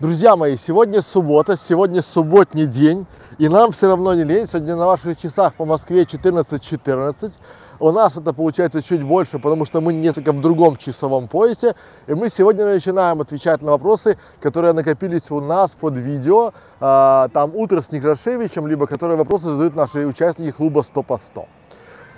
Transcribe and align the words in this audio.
Друзья 0.00 0.36
мои, 0.36 0.56
сегодня 0.56 1.02
суббота, 1.02 1.56
сегодня 1.56 2.02
субботний 2.02 2.66
день, 2.66 3.08
и 3.38 3.48
нам 3.48 3.72
все 3.72 3.88
равно 3.88 4.14
не 4.14 4.22
лень. 4.22 4.46
Сегодня 4.46 4.76
на 4.76 4.86
ваших 4.86 5.18
часах 5.18 5.54
по 5.54 5.64
Москве 5.64 6.04
14.14. 6.04 6.60
14. 6.60 7.32
У 7.80 7.90
нас 7.90 8.16
это 8.16 8.32
получается 8.32 8.80
чуть 8.80 9.02
больше, 9.02 9.40
потому 9.40 9.64
что 9.64 9.80
мы 9.80 9.92
несколько 9.92 10.30
в 10.30 10.40
другом 10.40 10.76
часовом 10.76 11.26
поясе. 11.26 11.74
И 12.06 12.14
мы 12.14 12.30
сегодня 12.30 12.64
начинаем 12.64 13.20
отвечать 13.20 13.60
на 13.60 13.72
вопросы, 13.72 14.18
которые 14.40 14.72
накопились 14.72 15.32
у 15.32 15.40
нас 15.40 15.72
под 15.72 15.96
видео. 15.96 16.52
А, 16.78 17.26
там 17.32 17.56
утро 17.56 17.80
с 17.80 17.90
Некрашевичем, 17.90 18.68
либо 18.68 18.86
которые 18.86 19.16
вопросы 19.16 19.46
задают 19.46 19.74
наши 19.74 20.06
участники 20.06 20.52
клуба 20.52 20.82
100 20.82 21.02
по 21.02 21.18
100. 21.18 21.48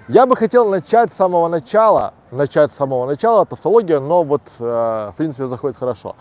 Я 0.09 0.27
бы 0.27 0.35
хотел 0.35 0.69
начать 0.69 1.13
с 1.13 1.17
самого 1.17 1.49
начала, 1.49 2.15
начать 2.33 2.73
с 2.73 2.77
самого 2.77 3.07
начала, 3.07 3.47
тавтология, 3.47 4.01
но 4.01 4.25
вот, 4.25 4.43
э, 4.59 5.11
в 5.13 5.15
принципе, 5.17 5.47
заходит 5.47 5.77
хорошо. 5.77 6.17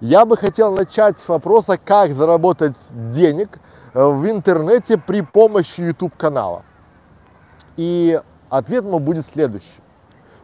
Я 0.00 0.24
бы 0.24 0.36
хотел 0.36 0.72
начать 0.72 1.18
с 1.18 1.28
вопроса, 1.28 1.78
как 1.82 2.14
заработать 2.14 2.76
денег 2.90 3.58
э, 3.92 4.04
в 4.04 4.28
интернете 4.28 4.98
при 4.98 5.22
помощи 5.22 5.80
YouTube 5.80 6.16
канала. 6.16 6.62
И 7.76 8.20
ответ 8.50 8.84
мой 8.84 9.00
будет 9.00 9.26
следующий. 9.32 9.80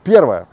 Первое. 0.05 0.47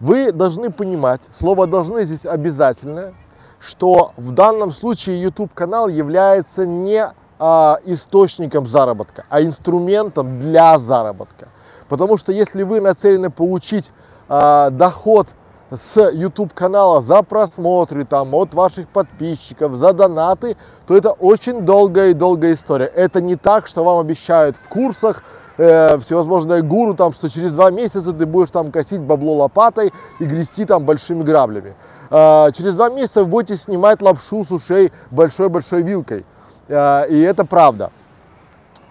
Вы 0.00 0.32
должны 0.32 0.70
понимать, 0.70 1.22
слово 1.38 1.66
должны 1.66 2.02
здесь 2.02 2.24
обязательное, 2.24 3.14
что 3.58 4.12
в 4.16 4.32
данном 4.32 4.72
случае 4.72 5.20
YouTube 5.20 5.52
канал 5.52 5.88
является 5.88 6.64
не 6.64 7.12
а, 7.38 7.78
источником 7.84 8.66
заработка, 8.66 9.24
а 9.28 9.42
инструментом 9.42 10.38
для 10.38 10.78
заработка. 10.78 11.48
Потому 11.88 12.16
что 12.16 12.32
если 12.32 12.62
вы 12.62 12.80
нацелены 12.80 13.30
получить 13.30 13.90
а, 14.28 14.70
доход 14.70 15.28
с 15.70 16.10
YouTube 16.10 16.52
канала 16.52 17.00
за 17.00 17.22
просмотры 17.22 18.04
там 18.04 18.34
от 18.34 18.52
ваших 18.54 18.88
подписчиков, 18.88 19.76
за 19.76 19.92
донаты, 19.92 20.56
то 20.86 20.96
это 20.96 21.10
очень 21.12 21.62
долгая 21.62 22.10
и 22.10 22.14
долгая 22.14 22.54
история. 22.54 22.86
Это 22.86 23.20
не 23.20 23.36
так, 23.36 23.66
что 23.66 23.84
вам 23.84 23.98
обещают 23.98 24.56
в 24.56 24.68
курсах, 24.68 25.22
э, 25.58 25.98
всевозможные 25.98 26.62
гуру, 26.62 26.94
там, 26.94 27.12
что 27.12 27.30
через 27.30 27.52
два 27.52 27.70
месяца 27.70 28.12
ты 28.12 28.26
будешь 28.26 28.50
там 28.50 28.72
косить 28.72 29.00
бабло 29.00 29.36
лопатой 29.36 29.92
и 30.18 30.24
грести 30.24 30.64
там 30.64 30.84
большими 30.84 31.22
граблями. 31.22 31.76
Э, 32.10 32.50
через 32.52 32.74
два 32.74 32.90
месяца 32.90 33.22
вы 33.22 33.26
будете 33.26 33.60
снимать 33.60 34.02
лапшу 34.02 34.44
с 34.44 34.50
ушей 34.50 34.92
большой-большой 35.10 35.82
вилкой. 35.82 36.26
Э, 36.68 37.06
и 37.08 37.20
это 37.20 37.44
правда. 37.44 37.92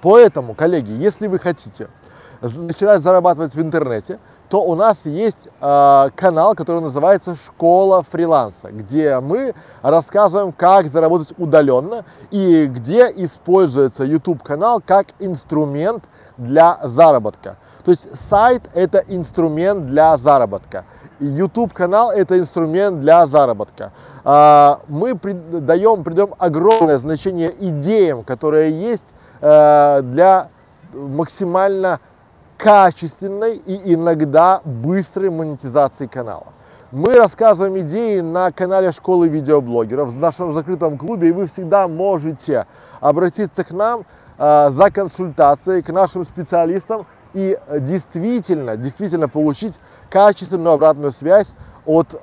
Поэтому, 0.02 0.54
коллеги, 0.54 0.92
если 0.92 1.28
вы 1.28 1.40
хотите 1.40 1.90
начинать 2.42 3.02
зарабатывать 3.02 3.54
в 3.54 3.62
интернете, 3.62 4.18
то 4.50 4.64
у 4.64 4.76
нас 4.76 4.98
есть 5.04 5.48
э, 5.62 6.10
канал, 6.16 6.56
который 6.56 6.82
называется 6.82 7.36
«Школа 7.36 8.04
фриланса», 8.12 8.72
где 8.72 9.20
мы 9.20 9.54
рассказываем, 9.84 10.52
как 10.52 10.92
заработать 10.92 11.34
удаленно 11.38 12.04
и 12.32 12.66
где 12.66 13.12
используется 13.16 14.04
YouTube-канал 14.04 14.82
как 14.84 15.10
инструмент 15.20 16.04
для 16.38 16.80
заработка. 16.84 17.58
То 17.86 17.92
есть 17.92 18.08
сайт– 18.30 18.64
это 18.74 19.04
инструмент 19.08 19.86
для 19.86 20.18
заработка. 20.18 20.86
YouTube 21.20 21.74
канал 21.74 22.12
это 22.12 22.40
инструмент 22.40 23.02
для 23.02 23.28
заработка. 23.28 23.92
Э, 24.26 24.78
мы 24.88 25.14
даем, 25.14 26.04
придаем 26.04 26.34
огромное 26.40 26.98
значение 26.98 27.54
идеям, 27.60 28.24
которые 28.24 28.72
есть 28.72 29.06
э, 29.42 30.02
для 30.02 30.50
максимально 30.92 32.00
качественной 32.60 33.56
и 33.56 33.94
иногда 33.94 34.62
быстрой 34.66 35.30
монетизации 35.30 36.08
канала. 36.08 36.48
Мы 36.92 37.16
рассказываем 37.16 37.80
идеи 37.80 38.20
на 38.20 38.52
канале 38.52 38.92
Школы 38.92 39.30
видеоблогеров 39.30 40.10
в 40.10 40.20
нашем 40.20 40.52
закрытом 40.52 40.98
клубе, 40.98 41.30
и 41.30 41.32
вы 41.32 41.48
всегда 41.48 41.88
можете 41.88 42.68
обратиться 43.00 43.64
к 43.64 43.72
нам 43.72 44.04
э, 44.38 44.70
за 44.72 44.92
консультацией, 44.92 45.82
к 45.82 45.90
нашим 45.90 46.26
специалистам 46.26 47.06
и 47.34 47.58
действительно, 47.80 48.76
действительно 48.76 49.30
получить 49.30 49.76
качественную 50.10 50.74
обратную 50.74 51.14
связь 51.14 51.54
от 51.86 52.08
э, 52.14 52.18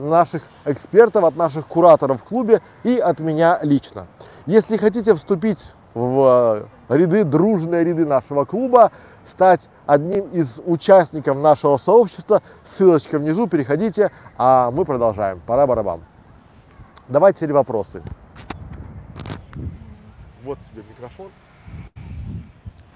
наших 0.00 0.44
экспертов, 0.64 1.24
от 1.24 1.34
наших 1.34 1.66
кураторов 1.66 2.20
в 2.20 2.24
клубе 2.24 2.60
и 2.84 2.98
от 2.98 3.18
меня 3.18 3.58
лично. 3.62 4.06
Если 4.46 4.76
хотите 4.76 5.14
вступить 5.16 5.72
в 5.94 6.68
ряды, 6.90 7.24
дружные 7.24 7.82
ряды 7.82 8.04
нашего 8.04 8.44
клуба, 8.44 8.92
стать 9.28 9.68
одним 9.86 10.28
из 10.30 10.60
участников 10.64 11.36
нашего 11.36 11.76
сообщества. 11.76 12.42
Ссылочка 12.64 13.18
внизу, 13.18 13.46
переходите, 13.46 14.10
а 14.36 14.70
мы 14.70 14.84
продолжаем. 14.84 15.40
Пора 15.46 15.66
барабан. 15.66 16.02
Давайте 17.08 17.38
теперь 17.38 17.52
вопросы. 17.52 18.02
Вот 20.42 20.58
тебе 20.70 20.82
микрофон. 20.88 21.30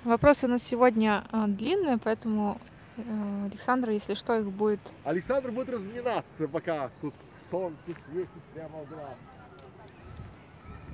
Вопросы 0.04 0.46
у 0.46 0.48
нас 0.48 0.62
сегодня 0.62 1.24
э, 1.30 1.44
длинные, 1.46 1.98
поэтому 1.98 2.58
э, 2.96 3.02
Александр, 3.46 3.90
если 3.90 4.14
что, 4.14 4.38
их 4.38 4.46
будет... 4.50 4.80
Александр 5.04 5.50
будет 5.50 5.68
разминаться, 5.68 6.48
пока 6.48 6.88
тут 7.00 7.14
солнце 7.50 7.76
светит 7.84 8.42
прямо 8.54 8.78
в 8.78 8.88
глаз 8.88 9.16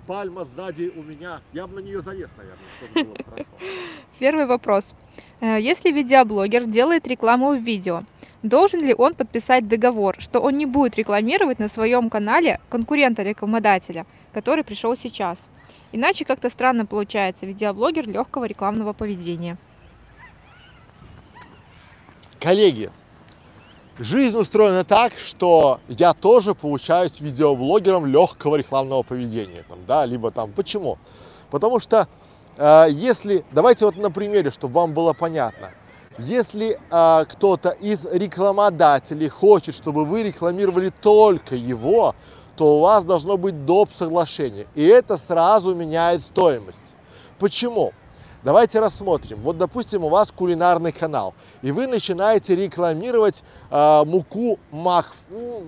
пальма 0.06 0.44
сзади 0.44 0.92
у 0.96 1.02
меня. 1.02 1.40
Я 1.52 1.66
бы 1.66 1.80
на 1.80 1.84
нее 1.84 2.00
залез, 2.00 2.30
наверное, 2.36 2.68
чтобы 2.78 3.04
было 3.04 3.24
хорошо. 3.24 3.50
Первый 4.18 4.46
вопрос. 4.46 4.94
Э, 5.40 5.58
если 5.60 5.90
видеоблогер 5.90 6.66
делает 6.66 7.06
рекламу 7.06 7.54
в 7.54 7.62
видео, 7.62 8.04
должен 8.42 8.80
ли 8.80 8.94
он 8.94 9.14
подписать 9.14 9.68
договор, 9.68 10.16
что 10.18 10.40
он 10.40 10.56
не 10.56 10.66
будет 10.66 10.96
рекламировать 10.96 11.58
на 11.58 11.68
своем 11.68 12.10
канале 12.10 12.60
конкурента-рекламодателя, 12.70 14.06
который 14.32 14.64
пришел 14.64 14.96
сейчас? 14.96 15.48
Иначе 15.92 16.24
как-то 16.24 16.50
странно 16.50 16.86
получается 16.86 17.46
видеоблогер 17.46 18.08
легкого 18.08 18.44
рекламного 18.44 18.92
поведения. 18.92 19.56
Коллеги, 22.40 22.90
Жизнь 23.98 24.36
устроена 24.36 24.84
так, 24.84 25.14
что 25.16 25.80
я 25.88 26.12
тоже 26.12 26.54
получаюсь 26.54 27.18
видеоблогером 27.18 28.04
легкого 28.04 28.56
рекламного 28.56 29.02
поведения, 29.02 29.64
там, 29.66 29.78
да, 29.86 30.04
либо 30.04 30.30
там, 30.30 30.52
почему? 30.52 30.98
Потому 31.50 31.80
что 31.80 32.06
э, 32.58 32.88
если, 32.90 33.42
давайте 33.52 33.86
вот 33.86 33.96
на 33.96 34.10
примере, 34.10 34.50
чтобы 34.50 34.74
вам 34.74 34.92
было 34.92 35.14
понятно, 35.14 35.70
если 36.18 36.78
э, 36.90 37.24
кто-то 37.24 37.70
из 37.70 38.04
рекламодателей 38.04 39.30
хочет, 39.30 39.74
чтобы 39.74 40.04
вы 40.04 40.24
рекламировали 40.24 40.92
только 41.00 41.54
его, 41.54 42.14
то 42.54 42.76
у 42.76 42.80
вас 42.80 43.02
должно 43.02 43.38
быть 43.38 43.64
доп. 43.64 43.88
соглашение, 43.96 44.66
и 44.74 44.84
это 44.84 45.16
сразу 45.16 45.74
меняет 45.74 46.22
стоимость. 46.22 46.92
Почему? 47.38 47.94
Давайте 48.42 48.80
рассмотрим. 48.80 49.40
Вот, 49.40 49.58
допустим, 49.58 50.04
у 50.04 50.08
вас 50.08 50.30
кулинарный 50.30 50.92
канал, 50.92 51.34
и 51.62 51.72
вы 51.72 51.86
начинаете 51.86 52.54
рекламировать 52.54 53.42
э, 53.70 54.04
муку 54.04 54.58
мах, 54.70 55.14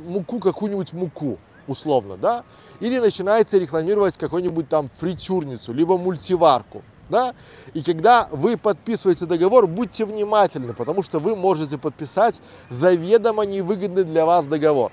муку 0.06 0.39
какую-нибудь 0.39 0.93
муку, 0.93 1.39
условно, 1.67 2.17
да? 2.17 2.45
Или 2.81 2.99
начинаете 2.99 3.59
рекламировать 3.59 4.17
какую-нибудь 4.17 4.69
там 4.69 4.91
фритюрницу, 4.97 5.73
либо 5.73 5.99
мультиварку, 5.99 6.83
да? 7.09 7.34
И 7.75 7.83
когда 7.83 8.29
вы 8.31 8.56
подписываете 8.56 9.27
договор, 9.27 9.67
будьте 9.67 10.05
внимательны, 10.05 10.75
потому 10.75 11.03
что 11.03 11.19
вы 11.19 11.35
можете 11.35 11.79
подписать 11.79 12.41
заведомо 12.69 13.45
невыгодный 13.45 14.05
для 14.05 14.25
вас 14.25 14.47
договор. 14.47 14.93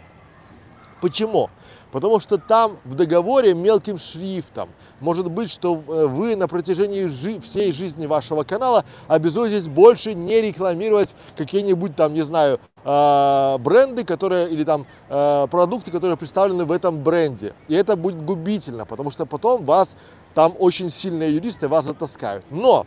Почему? 1.02 1.50
Потому 1.96 2.20
что 2.20 2.38
там 2.38 2.76
в 2.84 2.94
договоре 2.94 3.54
мелким 3.54 3.98
шрифтом 3.98 4.68
может 5.00 5.32
быть, 5.32 5.50
что 5.50 5.82
э, 5.88 6.08
вы 6.08 6.36
на 6.36 6.50
протяжении 6.50 7.06
жи- 7.06 7.40
всей 7.40 7.72
жизни 7.72 8.06
вашего 8.06 8.44
канала 8.44 8.84
обязуетесь 9.08 9.66
больше 9.70 10.14
не 10.14 10.42
рекламировать 10.42 11.16
какие-нибудь 11.38 11.96
там, 11.96 12.14
не 12.14 12.24
знаю, 12.24 12.60
э, 12.84 13.58
бренды, 13.60 14.04
которые 14.04 14.50
или 14.50 14.66
там 14.66 14.86
э, 15.08 15.48
продукты, 15.50 15.90
которые 15.90 16.18
представлены 16.18 16.66
в 16.66 16.74
этом 16.74 17.02
бренде. 17.02 17.54
И 17.70 17.76
это 17.76 17.96
будет 17.96 18.22
губительно, 18.22 18.86
потому 18.86 19.10
что 19.10 19.26
потом 19.26 19.64
вас 19.64 19.96
там 20.34 20.54
очень 20.60 20.92
сильные 20.92 21.34
юристы 21.34 21.70
вас 21.70 21.86
затаскают. 21.86 22.44
Но 22.50 22.86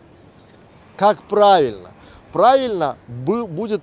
как 0.99 1.23
правильно? 1.23 1.93
Правильно 2.31 2.99
будет 3.09 3.81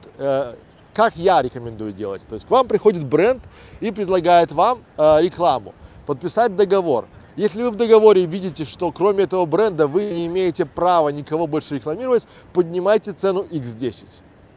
как 0.95 1.17
я 1.17 1.41
рекомендую 1.41 1.91
делать. 1.91 2.23
То 2.27 2.35
есть 2.35 2.47
к 2.47 2.49
вам 2.49 2.67
приходит 2.67 3.05
бренд 3.05 3.43
и 3.81 3.91
предлагает 3.91 4.51
вам 4.51 4.79
э, 4.97 5.21
рекламу, 5.21 5.75
подписать 6.07 6.55
договор. 6.55 7.05
Если 7.35 7.61
вы 7.61 7.71
в 7.71 7.75
договоре 7.75 8.25
видите, 8.25 8.63
что 8.63 8.93
кроме 8.93 9.25
этого 9.25 9.45
бренда 9.45 9.87
вы 9.87 10.05
не 10.05 10.25
имеете 10.27 10.65
права 10.65 11.09
никого 11.09 11.47
больше 11.47 11.75
рекламировать, 11.75 12.25
поднимайте 12.53 13.11
цену 13.11 13.43
x10. 13.43 14.05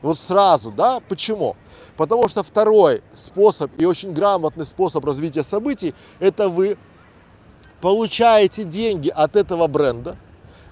Вот 0.00 0.16
сразу, 0.16 0.70
да? 0.70 1.00
Почему? 1.08 1.56
Потому 1.96 2.28
что 2.28 2.44
второй 2.44 3.02
способ 3.14 3.72
и 3.76 3.84
очень 3.84 4.12
грамотный 4.12 4.64
способ 4.64 5.04
развития 5.04 5.42
событий, 5.42 5.92
это 6.20 6.48
вы 6.48 6.78
получаете 7.80 8.62
деньги 8.62 9.08
от 9.08 9.34
этого 9.34 9.66
бренда, 9.66 10.16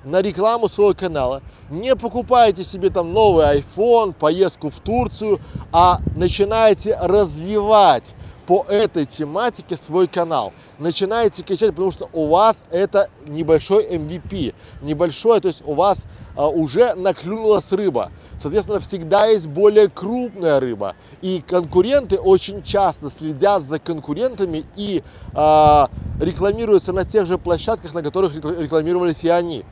на 0.07 0.23
рекламу 0.23 0.69
своего 0.69 0.95
канала. 0.95 1.43
Не 1.69 1.97
покупайте 1.97 2.65
себе 2.65 2.91
там 2.91 3.13
новый 3.13 3.59
iPhone, 3.59 4.15
поездку 4.15 4.71
в 4.71 4.79
Турцию, 4.79 5.41
а 5.73 5.99
начинаете 6.15 6.97
развивать 7.01 8.15
по 8.47 8.65
этой 8.69 9.07
тематике 9.07 9.77
свой 9.77 10.07
канал. 10.07 10.53
Начинаете 10.79 11.43
качать, 11.43 11.71
потому 11.71 11.91
что 11.91 12.09
у 12.13 12.29
вас 12.29 12.63
это 12.71 13.11
небольшой 13.27 13.85
MVP, 13.87 14.55
небольшой, 14.83 15.41
то 15.41 15.49
есть 15.49 15.63
у 15.67 15.75
вас 15.75 16.05
а, 16.37 16.49
уже 16.49 16.95
наклюнулась 16.95 17.73
рыба. 17.73 18.13
Соответственно, 18.41 18.79
всегда 18.79 19.27
есть 19.27 19.49
более 19.49 19.89
крупная 19.89 20.61
рыба. 20.61 20.95
И 21.23 21.43
конкуренты 21.47 22.19
очень 22.19 22.63
часто 22.63 23.11
следят 23.11 23.65
за 23.65 23.81
конкурентами 23.81 24.65
и 24.77 25.03
а, 25.35 25.91
рекламируются 26.21 26.93
на 26.93 27.05
тех 27.05 27.27
же 27.27 27.39
площадках, 27.39 27.95
на 27.95 28.03
которых 28.03 28.37
рекламировались 28.37 29.25
и 29.25 29.29
они. 29.29 29.65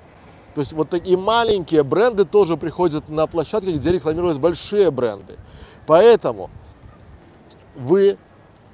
То 0.55 0.61
есть 0.61 0.73
вот 0.73 0.89
такие 0.89 1.17
маленькие 1.17 1.83
бренды 1.83 2.25
тоже 2.25 2.56
приходят 2.56 3.09
на 3.09 3.27
площадки, 3.27 3.71
где 3.71 3.93
рекламировались 3.93 4.39
большие 4.39 4.91
бренды. 4.91 5.37
Поэтому 5.87 6.51
вы 7.75 8.17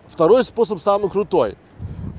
второй 0.09 0.45
способ 0.45 0.83
самый 0.83 1.11
крутой. 1.11 1.57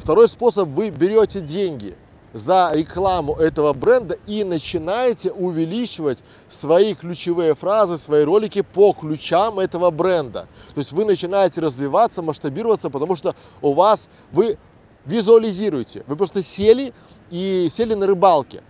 Второй 0.01 0.27
способ 0.27 0.69
вы 0.69 0.89
берете 0.89 1.41
деньги 1.41 1.95
за 2.33 2.71
рекламу 2.73 3.35
этого 3.35 3.73
бренда 3.73 4.17
и 4.25 4.43
начинаете 4.43 5.31
увеличивать 5.31 6.19
свои 6.49 6.95
ключевые 6.95 7.53
фразы, 7.53 7.99
свои 7.99 8.23
ролики 8.23 8.61
по 8.61 8.93
ключам 8.93 9.59
этого 9.59 9.91
бренда. 9.91 10.47
То 10.73 10.79
есть 10.79 10.91
вы 10.91 11.05
начинаете 11.05 11.61
развиваться, 11.61 12.23
масштабироваться, 12.23 12.89
потому 12.89 13.15
что 13.15 13.35
у 13.61 13.73
вас 13.73 14.07
вы 14.31 14.57
визуализируете. 15.05 16.03
Вы 16.07 16.15
просто 16.15 16.41
сели 16.41 16.93
и 17.29 17.69
сели 17.71 17.93
на 17.93 18.07
рыбалке. 18.07 18.63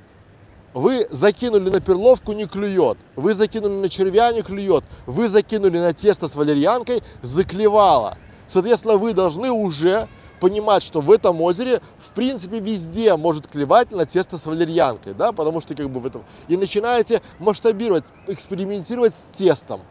Вы 0.73 1.07
закинули 1.11 1.69
на 1.69 1.81
перловку, 1.81 2.31
не 2.31 2.45
клюет. 2.45 2.97
Вы 3.15 3.33
закинули 3.33 3.73
на 3.73 3.89
червя, 3.89 4.31
не 4.31 4.41
клюет. 4.41 4.83
Вы 5.05 5.27
закинули 5.27 5.77
на 5.77 5.93
тесто 5.93 6.27
с 6.27 6.35
валерьянкой, 6.35 7.03
заклевало. 7.21 8.17
Соответственно, 8.47 8.97
вы 8.97 9.13
должны 9.13 9.51
уже 9.51 10.07
понимать, 10.39 10.81
что 10.83 11.01
в 11.01 11.11
этом 11.11 11.39
озере, 11.41 11.81
в 11.99 12.11
принципе, 12.13 12.59
везде 12.59 13.15
может 13.15 13.47
клевать 13.47 13.91
на 13.91 14.05
тесто 14.05 14.37
с 14.37 14.45
валерьянкой, 14.45 15.13
да, 15.13 15.31
потому 15.31 15.61
что 15.61 15.75
как 15.75 15.89
бы 15.89 15.99
в 15.99 16.05
этом... 16.05 16.23
И 16.47 16.57
начинаете 16.57 17.21
масштабировать, 17.37 18.05
экспериментировать 18.27 19.13
с 19.13 19.25
тестом 19.37 19.81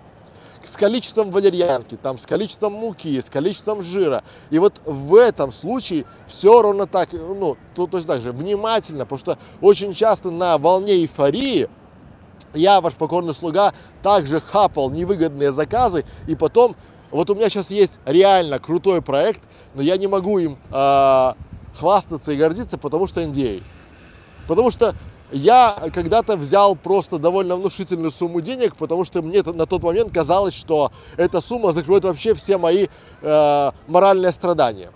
с 0.65 0.77
количеством 0.77 1.31
валерьянки, 1.31 1.97
там, 1.97 2.19
с 2.19 2.27
количеством 2.27 2.75
муки, 2.75 3.21
с 3.21 3.31
количеством 3.31 3.83
жира. 3.83 4.23
И 4.51 4.59
вот 4.59 4.81
в 4.85 5.15
этом 5.15 5.53
случае 5.53 6.05
все 6.27 6.63
ровно 6.63 6.87
так, 6.87 7.13
ну, 7.13 7.57
то, 7.75 7.87
точно 7.87 8.15
так 8.15 8.23
же, 8.23 8.33
внимательно, 8.33 9.05
потому 9.05 9.19
что 9.19 9.39
очень 9.61 9.95
часто 9.95 10.31
на 10.31 10.59
волне 10.59 10.95
эйфории 10.95 11.69
я, 12.55 12.81
ваш 12.81 12.95
покорный 12.95 13.35
слуга, 13.35 13.73
также 14.03 14.41
хапал 14.41 14.91
невыгодные 14.91 15.53
заказы, 15.53 16.05
и 16.27 16.35
потом, 16.35 16.77
вот 17.11 17.31
у 17.31 17.35
меня 17.35 17.49
сейчас 17.49 17.71
есть 17.71 17.99
реально 18.05 18.59
крутой 18.59 19.03
проект, 19.03 19.43
но 19.75 19.83
я 19.83 19.97
не 19.97 20.09
могу 20.09 20.39
им 20.39 20.59
э, 20.71 21.33
хвастаться 21.79 22.33
и 22.33 22.37
гордиться, 22.37 22.77
потому 22.77 23.07
что 23.07 23.23
NDA. 23.23 23.63
Потому 24.49 24.71
что 24.73 24.97
я 25.33 25.91
когда-то 25.95 26.37
взял 26.37 26.77
просто 26.77 27.19
довольно 27.19 27.57
внушительную 27.57 28.11
сумму 28.11 28.41
денег, 28.41 28.77
потому 28.77 29.05
что 29.05 29.23
мне 29.23 29.43
на 29.43 29.67
тот 29.67 29.83
момент 29.83 30.13
казалось, 30.13 30.55
что 30.55 30.93
эта 31.17 31.41
сумма 31.41 31.73
закроет 31.73 32.05
вообще 32.05 32.35
все 32.35 32.59
мои 32.59 32.89
э, 33.23 33.71
моральные 33.87 34.33
страдания. 34.33 34.93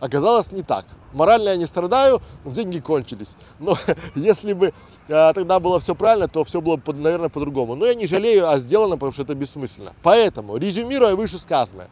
Оказалось 0.00 0.50
не 0.50 0.62
так. 0.62 0.84
Морально 1.12 1.50
я 1.50 1.56
не 1.56 1.66
страдаю, 1.66 2.20
деньги 2.44 2.80
кончились. 2.80 3.36
Но 3.58 3.78
если 4.14 4.52
бы 4.52 4.72
э, 5.08 5.32
тогда 5.34 5.60
было 5.60 5.78
все 5.80 5.94
правильно, 5.94 6.28
то 6.28 6.44
все 6.44 6.60
было, 6.60 6.80
наверное, 6.86 7.28
по-другому. 7.28 7.74
Но 7.74 7.86
я 7.86 7.94
не 7.94 8.06
жалею 8.06 8.50
о 8.50 8.58
сделанном, 8.58 8.98
потому 8.98 9.12
что 9.12 9.22
это 9.22 9.34
бессмысленно. 9.34 9.94
Поэтому, 10.02 10.56
резюмируя 10.56 11.14
вышесказанное, 11.14 11.88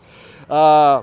э, 0.49 1.03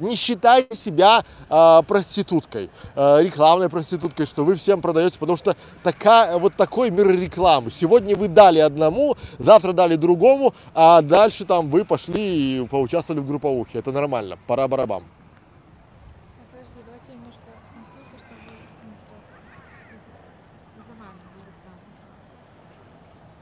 не 0.00 0.16
считайте 0.16 0.76
себя 0.76 1.24
э, 1.48 1.82
проституткой, 1.86 2.70
э, 2.94 3.22
рекламной 3.22 3.68
проституткой, 3.68 4.26
что 4.26 4.44
вы 4.44 4.56
всем 4.56 4.80
продаете, 4.80 5.18
потому 5.18 5.36
что 5.36 5.56
такая, 5.82 6.38
вот 6.38 6.54
такой 6.54 6.90
мир 6.90 7.08
рекламы. 7.08 7.70
Сегодня 7.70 8.16
вы 8.16 8.28
дали 8.28 8.58
одному, 8.58 9.16
завтра 9.38 9.72
дали 9.72 9.96
другому, 9.96 10.54
а 10.74 11.02
дальше 11.02 11.44
там 11.44 11.68
вы 11.70 11.84
пошли 11.84 12.62
и 12.62 12.66
поучаствовали 12.66 13.20
в 13.20 13.26
групповухе. 13.26 13.78
Это 13.78 13.92
нормально, 13.92 14.38
пора 14.46 14.66
барабам. 14.68 15.04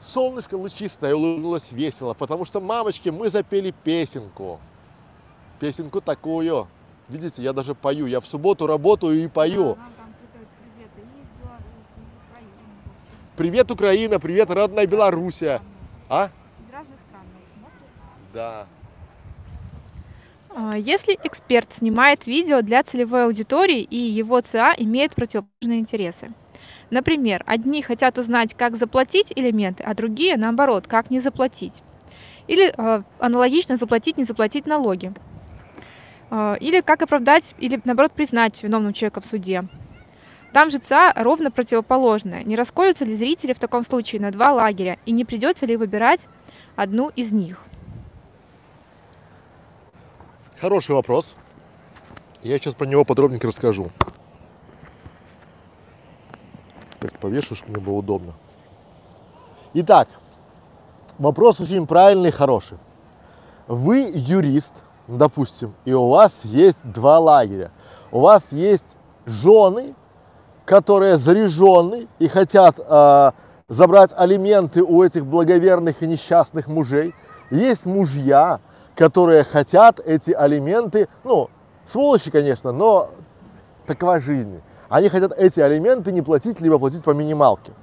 Солнышко 0.01 0.55
лучистое 0.55 1.13
улыбнулось 1.13 1.71
весело, 1.71 2.15
потому 2.15 2.43
что, 2.43 2.59
мамочки, 2.59 3.09
мы 3.09 3.29
запели 3.29 3.71
песенку 3.83 4.59
песенку 5.59 6.01
такую. 6.01 6.67
Видите, 7.07 7.41
я 7.41 7.53
даже 7.53 7.75
пою. 7.75 8.05
Я 8.05 8.21
в 8.21 8.27
субботу 8.27 8.67
работаю 8.67 9.23
и 9.23 9.27
пою. 9.27 9.77
привет, 13.35 13.71
Украина, 13.71 14.19
привет, 14.19 14.51
родная 14.51 14.85
Белоруссия. 14.85 15.61
А? 16.09 16.25
Из 16.25 16.73
разных 16.73 16.99
стран 17.07 17.23
нас 17.33 17.43
смотрят. 17.55 17.87
Да. 18.33 18.67
А, 20.49 20.77
если 20.77 21.17
эксперт 21.23 21.71
снимает 21.71 22.27
видео 22.27 22.61
для 22.61 22.83
целевой 22.83 23.25
аудитории 23.25 23.81
и 23.81 23.95
его 23.95 24.41
ЦА 24.41 24.75
имеет 24.77 25.15
противоположные 25.15 25.79
интересы. 25.79 26.33
Например, 26.89 27.41
одни 27.45 27.81
хотят 27.81 28.17
узнать, 28.17 28.55
как 28.55 28.75
заплатить 28.75 29.31
элементы, 29.33 29.83
а 29.83 29.93
другие, 29.93 30.35
наоборот, 30.35 30.87
как 30.87 31.09
не 31.09 31.21
заплатить. 31.21 31.81
Или 32.47 32.73
э, 32.75 33.03
аналогично 33.19 33.77
заплатить, 33.77 34.17
не 34.17 34.25
заплатить 34.25 34.65
налоги. 34.65 35.13
А, 36.31 36.55
или 36.59 36.81
как 36.81 37.01
оправдать, 37.01 37.55
или 37.57 37.81
наоборот 37.85 38.11
признать 38.11 38.61
виновным 38.61 38.93
человека 38.93 39.21
в 39.21 39.25
суде. 39.25 39.63
Там 40.53 40.69
же 40.69 40.79
ЦА 40.79 41.13
ровно 41.15 41.51
противоположное. 41.51 42.43
Не 42.43 42.55
расколются 42.55 43.05
ли 43.05 43.15
зрители 43.15 43.53
в 43.53 43.59
таком 43.59 43.83
случае 43.83 44.21
на 44.21 44.31
два 44.31 44.51
лагеря, 44.51 44.97
и 45.05 45.11
не 45.11 45.25
придется 45.25 45.65
ли 45.65 45.77
выбирать 45.77 46.27
одну 46.75 47.09
из 47.09 47.31
них? 47.31 47.63
Хороший 50.59 50.95
вопрос. 50.95 51.35
Я 52.41 52.57
сейчас 52.57 52.73
про 52.73 52.85
него 52.85 53.05
подробненько 53.05 53.47
расскажу. 53.47 53.91
Так, 56.99 57.17
повешу, 57.19 57.55
чтобы 57.55 57.73
мне 57.73 57.81
было 57.81 57.95
удобно. 57.95 58.33
Итак, 59.73 60.09
вопрос 61.17 61.59
очень 61.59 61.87
правильный 61.87 62.29
и 62.29 62.33
хороший. 62.33 62.77
Вы 63.67 64.11
юрист– 64.13 64.73
допустим, 65.17 65.73
и 65.85 65.93
у 65.93 66.07
вас 66.09 66.31
есть 66.43 66.79
два 66.83 67.19
лагеря. 67.19 67.71
У 68.11 68.19
вас 68.19 68.43
есть 68.51 68.85
жены, 69.25 69.95
которые 70.65 71.17
заряжены 71.17 72.07
и 72.19 72.27
хотят 72.27 72.75
э, 72.77 73.31
забрать 73.67 74.11
алименты 74.15 74.83
у 74.83 75.03
этих 75.03 75.25
благоверных 75.25 76.01
и 76.03 76.07
несчастных 76.07 76.67
мужей. 76.67 77.13
Есть 77.49 77.85
мужья, 77.85 78.59
которые 78.95 79.43
хотят 79.43 79.99
эти 79.99 80.31
алименты, 80.31 81.07
ну, 81.23 81.49
сволочи, 81.91 82.29
конечно, 82.29 82.71
но 82.71 83.09
такова 83.87 84.19
жизнь. 84.19 84.61
Они 84.89 85.09
хотят 85.09 85.31
эти 85.37 85.59
алименты 85.59 86.11
не 86.11 86.21
платить, 86.21 86.61
либо 86.61 86.77
платить 86.77 87.03
по 87.03 87.11
минималке. 87.11 87.73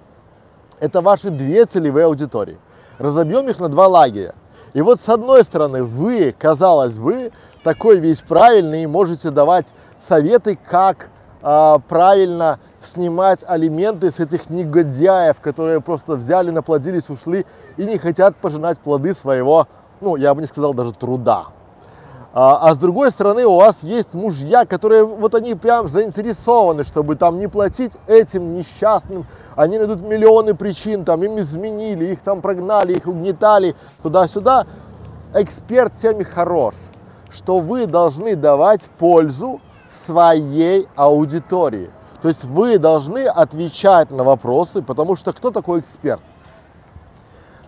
Это 0.79 1.01
ваши 1.01 1.31
две 1.31 1.65
целевые 1.65 2.07
аудитории. 2.07 2.59
Разобьем 2.99 3.49
их 3.49 3.59
на 3.59 3.69
два 3.69 3.87
лагеря. 3.89 4.35
И 4.77 4.83
вот 4.83 5.01
с 5.01 5.09
одной 5.09 5.43
стороны, 5.43 5.83
вы, 5.83 6.35
казалось 6.39 6.99
бы, 6.99 7.33
такой 7.65 7.99
весь 7.99 8.21
правильный 8.21 8.83
и 8.83 8.87
можете 8.87 9.31
давать 9.31 9.65
советы, 10.07 10.59
как 10.69 11.09
э, 11.41 11.77
правильно 11.89 12.61
снимать 12.85 13.41
алименты 13.47 14.11
с 14.11 14.19
этих 14.19 14.51
негодяев, 14.51 15.41
которые 15.41 15.81
просто 15.81 16.13
взяли, 16.17 16.51
наплодились, 16.51 17.09
ушли 17.09 17.47
и 17.79 17.87
не 17.87 17.97
хотят 17.97 18.37
пожинать 18.37 18.79
плоды 18.79 19.15
своего, 19.15 19.67
ну, 20.03 20.17
я 20.17 20.35
бы 20.35 20.43
не 20.43 20.47
сказал 20.47 20.75
даже 20.75 20.93
труда. 20.93 21.47
А, 22.39 22.59
а 22.69 22.75
с 22.75 22.77
другой 22.77 23.13
стороны, 23.13 23.47
у 23.47 23.57
вас 23.57 23.77
есть 23.81 24.13
мужья, 24.13 24.67
которые 24.67 25.07
вот 25.07 25.35
они 25.35 25.55
прям 25.55 25.89
заинтересованы, 25.89 26.85
чтобы 26.85 27.17
там 27.17 27.39
не 27.39 27.49
платить 27.49 27.93
этим 28.07 28.53
несчастным. 28.53 29.25
Они 29.55 29.79
найдут 29.79 30.03
миллионы 30.03 30.55
причин, 30.55 31.07
там 31.07 31.23
им 31.23 31.39
изменили, 31.39 32.13
их 32.13 32.21
там 32.21 32.43
прогнали, 32.43 32.93
их 32.93 33.07
угнетали 33.07 33.75
туда-сюда. 34.03 34.67
Эксперт 35.33 35.97
тем 35.97 36.21
и 36.21 36.25
хорош, 36.25 36.75
что 37.31 37.61
вы 37.61 37.87
должны 37.87 38.37
давать 38.37 38.83
пользу 38.99 39.63
своей 40.05 40.89
аудитории. 40.95 41.89
То 42.21 42.29
есть 42.29 42.45
вы 42.45 42.77
должны 42.77 43.27
отвечать 43.27 44.11
на 44.11 44.25
вопросы, 44.25 44.83
потому 44.83 45.17
что 45.17 45.33
кто 45.33 45.51
такой 45.51 45.81
эксперт? 45.81 46.21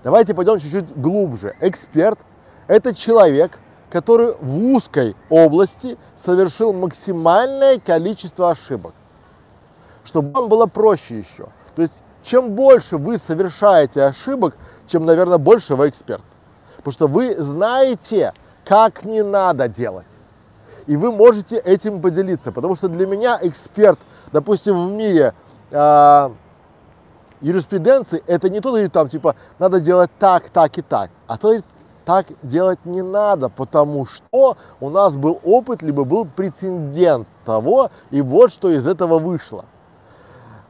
Давайте 0.04 0.34
пойдем 0.34 0.58
чуть-чуть 0.60 0.94
глубже. 0.94 1.56
Эксперт– 1.62 2.18
это 2.66 2.94
человек, 2.94 3.58
который 3.90 4.34
в 4.40 4.58
узкой 4.66 5.16
области 5.30 5.96
совершил 6.16 6.72
максимальное 6.72 7.78
количество 7.78 8.50
ошибок. 8.50 8.94
Чтобы 10.04 10.30
вам 10.32 10.48
было 10.48 10.66
проще 10.66 11.18
еще. 11.20 11.48
То 11.74 11.82
есть, 11.82 11.94
чем 12.22 12.54
больше 12.54 12.96
вы 12.96 13.18
совершаете 13.18 14.04
ошибок, 14.04 14.56
чем, 14.86 15.04
наверное, 15.06 15.38
больше 15.38 15.74
вы 15.74 15.88
эксперт. 15.88 16.22
Потому 16.76 16.92
что 16.92 17.06
вы 17.06 17.36
знаете, 17.36 18.32
как 18.64 19.04
не 19.04 19.22
надо 19.22 19.68
делать. 19.68 20.06
и 20.88 20.96
вы 20.96 21.12
можете 21.12 21.58
этим 21.58 22.00
поделиться, 22.00 22.50
потому 22.50 22.74
что 22.74 22.88
для 22.88 23.06
меня 23.06 23.38
эксперт, 23.42 23.98
допустим, 24.32 24.88
в 24.88 24.92
мире 24.92 25.34
э, 25.70 26.30
юриспруденции, 27.42 28.22
это 28.26 28.48
не 28.48 28.60
то, 28.60 28.74
что 28.74 28.88
там, 28.88 29.08
типа, 29.10 29.36
надо 29.58 29.80
делать 29.80 30.10
так, 30.18 30.48
так 30.48 30.78
и 30.78 30.82
так, 30.82 31.10
а 31.26 31.36
то 31.36 31.52
так 32.08 32.24
делать 32.42 32.78
не 32.86 33.02
надо, 33.02 33.50
потому 33.50 34.06
что 34.06 34.56
у 34.80 34.88
нас 34.88 35.14
был 35.14 35.40
опыт, 35.44 35.82
либо 35.82 36.04
был 36.04 36.24
прецедент 36.24 37.28
того, 37.44 37.90
и 38.10 38.22
вот 38.22 38.50
что 38.50 38.70
из 38.70 38.86
этого 38.86 39.18
вышло. 39.18 39.66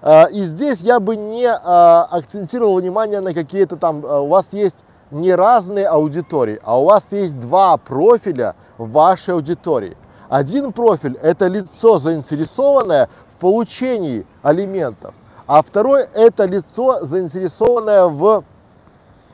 А, 0.03 0.25
и 0.25 0.43
здесь 0.43 0.81
я 0.81 0.99
бы 0.99 1.15
не 1.15 1.47
а, 1.47 2.09
акцентировал 2.11 2.81
внимание 2.81 3.21
на 3.21 3.35
какие-то 3.35 3.77
там, 3.77 4.05
а, 4.05 4.21
у 4.21 4.27
вас 4.27 4.47
есть 4.51 4.79
не 5.13 5.33
разные 5.33 5.87
аудитории, 5.87 6.59
а 6.65 6.81
у 6.81 6.87
вас 6.87 7.05
есть 7.13 7.39
два 7.39 7.77
профиля 7.77 8.57
вашей 8.77 9.35
аудитории. 9.35 9.97
Один 10.29 10.73
профиль– 10.73 11.17
это 11.23 11.47
лицо, 11.47 12.01
заинтересованное 12.01 13.09
в 13.33 13.39
получении 13.39 14.27
алиментов, 14.43 15.15
а 15.47 15.63
второй– 15.63 16.03
это 16.15 16.47
лицо, 16.47 17.05
заинтересованное 17.05 18.07
в, 18.07 18.43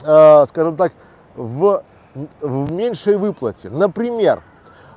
скажем 0.00 0.76
так, 0.76 0.92
в, 1.34 1.82
в 2.40 2.72
меньшей 2.72 3.16
выплате. 3.16 3.70
Например, 3.70 4.42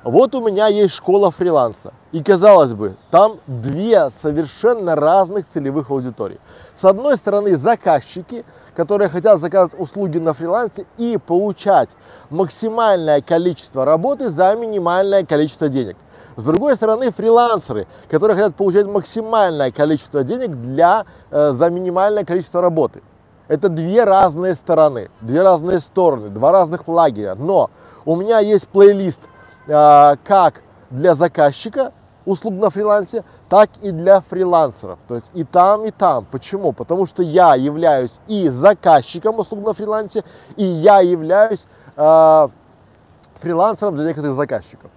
вот 0.04 0.34
у 0.34 0.40
меня 0.40 0.68
есть 0.68 0.94
школа 0.94 1.30
фриланса. 1.30 1.92
И 2.12 2.22
казалось 2.22 2.72
бы, 2.72 2.96
там 3.10 3.40
две 3.46 4.10
совершенно 4.10 4.94
разных 4.94 5.46
целевых 5.48 5.90
аудитории. 5.90 6.40
С 6.74 6.84
одной 6.84 7.16
стороны, 7.16 7.56
заказчики, 7.56 8.44
которые 8.74 9.08
хотят 9.08 9.40
заказывать 9.40 9.78
услуги 9.78 10.18
на 10.18 10.32
фрилансе 10.32 10.86
и 10.96 11.18
получать 11.18 11.88
максимальное 12.30 13.20
количество 13.20 13.84
работы 13.84 14.28
за 14.28 14.54
минимальное 14.54 15.26
количество 15.26 15.68
денег. 15.68 15.96
С 16.36 16.44
другой 16.44 16.76
стороны, 16.76 17.10
фрилансеры, 17.10 17.88
которые 18.08 18.36
хотят 18.36 18.54
получать 18.54 18.86
максимальное 18.86 19.72
количество 19.72 20.22
денег 20.22 20.52
для, 20.52 21.04
э, 21.32 21.50
за 21.50 21.68
минимальное 21.68 22.24
количество 22.24 22.60
работы. 22.60 23.02
Это 23.48 23.68
две 23.70 24.04
разные 24.04 24.54
стороны, 24.54 25.10
две 25.22 25.42
разные 25.42 25.80
стороны, 25.80 26.28
два 26.28 26.52
разных 26.52 26.86
лагеря. 26.86 27.34
Но 27.34 27.70
у 28.04 28.14
меня 28.14 28.38
есть 28.38 28.68
плейлист 28.68 29.20
э, 29.66 30.16
как 30.24 30.62
для 30.90 31.14
заказчика 31.14 31.92
услуг 32.26 32.54
на 32.54 32.68
фрилансе, 32.68 33.24
так 33.48 33.70
и 33.80 33.90
для 33.90 34.20
фрилансеров. 34.20 34.98
То 35.08 35.14
есть 35.14 35.30
и 35.32 35.44
там, 35.44 35.84
и 35.86 35.90
там. 35.90 36.26
Почему? 36.30 36.72
Потому 36.72 37.06
что 37.06 37.22
я 37.22 37.54
являюсь 37.54 38.18
и 38.26 38.50
заказчиком 38.50 39.38
услуг 39.38 39.64
на 39.64 39.72
фрилансе, 39.72 40.24
и 40.56 40.64
я 40.64 41.00
являюсь 41.00 41.64
э, 41.96 42.48
фрилансером 43.40 43.96
для 43.96 44.08
некоторых 44.08 44.36
заказчиков. 44.36 44.90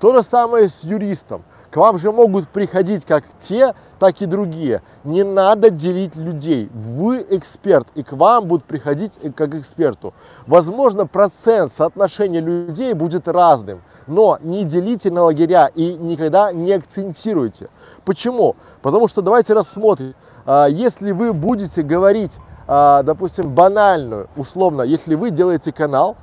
То 0.00 0.14
же 0.14 0.22
самое 0.22 0.68
с 0.68 0.82
юристом. 0.82 1.42
К 1.76 1.78
вам 1.78 1.98
же 1.98 2.10
могут 2.10 2.48
приходить 2.48 3.04
как 3.04 3.24
те, 3.38 3.74
так 3.98 4.22
и 4.22 4.24
другие. 4.24 4.80
Не 5.04 5.24
надо 5.24 5.68
делить 5.68 6.16
людей. 6.16 6.70
Вы 6.72 7.26
эксперт, 7.28 7.86
и 7.94 8.02
к 8.02 8.14
вам 8.14 8.46
будут 8.46 8.64
приходить 8.64 9.12
как 9.36 9.54
эксперту. 9.54 10.14
Возможно, 10.46 11.06
процент 11.06 11.70
соотношения 11.76 12.40
людей 12.40 12.94
будет 12.94 13.28
разным, 13.28 13.82
но 14.06 14.38
не 14.40 14.64
делите 14.64 15.10
на 15.10 15.24
лагеря 15.24 15.66
и 15.66 15.92
никогда 15.92 16.50
не 16.50 16.72
акцентируйте. 16.72 17.68
Почему? 18.06 18.56
Потому 18.80 19.06
что 19.06 19.20
давайте 19.20 19.52
рассмотрим. 19.52 20.14
А, 20.46 20.68
если 20.68 21.12
вы 21.12 21.34
будете 21.34 21.82
говорить, 21.82 22.32
а, 22.66 23.02
допустим, 23.02 23.50
банальную, 23.50 24.30
условно, 24.34 24.80
если 24.80 25.14
вы 25.14 25.28
делаете 25.28 25.74
канал, 25.74 26.16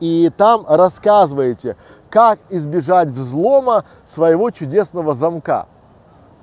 и 0.00 0.30
там 0.36 0.64
рассказываете, 0.68 1.76
как 2.14 2.38
избежать 2.48 3.08
взлома 3.08 3.84
своего 4.14 4.52
чудесного 4.52 5.16
замка, 5.16 5.66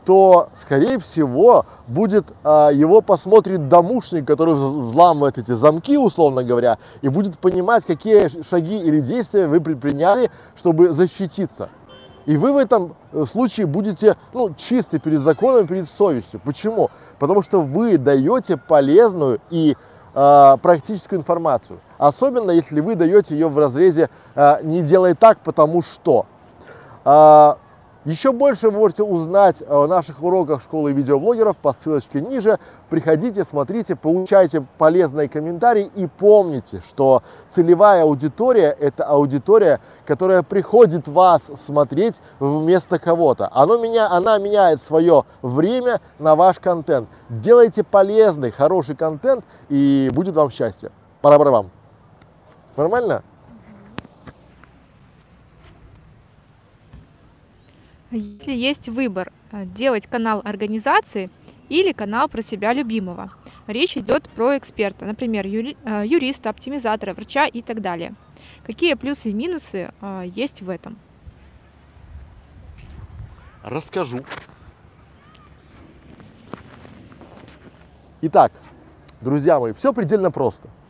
то, 0.03 0.49
скорее 0.59 0.99
всего, 0.99 1.65
будет, 1.87 2.25
а, 2.43 2.71
его 2.71 2.99
посмотрит 2.99 3.69
домушник, 3.69 4.27
который 4.27 4.53
взламывает 4.55 5.37
эти 5.37 5.51
замки, 5.51 5.97
условно 5.97 6.43
говоря, 6.43 6.77
и 7.01 7.07
будет 7.07 7.39
понимать, 7.39 7.85
какие 7.85 8.43
шаги 8.49 8.79
или 8.79 8.99
действия 8.99 9.47
вы 9.47 9.61
предприняли, 9.61 10.29
чтобы 10.57 10.89
защититься. 10.89 11.69
И 12.25 12.35
вы 12.35 12.51
в 12.51 12.57
этом 12.57 12.97
э, 13.13 13.23
случае 13.31 13.65
будете 13.65 14.17
ну, 14.33 14.53
чисты 14.53 14.99
перед 14.99 15.21
законом, 15.21 15.67
перед 15.67 15.89
совестью. 15.89 16.41
Почему? 16.43 16.91
Потому 17.17 17.43
что 17.43 17.61
вы 17.61 17.97
даете 17.97 18.57
полезную 18.57 19.39
и 19.49 19.77
э, 20.13 20.57
практическую 20.61 21.19
информацию. 21.19 21.79
Особенно, 21.97 22.51
если 22.51 22.79
вы 22.79 22.95
даете 22.95 23.35
ее 23.35 23.47
в 23.47 23.57
разрезе 23.57 24.09
э, 24.35 24.57
«не 24.63 24.81
делай 24.81 25.13
так, 25.13 25.39
потому 25.39 25.81
что». 25.81 26.25
Э, 27.05 27.55
еще 28.03 28.31
больше 28.31 28.69
вы 28.69 28.79
можете 28.79 29.03
узнать 29.03 29.61
о 29.67 29.85
наших 29.85 30.23
уроках 30.23 30.63
школы 30.63 30.91
видеоблогеров 30.91 31.55
по 31.57 31.71
ссылочке 31.71 32.19
ниже. 32.19 32.57
Приходите, 32.89 33.43
смотрите, 33.43 33.95
получайте 33.95 34.65
полезные 34.79 35.29
комментарии 35.29 35.91
и 35.95 36.07
помните, 36.07 36.81
что 36.89 37.21
целевая 37.51 38.01
аудитория– 38.01 38.75
это 38.79 39.03
аудитория, 39.03 39.81
которая 40.05 40.41
приходит 40.41 41.07
вас 41.07 41.41
смотреть 41.67 42.15
вместо 42.39 42.97
кого-то. 42.97 43.49
Оно 43.53 43.77
меня, 43.77 44.09
она 44.09 44.39
меняет 44.39 44.81
свое 44.81 45.25
время 45.43 46.01
на 46.17 46.35
ваш 46.35 46.59
контент. 46.59 47.07
Делайте 47.29 47.83
полезный, 47.83 48.49
хороший 48.49 48.95
контент, 48.95 49.45
и 49.69 50.09
будет 50.11 50.35
вам 50.35 50.49
счастье. 50.49 50.91
Пора-пора 51.21 51.51
вам. 51.51 51.69
Нормально? 52.75 53.21
Если 58.11 58.51
есть 58.51 58.89
выбор 58.89 59.31
э, 59.51 59.63
делать 59.65 60.05
канал 60.05 60.41
организации 60.43 61.29
или 61.69 61.93
канал 61.93 62.27
про 62.27 62.41
себя 62.43 62.73
любимого, 62.73 63.31
речь 63.67 63.95
идет 63.95 64.29
про 64.31 64.57
эксперта, 64.57 65.05
например, 65.05 65.45
э, 65.45 66.03
юриста, 66.05 66.49
оптимизатора, 66.49 67.13
врача 67.13 67.45
и 67.45 67.61
так 67.61 67.81
далее. 67.81 68.13
Какие 68.65 68.95
плюсы 68.95 69.29
и 69.29 69.33
минусы 69.33 69.93
э, 70.01 70.23
есть 70.27 70.61
в 70.61 70.69
этом? 70.69 70.99
Расскажу. 73.63 74.25
Итак, 78.23 78.51
друзья 79.21 79.57
мои, 79.57 79.71
все 79.71 79.93
предельно 79.93 80.31
просто– 80.31 80.67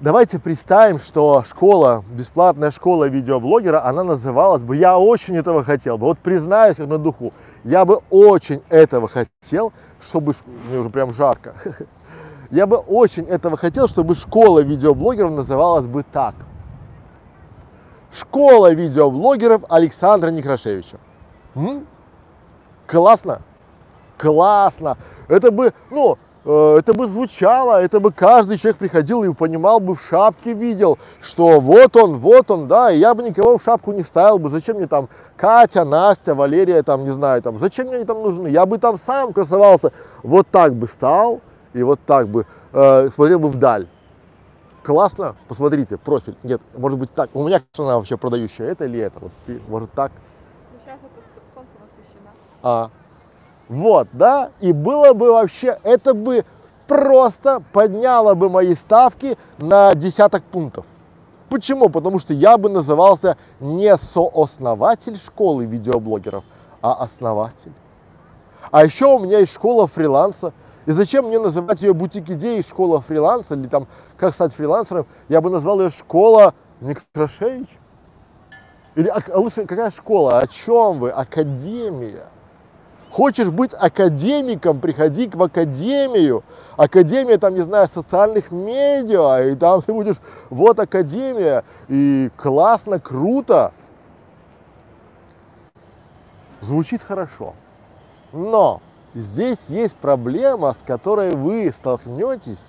Давайте 0.00 0.38
представим, 0.38 0.98
что 0.98 1.44
школа, 1.44 2.02
бесплатная 2.10 2.70
школа 2.70 3.06
видеоблогера, 3.06 3.84
она 3.84 4.02
называлась 4.02 4.62
бы, 4.62 4.74
я 4.74 4.98
очень 4.98 5.36
этого 5.36 5.62
хотел 5.62 5.98
бы, 5.98 6.06
вот 6.06 6.18
признаюсь 6.18 6.78
на 6.78 6.96
духу, 6.96 7.34
я 7.64 7.84
бы 7.84 8.00
очень 8.08 8.62
этого 8.70 9.08
хотел, 9.08 9.74
чтобы, 10.00 10.32
мне 10.46 10.78
уже 10.78 10.88
прям 10.88 11.12
жарко, 11.12 11.54
я 12.50 12.66
бы 12.66 12.78
очень 12.78 13.24
этого 13.24 13.58
хотел, 13.58 13.88
чтобы 13.88 14.14
школа 14.14 14.60
видеоблогеров 14.60 15.32
называлась 15.32 15.84
бы 15.84 16.02
так. 16.02 16.34
Школа 18.10 18.72
видеоблогеров 18.72 19.64
Александра 19.68 20.30
Некрашевича. 20.30 20.96
М? 21.54 21.86
Классно? 22.86 23.42
Классно. 24.16 24.96
Это 25.28 25.50
бы, 25.50 25.74
ну, 25.90 26.16
это 26.44 26.94
бы 26.94 27.06
звучало, 27.06 27.82
это 27.82 28.00
бы 28.00 28.12
каждый 28.12 28.58
человек 28.58 28.78
приходил 28.78 29.22
и 29.24 29.34
понимал 29.34 29.78
бы 29.78 29.94
в 29.94 30.02
шапке, 30.02 30.54
видел, 30.54 30.98
что 31.20 31.60
вот 31.60 31.96
он, 31.96 32.16
вот 32.16 32.50
он, 32.50 32.66
да, 32.66 32.90
и 32.90 32.98
я 32.98 33.14
бы 33.14 33.22
никого 33.22 33.58
в 33.58 33.62
шапку 33.62 33.92
не 33.92 34.02
ставил 34.02 34.38
бы, 34.38 34.48
зачем 34.48 34.76
мне 34.76 34.86
там 34.86 35.08
Катя, 35.36 35.84
Настя, 35.84 36.34
Валерия, 36.34 36.82
там, 36.82 37.04
не 37.04 37.10
знаю, 37.10 37.42
там, 37.42 37.58
зачем 37.58 37.88
мне 37.88 37.96
они 37.96 38.04
там 38.06 38.22
нужны, 38.22 38.48
я 38.48 38.64
бы 38.64 38.78
там 38.78 38.98
сам 39.04 39.34
красовался, 39.34 39.92
вот 40.22 40.46
так 40.50 40.74
бы 40.74 40.86
стал 40.86 41.40
и 41.74 41.82
вот 41.82 42.00
так 42.06 42.28
бы 42.28 42.46
э, 42.72 43.10
смотрел 43.10 43.38
бы 43.38 43.48
вдаль. 43.48 43.86
Классно, 44.82 45.36
посмотрите, 45.46 45.98
профиль, 45.98 46.36
нет, 46.42 46.62
может 46.74 46.98
быть 46.98 47.12
так, 47.12 47.28
у 47.34 47.46
меня 47.46 47.62
она 47.76 47.96
вообще 47.96 48.16
продающая, 48.16 48.68
это 48.68 48.86
или 48.86 48.98
это, 48.98 49.20
вот, 49.20 49.32
может 49.68 49.92
так. 49.92 50.10
Ну, 50.72 50.78
сейчас 50.82 50.98
это 51.00 51.44
солнце 51.54 51.70
освещено. 51.76 52.30
А, 52.62 52.90
вот, 53.70 54.08
да, 54.12 54.50
и 54.58 54.72
было 54.72 55.14
бы 55.14 55.32
вообще, 55.32 55.78
это 55.84 56.12
бы 56.12 56.44
просто 56.88 57.62
подняло 57.72 58.34
бы 58.34 58.50
мои 58.50 58.74
ставки 58.74 59.38
на 59.58 59.94
десяток 59.94 60.42
пунктов. 60.42 60.84
Почему? 61.48 61.88
Потому 61.88 62.18
что 62.18 62.34
я 62.34 62.58
бы 62.58 62.68
назывался 62.68 63.36
не 63.60 63.96
сооснователь 63.96 65.18
школы 65.18 65.66
видеоблогеров, 65.66 66.42
а 66.82 66.94
основатель. 66.94 67.72
А 68.72 68.84
еще 68.84 69.06
у 69.06 69.20
меня 69.20 69.38
есть 69.38 69.54
школа 69.54 69.86
фриланса. 69.86 70.52
И 70.86 70.90
зачем 70.90 71.26
мне 71.26 71.38
называть 71.38 71.80
ее 71.80 71.94
бутик 71.94 72.28
идей, 72.28 72.64
школа 72.64 73.00
фриланса, 73.00 73.54
или 73.54 73.68
там 73.68 73.86
как 74.16 74.34
стать 74.34 74.52
фрилансером? 74.52 75.06
Я 75.28 75.40
бы 75.40 75.48
назвал 75.48 75.80
ее 75.80 75.90
школа 75.90 76.54
Некрашевич. 76.80 77.68
Или 78.96 79.06
а, 79.06 79.22
лучше 79.38 79.64
какая 79.64 79.92
школа? 79.92 80.40
О 80.40 80.48
чем 80.48 80.98
вы? 80.98 81.10
Академия. 81.10 82.26
Хочешь 83.10 83.48
быть 83.48 83.72
академиком, 83.74 84.78
приходи 84.78 85.28
в 85.28 85.42
академию. 85.42 86.44
Академия, 86.76 87.38
там, 87.38 87.54
не 87.54 87.62
знаю, 87.62 87.88
социальных 87.92 88.52
медиа, 88.52 89.50
и 89.50 89.56
там 89.56 89.82
ты 89.82 89.92
будешь, 89.92 90.16
вот 90.48 90.78
академия, 90.78 91.64
и 91.88 92.30
классно, 92.36 93.00
круто. 93.00 93.72
Звучит 96.60 97.02
хорошо. 97.02 97.54
Но 98.32 98.80
здесь 99.14 99.58
есть 99.66 99.96
проблема, 99.96 100.72
с 100.74 100.86
которой 100.86 101.34
вы 101.34 101.74
столкнетесь, 101.76 102.64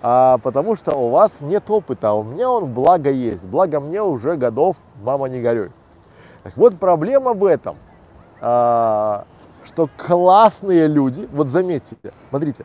а, 0.00 0.38
потому 0.38 0.76
что 0.76 0.94
у 0.94 1.10
вас 1.10 1.32
нет 1.40 1.68
опыта, 1.68 2.10
а 2.10 2.12
у 2.12 2.22
меня 2.22 2.48
он 2.48 2.72
благо 2.72 3.10
есть. 3.10 3.44
Благо 3.44 3.80
мне 3.80 4.00
уже 4.00 4.36
годов, 4.36 4.76
мама 5.02 5.28
не 5.28 5.40
горюй. 5.40 5.72
Так 6.44 6.56
вот, 6.56 6.78
проблема 6.78 7.32
в 7.32 7.44
этом, 7.44 7.76
а, 8.40 9.24
что 9.64 9.88
классные 9.96 10.86
люди, 10.86 11.28
вот 11.32 11.48
заметьте, 11.48 11.96
смотрите, 12.30 12.64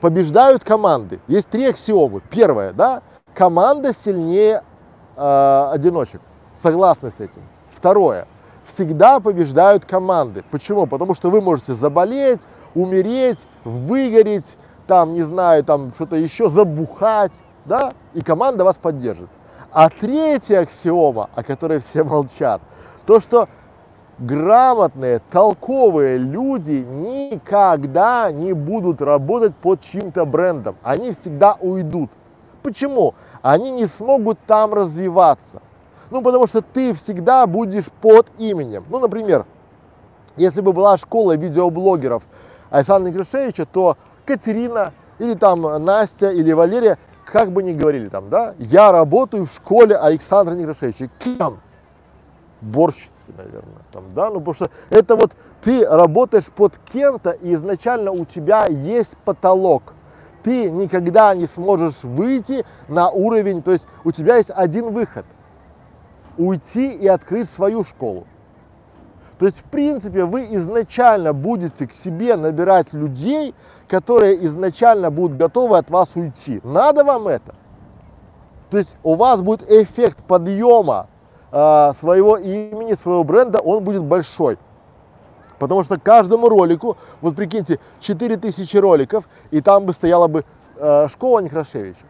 побеждают 0.00 0.64
команды. 0.64 1.20
Есть 1.26 1.48
три 1.48 1.66
аксиомы. 1.66 2.20
Первое, 2.30 2.72
да, 2.72 3.02
команда 3.34 3.92
сильнее 3.94 4.62
э, 5.16 5.68
одиночек. 5.72 6.20
Согласны 6.62 7.10
с 7.10 7.20
этим. 7.20 7.42
Второе, 7.74 8.26
всегда 8.64 9.20
побеждают 9.20 9.84
команды. 9.84 10.44
Почему? 10.50 10.86
Потому 10.86 11.14
что 11.14 11.30
вы 11.30 11.40
можете 11.40 11.74
заболеть, 11.74 12.40
умереть, 12.74 13.46
выгореть, 13.64 14.56
там, 14.86 15.14
не 15.14 15.22
знаю, 15.22 15.64
там 15.64 15.92
что-то 15.94 16.16
еще, 16.16 16.48
забухать, 16.48 17.32
да, 17.64 17.92
и 18.14 18.22
команда 18.22 18.64
вас 18.64 18.76
поддержит. 18.76 19.28
А 19.72 19.90
третья 19.90 20.60
аксиома, 20.60 21.28
о 21.34 21.42
которой 21.42 21.80
все 21.80 22.04
молчат, 22.04 22.62
то, 23.04 23.20
что 23.20 23.48
грамотные, 24.18 25.20
толковые 25.30 26.18
люди 26.18 26.84
никогда 26.88 28.30
не 28.30 28.52
будут 28.52 29.02
работать 29.02 29.54
под 29.56 29.80
чьим-то 29.82 30.24
брендом. 30.24 30.76
Они 30.82 31.12
всегда 31.12 31.56
уйдут. 31.60 32.10
Почему? 32.62 33.14
Они 33.42 33.70
не 33.70 33.86
смогут 33.86 34.38
там 34.46 34.74
развиваться. 34.74 35.62
Ну, 36.10 36.22
потому 36.22 36.46
что 36.46 36.62
ты 36.62 36.94
всегда 36.94 37.46
будешь 37.46 37.86
под 38.00 38.28
именем. 38.38 38.84
Ну, 38.88 38.98
например, 39.00 39.44
если 40.36 40.60
бы 40.60 40.72
была 40.72 40.96
школа 40.96 41.36
видеоблогеров 41.36 42.22
Александра 42.70 43.12
Крышевича, 43.12 43.66
то 43.66 43.96
Катерина 44.24 44.92
или 45.18 45.34
там 45.34 45.62
Настя 45.84 46.30
или 46.30 46.52
Валерия, 46.52 46.98
как 47.24 47.50
бы 47.52 47.62
ни 47.62 47.72
говорили 47.72 48.08
там, 48.08 48.28
да, 48.30 48.54
я 48.58 48.92
работаю 48.92 49.46
в 49.46 49.52
школе 49.52 49.96
Александра 49.96 50.54
Некрашевича. 50.54 51.10
Кем? 51.18 51.58
Борщицы, 52.60 53.10
наверное, 53.36 53.82
там, 53.92 54.04
да, 54.14 54.30
ну 54.30 54.40
потому 54.40 54.54
что 54.54 54.70
это 54.90 55.16
вот 55.16 55.32
ты 55.62 55.86
работаешь 55.86 56.46
под 56.46 56.74
кем-то, 56.92 57.30
и 57.30 57.54
изначально 57.54 58.12
у 58.12 58.24
тебя 58.24 58.66
есть 58.66 59.16
потолок. 59.18 59.94
Ты 60.42 60.70
никогда 60.70 61.34
не 61.34 61.46
сможешь 61.46 62.02
выйти 62.02 62.64
на 62.88 63.10
уровень, 63.10 63.62
то 63.62 63.72
есть 63.72 63.86
у 64.04 64.12
тебя 64.12 64.36
есть 64.36 64.50
один 64.54 64.90
выход 64.90 65.24
уйти 66.38 66.90
и 66.90 67.08
открыть 67.08 67.48
свою 67.50 67.84
школу. 67.84 68.26
То 69.38 69.46
есть, 69.46 69.58
в 69.58 69.64
принципе, 69.64 70.24
вы 70.24 70.46
изначально 70.54 71.32
будете 71.34 71.86
к 71.86 71.92
себе 71.92 72.36
набирать 72.36 72.92
людей, 72.94 73.54
которые 73.86 74.44
изначально 74.46 75.10
будут 75.10 75.36
готовы 75.36 75.76
от 75.76 75.90
вас 75.90 76.08
уйти. 76.14 76.60
Надо 76.64 77.04
вам 77.04 77.28
это? 77.28 77.54
То 78.70 78.78
есть 78.78 78.94
у 79.02 79.14
вас 79.14 79.40
будет 79.40 79.70
эффект 79.70 80.18
подъема 80.26 81.08
своего 81.50 82.36
имени, 82.36 82.94
своего 82.94 83.24
бренда, 83.24 83.60
он 83.60 83.84
будет 83.84 84.02
большой. 84.02 84.58
Потому 85.58 85.84
что 85.84 85.98
каждому 85.98 86.48
ролику, 86.48 86.96
вот 87.20 87.36
прикиньте, 87.36 87.78
4000 88.00 88.76
роликов, 88.76 89.24
и 89.50 89.60
там 89.60 89.86
бы 89.86 89.92
стояла 89.92 90.28
бы 90.28 90.44
э, 90.76 91.08
школа 91.08 91.40
Некрашевича. 91.40 92.04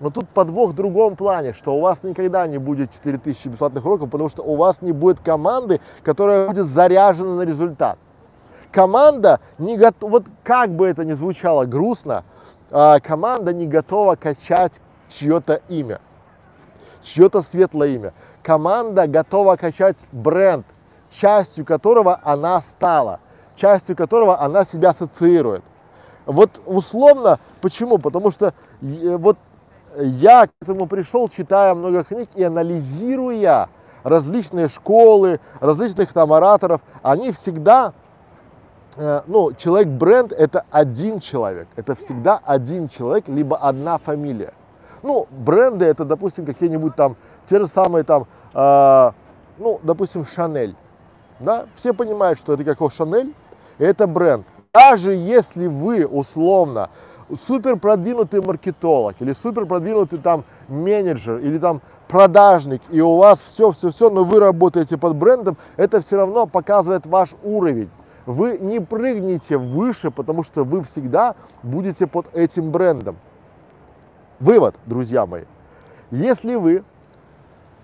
Но 0.00 0.08
тут 0.08 0.28
подвох 0.30 0.70
в 0.70 0.74
другом 0.74 1.14
плане, 1.14 1.52
что 1.52 1.74
у 1.74 1.80
вас 1.80 2.02
никогда 2.02 2.46
не 2.46 2.58
будет 2.58 2.90
4000 2.92 3.48
бесплатных 3.48 3.84
уроков, 3.84 4.10
потому 4.10 4.30
что 4.30 4.42
у 4.42 4.56
вас 4.56 4.80
не 4.80 4.92
будет 4.92 5.20
команды, 5.20 5.80
которая 6.02 6.48
будет 6.48 6.66
заряжена 6.66 7.36
на 7.36 7.42
результат. 7.42 7.98
Команда 8.72 9.40
не 9.58 9.76
готова, 9.76 10.10
вот 10.10 10.24
как 10.42 10.70
бы 10.70 10.86
это 10.86 11.04
ни 11.04 11.12
звучало 11.12 11.66
грустно, 11.66 12.24
а, 12.70 12.98
команда 13.00 13.52
не 13.52 13.66
готова 13.66 14.16
качать 14.16 14.80
чье-то 15.08 15.60
имя, 15.68 16.00
чье-то 17.02 17.42
светлое 17.42 17.88
имя. 17.88 18.14
Команда 18.42 19.06
готова 19.06 19.56
качать 19.56 19.98
бренд, 20.12 20.66
частью 21.10 21.64
которого 21.64 22.20
она 22.22 22.60
стала, 22.60 23.20
частью 23.56 23.96
которого 23.96 24.40
она 24.40 24.64
себя 24.64 24.90
ассоциирует. 24.90 25.62
Вот 26.26 26.60
условно, 26.66 27.38
почему? 27.60 27.98
Потому 27.98 28.30
что 28.30 28.54
э, 28.80 29.16
вот 29.16 29.36
я 29.96 30.46
к 30.46 30.50
этому 30.62 30.86
пришел, 30.86 31.28
читая 31.28 31.74
много 31.74 32.04
книг 32.04 32.28
и 32.34 32.44
анализируя 32.44 33.68
различные 34.04 34.68
школы, 34.68 35.40
различных 35.60 36.12
там 36.12 36.32
ораторов, 36.32 36.80
они 37.02 37.32
всегда, 37.32 37.92
э, 38.96 39.22
ну, 39.26 39.52
человек-бренд 39.52 40.32
это 40.32 40.64
один 40.70 41.20
человек, 41.20 41.68
это 41.76 41.94
всегда 41.94 42.40
один 42.44 42.88
человек, 42.88 43.28
либо 43.28 43.56
одна 43.56 43.98
фамилия. 43.98 44.54
Ну, 45.02 45.26
бренды 45.30 45.86
это, 45.86 46.04
допустим, 46.04 46.44
какие-нибудь 46.44 46.94
там, 46.94 47.16
те 47.50 47.58
же 47.58 47.66
самые 47.66 48.04
там, 48.04 48.26
э, 48.54 49.10
ну, 49.58 49.80
допустим, 49.82 50.24
Шанель. 50.24 50.76
Да? 51.40 51.66
Все 51.74 51.92
понимают, 51.92 52.38
что 52.38 52.54
это 52.54 52.62
какой 52.64 52.90
Шанель, 52.90 53.34
это 53.78 54.06
бренд. 54.06 54.46
Даже 54.72 55.12
если 55.12 55.66
вы 55.66 56.06
условно 56.06 56.90
супер 57.46 57.76
продвинутый 57.76 58.40
маркетолог 58.40 59.16
или 59.18 59.32
супер 59.32 59.66
продвинутый 59.66 60.20
там 60.20 60.44
менеджер 60.68 61.38
или 61.38 61.58
там 61.58 61.82
продажник, 62.06 62.82
и 62.88 63.00
у 63.00 63.16
вас 63.16 63.40
все, 63.40 63.72
все, 63.72 63.90
все, 63.90 64.10
но 64.10 64.22
вы 64.22 64.38
работаете 64.38 64.96
под 64.96 65.16
брендом, 65.16 65.56
это 65.76 66.00
все 66.00 66.18
равно 66.18 66.46
показывает 66.46 67.04
ваш 67.06 67.30
уровень. 67.42 67.90
Вы 68.26 68.58
не 68.58 68.80
прыгнете 68.80 69.56
выше, 69.56 70.12
потому 70.12 70.44
что 70.44 70.62
вы 70.62 70.84
всегда 70.84 71.34
будете 71.64 72.06
под 72.06 72.32
этим 72.32 72.70
брендом. 72.70 73.16
Вывод, 74.38 74.76
друзья 74.86 75.26
мои. 75.26 75.44
Если 76.10 76.54
вы 76.54 76.84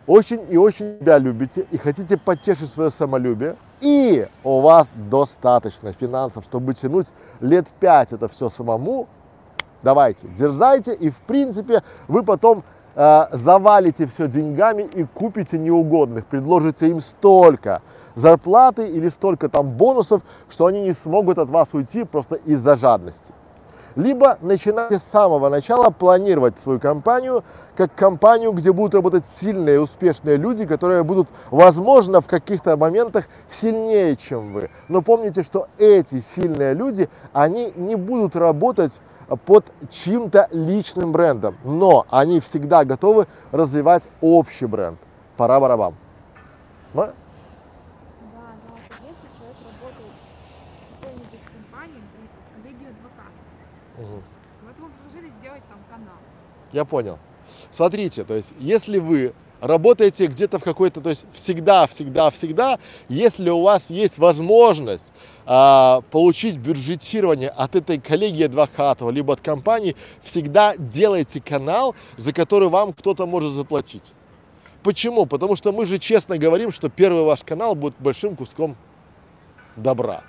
очень 0.07 0.41
и 0.51 0.57
очень 0.57 0.99
себя 1.01 1.19
любите 1.19 1.67
и 1.71 1.79
хотите 1.79 2.17
потешить 2.17 2.71
свое 2.71 2.91
самолюбие, 2.91 3.57
и 3.81 4.27
у 4.45 4.61
вас 4.61 4.89
достаточно 4.95 5.93
финансов, 5.93 6.45
чтобы 6.45 6.75
тянуть 6.75 7.07
лет 7.41 7.67
5 7.81 8.13
это 8.13 8.29
все 8.29 8.49
самому, 8.51 9.09
Давайте, 9.87 10.27
дерзайте, 10.29 10.95
и 10.95 11.11
в 11.11 11.19
принципе 11.19 11.83
вы 12.09 12.23
потом 12.25 12.65
э, 12.97 13.27
завалите 13.31 14.07
все 14.07 14.27
деньгами 14.27 14.83
и 14.83 15.05
купите 15.05 15.59
неугодных, 15.59 16.27
предложите 16.27 16.89
им 16.89 16.99
столько 16.99 17.83
зарплаты 18.17 18.89
или 18.89 19.09
столько 19.09 19.49
там 19.49 19.71
бонусов, 19.71 20.23
что 20.49 20.67
они 20.67 20.81
не 20.81 20.93
смогут 20.93 21.39
от 21.39 21.51
вас 21.51 21.69
уйти 21.73 22.03
просто 22.05 22.35
из-за 22.35 22.75
жадности. 22.75 23.33
Либо 23.95 24.39
начинайте 24.41 24.99
с 24.99 25.13
самого 25.13 25.49
начала 25.49 25.91
планировать 25.91 26.59
свою 26.59 26.81
компанию 26.81 27.45
как 27.77 27.95
компанию, 27.95 28.53
где 28.53 28.73
будут 28.73 28.95
работать 28.95 29.27
сильные, 29.27 29.81
успешные 29.81 30.37
люди, 30.37 30.67
которые 30.67 31.05
будут, 31.05 31.29
возможно, 31.51 32.21
в 32.21 32.27
каких-то 32.27 32.77
моментах 32.77 33.27
сильнее, 33.51 34.17
чем 34.17 34.53
вы. 34.53 34.71
Но 34.89 35.03
помните, 35.03 35.43
что 35.43 35.69
эти 35.79 36.21
сильные 36.35 36.75
люди, 36.75 37.09
они 37.33 37.73
не 37.77 37.95
будут 37.95 38.35
работать 38.35 38.93
под 39.45 39.67
чьим-то 39.91 40.49
личным 40.53 41.13
брендом, 41.13 41.57
но 41.65 42.07
они 42.11 42.41
всегда 42.41 42.85
готовы 42.85 43.27
развивать 43.53 44.05
общий 44.21 44.67
бренд. 44.67 44.99
Пора 45.37 45.61
барабам. 45.61 45.95
Да, 46.95 47.13
но 48.69 48.77
если 49.03 49.29
человек 49.37 49.57
работает 49.65 50.13
в 50.89 51.03
какой-нибудь 51.03 51.41
компании, 51.53 52.01
например, 52.01 52.31
как 52.33 52.63
коллегия 52.63 52.89
адвокатов, 52.89 53.37
Угу. 53.99 54.23
вот 54.65 54.77
ему 54.79 54.89
предложили 54.89 55.33
сделать 55.41 55.63
там 55.69 55.79
канал. 55.91 56.17
Я 56.73 56.85
понял. 56.85 57.19
Смотрите, 57.77 58.25
то 58.25 58.33
есть, 58.33 58.49
если 58.59 58.99
вы 58.99 59.35
работаете 59.61 60.29
где-то 60.29 60.59
в 60.59 60.65
какой-то, 60.65 61.03
то 61.03 61.11
есть 61.11 61.27
всегда, 61.35 61.87
всегда, 61.87 62.31
всегда, 62.31 62.79
если 63.11 63.51
у 63.51 63.61
вас 63.61 63.91
есть 63.91 64.17
возможность 64.17 65.05
а, 65.45 66.01
получить 66.11 66.57
бюджетирование 66.57 67.51
от 67.51 67.77
этой 67.77 68.01
коллегии 68.01 68.45
адвокатов, 68.45 69.13
либо 69.13 69.35
от 69.35 69.43
компании, 69.43 69.95
всегда 70.23 70.75
делайте 70.79 71.43
канал, 71.43 71.95
за 72.17 72.33
который 72.33 72.71
вам 72.71 72.95
кто-то 72.95 73.27
может 73.27 73.53
заплатить. 73.53 74.15
Почему? 74.83 75.27
Потому 75.27 75.55
что 75.55 75.71
мы 75.71 75.85
же 75.85 75.99
честно 75.99 76.39
говорим, 76.39 76.73
что 76.73 76.89
первый 76.89 77.25
ваш 77.25 77.43
канал 77.43 77.75
будет 77.75 77.97
большим 77.99 78.37
куском 78.37 78.75
добра. 79.77 80.25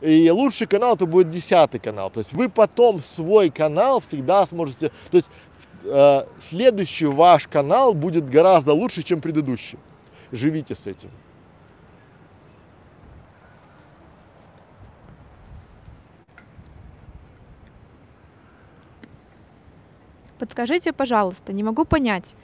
И 0.00 0.30
лучший 0.30 0.66
канал 0.66 0.94
это 0.94 1.06
будет 1.06 1.30
десятый 1.30 1.80
канал. 1.80 2.10
То 2.10 2.20
есть 2.20 2.32
вы 2.32 2.48
потом 2.48 3.00
свой 3.02 3.50
канал 3.50 4.00
всегда 4.00 4.46
сможете, 4.46 4.88
то 5.10 5.16
есть 5.16 5.28
э, 5.84 6.26
следующий 6.40 7.06
ваш 7.06 7.46
канал 7.46 7.94
будет 7.94 8.28
гораздо 8.28 8.72
лучше, 8.72 9.02
чем 9.02 9.20
предыдущий. 9.20 9.78
Живите 10.32 10.74
с 10.74 10.86
этим. 10.86 11.10
Подскажите, 20.38 20.92
пожалуйста, 20.92 21.52
не 21.52 21.62
могу 21.62 21.84
понять. 21.84 22.34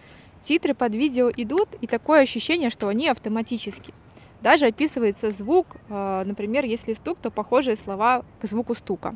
Титры 0.44 0.74
под 0.74 0.94
видео 0.94 1.30
идут, 1.36 1.68
и 1.80 1.86
такое 1.86 2.22
ощущение, 2.22 2.70
что 2.70 2.88
они 2.88 3.08
автоматически. 3.08 3.92
Даже 4.40 4.66
описывается 4.66 5.30
звук, 5.30 5.76
э, 5.88 6.22
например, 6.24 6.64
если 6.64 6.94
стук, 6.94 7.18
то 7.22 7.30
похожие 7.30 7.76
слова 7.76 8.24
к 8.40 8.46
звуку 8.46 8.74
стука. 8.74 9.14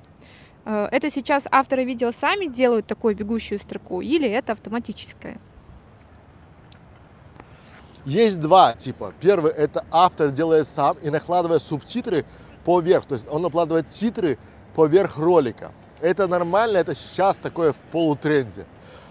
Э, 0.66 0.88
это 0.90 1.10
сейчас 1.10 1.44
авторы 1.50 1.84
видео 1.84 2.10
сами 2.10 2.46
делают 2.46 2.86
такую 2.86 3.14
бегущую 3.14 3.58
строку 3.58 4.00
или 4.02 4.28
это 4.28 4.52
автоматическое? 4.52 5.38
Есть 8.04 8.40
два 8.40 8.74
типа. 8.74 9.14
Первый 9.20 9.52
это 9.52 9.84
автор 9.90 10.30
делает 10.30 10.68
сам 10.68 10.96
и 10.98 11.10
накладывает 11.10 11.62
субтитры 11.62 12.24
поверх. 12.64 13.06
То 13.06 13.14
есть 13.14 13.26
он 13.30 13.42
накладывает 13.42 13.88
титры 13.88 14.38
поверх 14.74 15.16
ролика. 15.18 15.72
Это 16.00 16.26
нормально, 16.26 16.78
это 16.78 16.94
сейчас 16.94 17.36
такое 17.36 17.72
в 17.72 17.76
полутренде. 17.92 18.66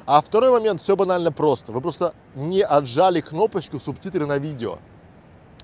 А 0.05 0.21
второй 0.21 0.51
момент, 0.51 0.81
все 0.81 0.95
банально 0.95 1.31
просто. 1.31 1.71
Вы 1.71 1.81
просто 1.81 2.13
не 2.35 2.61
отжали 2.61 3.21
кнопочку 3.21 3.79
субтитры 3.79 4.25
на 4.25 4.37
видео. 4.37 4.77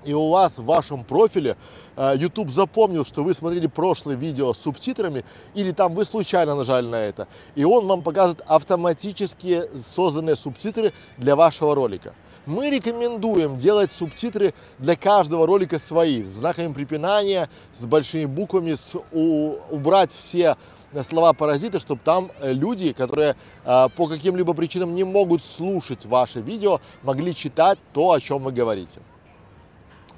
И 0.04 0.12
у 0.12 0.30
вас 0.30 0.58
в 0.58 0.64
вашем 0.64 1.04
профиле 1.04 1.56
э, 1.96 2.14
YouTube 2.16 2.50
запомнил, 2.50 3.04
что 3.04 3.22
вы 3.22 3.34
смотрели 3.34 3.66
прошлое 3.66 4.16
видео 4.16 4.52
с 4.52 4.58
субтитрами, 4.58 5.24
или 5.54 5.70
там 5.70 5.94
вы 5.94 6.04
случайно 6.04 6.54
нажали 6.54 6.86
на 6.86 6.96
это, 6.96 7.28
и 7.54 7.64
он 7.64 7.86
вам 7.86 8.02
покажет 8.02 8.40
автоматически 8.46 9.64
созданные 9.94 10.36
субтитры 10.36 10.92
для 11.18 11.36
вашего 11.36 11.74
ролика. 11.74 12.14
Мы 12.44 12.70
рекомендуем 12.70 13.56
делать 13.56 13.92
субтитры 13.92 14.52
для 14.78 14.96
каждого 14.96 15.46
ролика 15.46 15.78
свои, 15.78 16.24
с 16.24 16.28
знаками 16.28 16.72
препинания, 16.72 17.48
с 17.72 17.86
большими 17.86 18.24
буквами, 18.24 18.74
с, 18.74 18.96
у, 19.12 19.54
убрать 19.70 20.10
все 20.12 20.56
слова 21.02 21.32
паразиты, 21.32 21.78
чтобы 21.78 22.00
там 22.04 22.30
э, 22.40 22.52
люди, 22.52 22.92
которые 22.92 23.36
э, 23.64 23.88
по 23.96 24.08
каким-либо 24.08 24.54
причинам 24.54 24.94
не 24.94 25.04
могут 25.04 25.42
слушать 25.42 26.04
ваше 26.04 26.40
видео, 26.40 26.80
могли 27.02 27.34
читать 27.34 27.78
то, 27.92 28.10
о 28.10 28.20
чем 28.20 28.42
вы 28.42 28.52
говорите. 28.52 29.00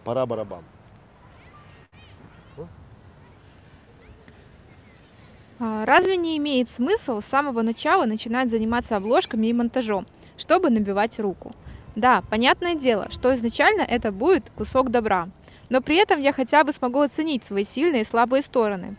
Пора 0.05 0.27
барабан. 0.27 0.65
А, 5.61 5.87
разве 5.87 6.17
не 6.17 6.37
имеет 6.37 6.69
смысл 6.69 7.21
с 7.21 7.27
самого 7.27 7.63
начала 7.63 8.05
начинать 8.05 8.51
заниматься 8.51 8.97
обложками 8.97 9.47
и 9.47 9.53
монтажом, 9.53 10.07
чтобы 10.37 10.69
набивать 10.69 11.19
руку? 11.21 11.53
Да, 11.97 12.23
понятное 12.29 12.75
дело, 12.75 13.09
что 13.11 13.33
изначально 13.35 13.83
это 13.83 14.11
будет 14.11 14.51
кусок 14.51 14.91
добра, 14.91 15.29
но 15.71 15.81
при 15.81 15.97
этом 15.97 16.21
я 16.21 16.33
хотя 16.33 16.65
бы 16.65 16.73
смогу 16.73 17.01
оценить 17.01 17.45
свои 17.45 17.65
сильные 17.65 18.03
и 18.03 18.07
слабые 18.07 18.43
стороны, 18.43 18.97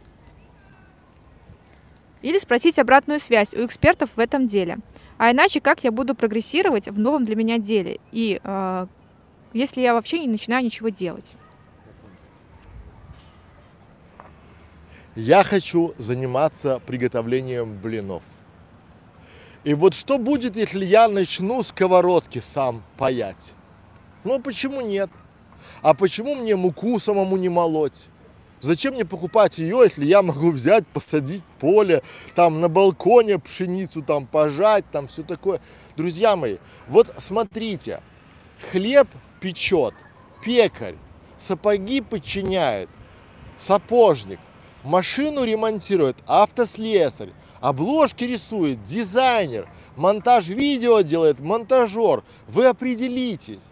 или 2.21 2.39
спросить 2.39 2.79
обратную 2.79 3.19
связь 3.19 3.53
у 3.53 3.65
экспертов 3.65 4.09
в 4.15 4.19
этом 4.19 4.47
деле. 4.47 4.77
А 5.17 5.31
иначе 5.31 5.59
как 5.59 5.83
я 5.83 5.91
буду 5.91 6.15
прогрессировать 6.15 6.87
в 6.87 6.97
новом 6.97 7.25
для 7.25 7.35
меня 7.35 7.57
деле, 7.57 7.99
и 8.11 8.39
э, 8.41 8.87
если 9.55 9.79
я 9.79 9.93
вообще 9.93 10.19
не 10.19 10.27
начинаю 10.27 10.65
ничего 10.65 10.89
делать? 10.89 11.33
Я 15.15 15.45
хочу 15.45 15.95
заниматься 15.97 16.81
приготовлением 16.85 17.79
блинов. 17.79 18.21
И 19.63 19.73
вот 19.73 19.93
что 19.93 20.17
будет, 20.17 20.57
если 20.57 20.83
я 20.83 21.07
начну 21.07 21.63
сковородки 21.63 22.43
сам 22.45 22.83
паять? 22.97 23.53
Ну 24.25 24.41
почему 24.41 24.81
нет? 24.81 25.09
А 25.81 25.93
почему 25.93 26.35
мне 26.35 26.57
муку 26.57 26.99
самому 26.99 27.37
не 27.37 27.47
молоть? 27.47 28.07
Зачем 28.59 28.95
мне 28.95 29.05
покупать 29.05 29.57
ее, 29.57 29.81
если 29.85 30.05
я 30.05 30.21
могу 30.21 30.51
взять, 30.51 30.85
посадить 30.87 31.45
поле, 31.59 32.03
там 32.35 32.59
на 32.59 32.67
балконе 32.67 33.39
пшеницу 33.39 34.01
там 34.01 34.27
пожать, 34.27 34.83
там 34.91 35.07
все 35.07 35.23
такое. 35.23 35.61
Друзья 35.95 36.35
мои, 36.35 36.57
вот 36.87 37.07
смотрите, 37.19 38.01
хлеб 38.71 39.07
печет, 39.39 39.93
пекарь, 40.43 40.95
сапоги 41.37 42.01
подчиняет, 42.01 42.89
сапожник, 43.57 44.39
машину 44.83 45.43
ремонтирует, 45.43 46.17
автослесарь, 46.27 47.31
обложки 47.59 48.23
рисует, 48.23 48.83
дизайнер, 48.83 49.67
монтаж 49.95 50.47
видео 50.47 51.01
делает, 51.01 51.39
монтажер. 51.39 52.23
Вы 52.47 52.65
определитесь, 52.65 53.63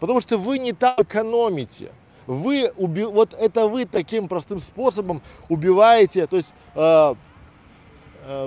потому 0.00 0.20
что 0.20 0.38
вы 0.38 0.58
не 0.58 0.72
там 0.72 0.94
экономите 0.98 1.92
вы 2.28 2.70
уби... 2.76 3.04
вот 3.04 3.32
это 3.32 3.66
вы 3.66 3.86
таким 3.86 4.28
простым 4.28 4.60
способом 4.60 5.22
убиваете, 5.48 6.26
то 6.26 6.36
есть 6.36 6.52
э, 6.74 7.14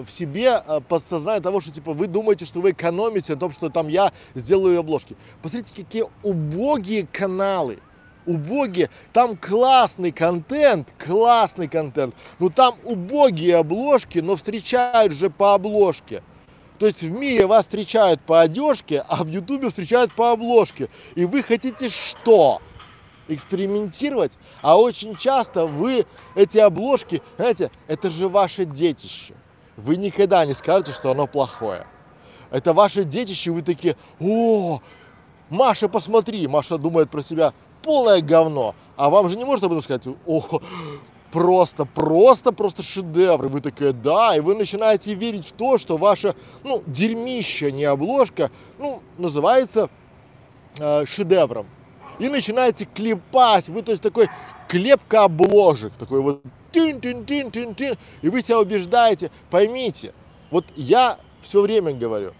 в 0.05 0.11
себе 0.11 0.61
э, 0.65 0.81
подсознание 0.87 1.41
того, 1.41 1.61
что 1.61 1.71
типа 1.71 1.93
вы 1.93 2.07
думаете, 2.07 2.45
что 2.45 2.61
вы 2.61 2.71
экономите 2.71 3.33
на 3.33 3.39
том, 3.39 3.51
что 3.51 3.69
там 3.69 3.87
я 3.87 4.11
сделаю 4.35 4.79
обложки. 4.79 5.17
Посмотрите, 5.41 5.73
какие 5.75 6.05
убогие 6.23 7.07
каналы. 7.07 7.79
Убогие, 8.27 8.91
там 9.13 9.35
классный 9.35 10.11
контент, 10.11 10.87
классный 10.99 11.67
контент, 11.67 12.13
но 12.37 12.49
там 12.49 12.75
убогие 12.83 13.57
обложки, 13.57 14.19
но 14.19 14.35
встречают 14.35 15.13
же 15.13 15.31
по 15.31 15.55
обложке. 15.55 16.21
То 16.77 16.85
есть 16.85 17.01
в 17.01 17.11
мире 17.11 17.47
вас 17.47 17.65
встречают 17.65 18.21
по 18.21 18.41
одежке, 18.41 19.03
а 19.07 19.23
в 19.23 19.27
ютубе 19.27 19.69
встречают 19.69 20.13
по 20.13 20.31
обложке. 20.31 20.89
И 21.15 21.25
вы 21.25 21.41
хотите 21.41 21.89
что? 21.89 22.61
экспериментировать, 23.27 24.33
а 24.61 24.79
очень 24.79 25.15
часто 25.15 25.65
вы 25.65 26.05
эти 26.35 26.57
обложки, 26.57 27.21
знаете, 27.37 27.71
это 27.87 28.09
же 28.09 28.27
ваше 28.27 28.65
детище. 28.65 29.35
Вы 29.77 29.97
никогда 29.97 30.45
не 30.45 30.53
скажете, 30.53 30.93
что 30.93 31.11
оно 31.11 31.27
плохое. 31.27 31.87
Это 32.49 32.73
ваше 32.73 33.03
детище, 33.03 33.51
вы 33.51 33.61
такие, 33.61 33.95
о, 34.19 34.81
Маша, 35.49 35.87
посмотри, 35.87 36.47
Маша 36.47 36.77
думает 36.77 37.09
про 37.09 37.23
себя, 37.23 37.53
полное 37.81 38.21
говно. 38.21 38.75
А 38.97 39.09
вам 39.09 39.29
же 39.29 39.37
не 39.37 39.45
может 39.45 39.63
об 39.63 39.71
этом 39.71 39.83
сказать, 39.83 40.03
о, 40.25 40.61
просто, 41.31 41.85
просто, 41.85 42.51
просто 42.51 42.83
шедевр. 42.83 43.47
Вы 43.47 43.61
такие, 43.61 43.93
да, 43.93 44.35
и 44.35 44.39
вы 44.39 44.55
начинаете 44.55 45.13
верить 45.13 45.47
в 45.47 45.53
то, 45.53 45.77
что 45.77 45.97
ваше, 45.97 46.35
ну, 46.63 46.83
дерьмище, 46.85 47.71
не 47.71 47.85
обложка, 47.85 48.51
ну, 48.77 49.01
называется 49.17 49.89
э, 50.79 51.05
шедевром 51.05 51.67
и 52.19 52.29
начинаете 52.29 52.85
клепать. 52.85 53.69
Вы, 53.69 53.81
то 53.81 53.91
есть, 53.91 54.03
такой 54.03 54.29
клепка 54.67 55.23
обложек, 55.23 55.93
такой 55.93 56.21
вот 56.21 56.43
тин 56.71 57.01
тин 57.01 57.25
тин 57.25 57.51
тин 57.51 57.75
тин 57.75 57.97
и 58.21 58.29
вы 58.29 58.41
себя 58.41 58.59
убеждаете. 58.59 59.31
Поймите, 59.49 60.13
вот 60.49 60.65
я 60.75 61.19
все 61.41 61.61
время 61.61 61.93
говорю, 61.93 62.33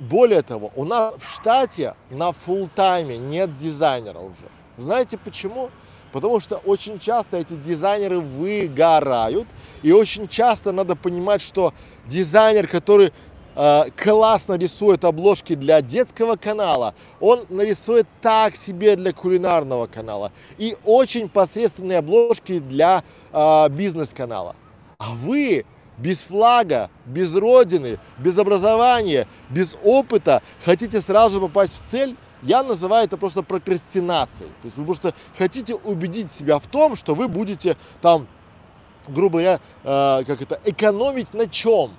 более 0.00 0.42
того, 0.42 0.72
у 0.74 0.84
нас 0.84 1.14
в 1.18 1.34
штате 1.34 1.94
на 2.10 2.30
full 2.30 2.68
тайме 2.74 3.18
нет 3.18 3.54
дизайнера 3.54 4.18
уже. 4.18 4.48
Знаете 4.76 5.18
почему? 5.18 5.70
Потому 6.12 6.40
что 6.40 6.56
очень 6.56 6.98
часто 6.98 7.38
эти 7.38 7.54
дизайнеры 7.54 8.20
выгорают, 8.20 9.48
и 9.82 9.92
очень 9.92 10.28
часто 10.28 10.72
надо 10.72 10.94
понимать, 10.94 11.40
что 11.40 11.72
дизайнер, 12.06 12.68
который 12.68 13.12
классно 13.54 14.54
рисует 14.54 15.04
обложки 15.04 15.54
для 15.54 15.82
детского 15.82 16.36
канала, 16.36 16.94
он 17.20 17.44
нарисует 17.48 18.06
так 18.20 18.56
себе 18.56 18.96
для 18.96 19.12
кулинарного 19.12 19.86
канала 19.86 20.32
и 20.58 20.76
очень 20.84 21.28
посредственные 21.28 21.98
обложки 21.98 22.58
для 22.58 23.02
э, 23.32 23.68
бизнес-канала. 23.68 24.56
А 24.98 25.14
вы 25.14 25.64
без 25.98 26.20
флага, 26.20 26.90
без 27.04 27.34
родины, 27.34 27.98
без 28.18 28.38
образования, 28.38 29.28
без 29.50 29.76
опыта 29.82 30.42
хотите 30.64 31.00
сразу 31.00 31.40
попасть 31.40 31.82
в 31.82 31.88
цель, 31.88 32.16
я 32.42 32.62
называю 32.62 33.04
это 33.04 33.16
просто 33.16 33.42
прокрастинацией. 33.42 34.50
То 34.62 34.66
есть 34.66 34.76
вы 34.76 34.84
просто 34.84 35.14
хотите 35.38 35.74
убедить 35.74 36.30
себя 36.30 36.58
в 36.58 36.66
том, 36.66 36.96
что 36.96 37.14
вы 37.14 37.28
будете 37.28 37.76
там, 38.00 38.26
грубо 39.06 39.38
говоря, 39.38 39.60
э, 39.84 40.24
как 40.26 40.42
это, 40.42 40.60
экономить 40.64 41.32
на 41.34 41.46
чем? 41.46 41.92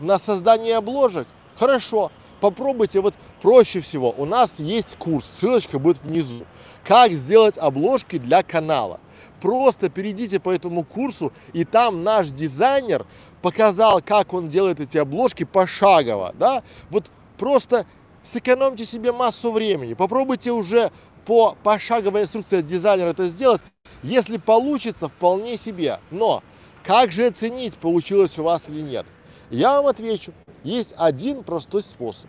На 0.00 0.18
создание 0.18 0.76
обложек? 0.76 1.26
Хорошо, 1.56 2.12
попробуйте, 2.40 3.00
вот 3.00 3.14
проще 3.42 3.80
всего, 3.80 4.14
у 4.16 4.24
нас 4.24 4.58
есть 4.58 4.96
курс, 4.96 5.26
ссылочка 5.26 5.78
будет 5.78 5.98
внизу, 6.02 6.44
как 6.84 7.10
сделать 7.12 7.58
обложки 7.58 8.18
для 8.18 8.42
канала. 8.42 9.00
Просто 9.40 9.88
перейдите 9.88 10.40
по 10.40 10.50
этому 10.50 10.84
курсу, 10.84 11.32
и 11.52 11.64
там 11.64 12.02
наш 12.02 12.28
дизайнер 12.28 13.06
показал, 13.42 14.00
как 14.04 14.34
он 14.34 14.48
делает 14.48 14.80
эти 14.80 14.98
обложки 14.98 15.44
пошагово, 15.44 16.34
да, 16.38 16.62
вот 16.90 17.06
просто 17.36 17.86
сэкономьте 18.24 18.84
себе 18.84 19.12
массу 19.12 19.52
времени, 19.52 19.94
попробуйте 19.94 20.50
уже 20.50 20.90
по 21.24 21.56
пошаговой 21.62 22.22
инструкции 22.22 22.62
дизайнера 22.62 23.10
это 23.10 23.26
сделать, 23.26 23.62
если 24.02 24.38
получится, 24.38 25.08
вполне 25.08 25.56
себе, 25.56 26.00
но 26.10 26.42
как 26.84 27.12
же 27.12 27.26
оценить, 27.26 27.76
получилось 27.76 28.38
у 28.38 28.44
вас 28.44 28.64
или 28.68 28.80
нет? 28.80 29.06
Я 29.50 29.76
вам 29.76 29.86
отвечу, 29.86 30.32
есть 30.62 30.92
один 30.96 31.42
простой 31.42 31.82
способ. 31.82 32.28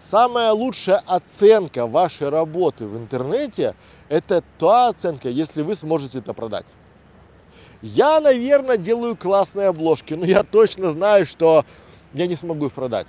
Самая 0.00 0.52
лучшая 0.52 1.02
оценка 1.06 1.86
вашей 1.86 2.28
работы 2.28 2.86
в 2.86 2.96
интернете– 2.96 3.74
это 4.08 4.42
та 4.58 4.88
оценка, 4.88 5.28
если 5.28 5.62
вы 5.62 5.74
сможете 5.74 6.18
это 6.18 6.32
продать. 6.32 6.66
Я, 7.82 8.20
наверное, 8.20 8.76
делаю 8.76 9.16
классные 9.16 9.68
обложки, 9.68 10.14
но 10.14 10.24
я 10.24 10.42
точно 10.42 10.90
знаю, 10.90 11.26
что 11.26 11.64
я 12.12 12.26
не 12.26 12.36
смогу 12.36 12.66
их 12.66 12.72
продать. 12.72 13.08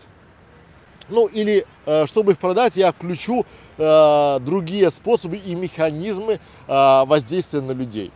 Ну 1.10 1.28
или 1.28 1.65
э, 1.86 2.06
чтобы 2.08 2.34
их 2.34 2.39
продать, 2.39 2.76
я 2.76 2.91
включу 2.91 3.46
э, 3.78 4.39
другие 4.41 4.91
способы 4.91 5.38
и 5.38 5.56
механизмы 5.56 6.34
э, 6.34 6.39
воздействия 7.06 7.62
на 7.62 7.72
людей. 7.72 8.12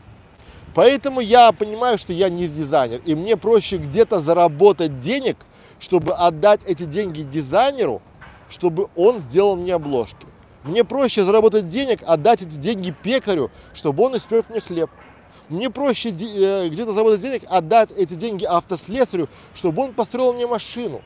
Поэтому 0.74 1.20
я 1.20 1.52
понимаю, 1.52 1.98
что 1.98 2.14
я 2.14 2.30
не 2.30 2.48
дизайнер, 2.48 3.02
и 3.06 3.14
мне 3.16 3.36
проще 3.36 3.78
где-то 3.78 4.20
заработать 4.20 5.00
денег, 5.00 5.38
чтобы 5.80 6.14
отдать 6.14 6.62
эти 6.66 6.84
деньги 6.84 7.24
дизайнеру, 7.24 8.02
чтобы 8.50 8.90
он 8.96 9.20
сделал 9.20 9.56
мне 9.56 9.74
обложки. 9.74 10.28
Мне 10.64 10.84
проще 10.84 11.24
заработать 11.24 11.68
денег, 11.68 12.02
отдать 12.06 12.42
эти 12.44 12.56
деньги 12.56 12.92
пекарю, 12.92 13.50
чтобы 13.74 14.04
он 14.04 14.16
испек 14.16 14.50
мне 14.50 14.62
хлеб. 14.62 14.92
Мне 15.50 15.70
проще 15.70 16.10
э, 16.10 16.70
где-то 16.70 16.94
заработать 16.94 17.22
денег, 17.22 17.44
отдать 17.50 17.92
эти 17.92 18.14
деньги 18.14 18.46
автослесарю, 18.46 19.28
чтобы 19.56 19.84
он 19.84 19.94
построил 19.94 20.34
мне 20.34 20.48
машину. 20.48 21.02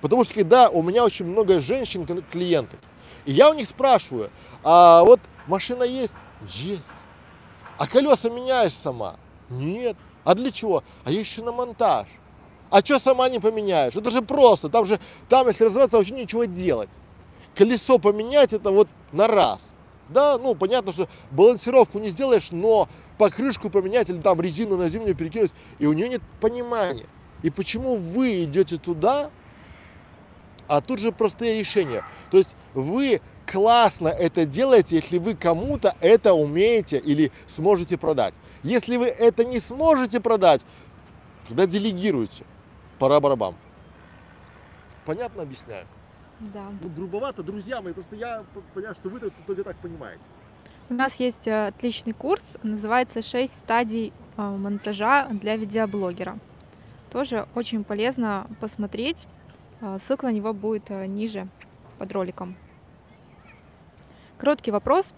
Потому 0.00 0.24
что 0.24 0.34
когда 0.34 0.68
у 0.68 0.82
меня 0.82 1.04
очень 1.04 1.26
много 1.26 1.60
женщин 1.60 2.06
клиентов, 2.30 2.78
и 3.24 3.32
я 3.32 3.50
у 3.50 3.54
них 3.54 3.68
спрашиваю, 3.68 4.30
а 4.62 5.04
вот 5.04 5.20
машина 5.46 5.84
есть? 5.84 6.14
Есть. 6.52 6.84
А 7.78 7.86
колеса 7.86 8.28
меняешь 8.28 8.74
сама? 8.74 9.16
Нет. 9.48 9.96
А 10.24 10.34
для 10.34 10.50
чего? 10.50 10.82
А 11.04 11.10
еще 11.10 11.42
на 11.42 11.52
монтаж. 11.52 12.06
А 12.70 12.80
что 12.80 12.98
сама 12.98 13.28
не 13.28 13.38
поменяешь? 13.38 13.94
Это 13.94 14.10
же 14.10 14.20
просто. 14.20 14.68
Там 14.68 14.84
же, 14.84 15.00
там, 15.28 15.46
если 15.48 15.64
разобраться, 15.64 15.96
вообще 15.96 16.14
ничего 16.14 16.44
делать. 16.44 16.90
Колесо 17.54 17.98
поменять 17.98 18.52
это 18.52 18.70
вот 18.70 18.88
на 19.12 19.26
раз. 19.26 19.72
Да, 20.08 20.38
ну 20.38 20.54
понятно, 20.54 20.92
что 20.92 21.08
балансировку 21.30 21.98
не 21.98 22.08
сделаешь, 22.08 22.50
но 22.50 22.88
покрышку 23.16 23.70
поменять 23.70 24.10
или 24.10 24.20
там 24.20 24.40
резину 24.40 24.76
на 24.76 24.88
зимнюю 24.88 25.14
перекинуть, 25.14 25.52
и 25.78 25.86
у 25.86 25.92
нее 25.92 26.08
нет 26.08 26.22
понимания. 26.40 27.06
И 27.42 27.50
почему 27.50 27.96
вы 27.96 28.44
идете 28.44 28.78
туда, 28.78 29.30
а 30.66 30.80
тут 30.80 30.98
же 30.98 31.12
простые 31.12 31.58
решения. 31.58 32.04
То 32.30 32.38
есть 32.38 32.54
вы 32.74 33.20
классно 33.50 34.08
это 34.08 34.44
делаете, 34.44 34.96
если 34.96 35.18
вы 35.18 35.34
кому-то 35.34 35.96
это 36.00 36.34
умеете 36.34 36.98
или 36.98 37.32
сможете 37.46 37.96
продать. 37.96 38.34
Если 38.62 38.96
вы 38.96 39.06
это 39.06 39.44
не 39.44 39.58
сможете 39.58 40.20
продать, 40.20 40.62
тогда 41.48 41.66
делегируйте. 41.66 42.44
Пора 42.98 43.20
барабам. 43.20 43.56
Понятно 45.06 45.42
объясняю? 45.42 45.86
Да. 46.40 46.66
Ну, 46.82 46.88
грубовато, 46.90 47.42
друзья 47.42 47.80
мои, 47.80 47.92
просто 47.92 48.16
я 48.16 48.44
понимаю, 48.74 48.94
что 48.94 49.08
вы 49.08 49.20
только 49.20 49.64
так 49.64 49.76
понимаете. 49.76 50.22
У 50.90 50.94
нас 50.94 51.16
есть 51.20 51.46
э, 51.46 51.66
отличный 51.68 52.12
курс, 52.12 52.56
называется 52.62 53.20
«6 53.20 53.48
стадий 53.48 54.12
э, 54.36 54.42
монтажа 54.42 55.28
для 55.30 55.56
видеоблогера». 55.56 56.38
Тоже 57.10 57.46
очень 57.54 57.84
полезно 57.84 58.46
посмотреть. 58.60 59.26
Э, 59.80 59.98
ссылка 60.06 60.26
на 60.26 60.32
него 60.32 60.52
будет 60.54 60.90
ниже 60.90 61.48
под 61.98 62.12
роликом. 62.12 62.56
Короткий 64.38 64.70
вопрос. 64.70 65.12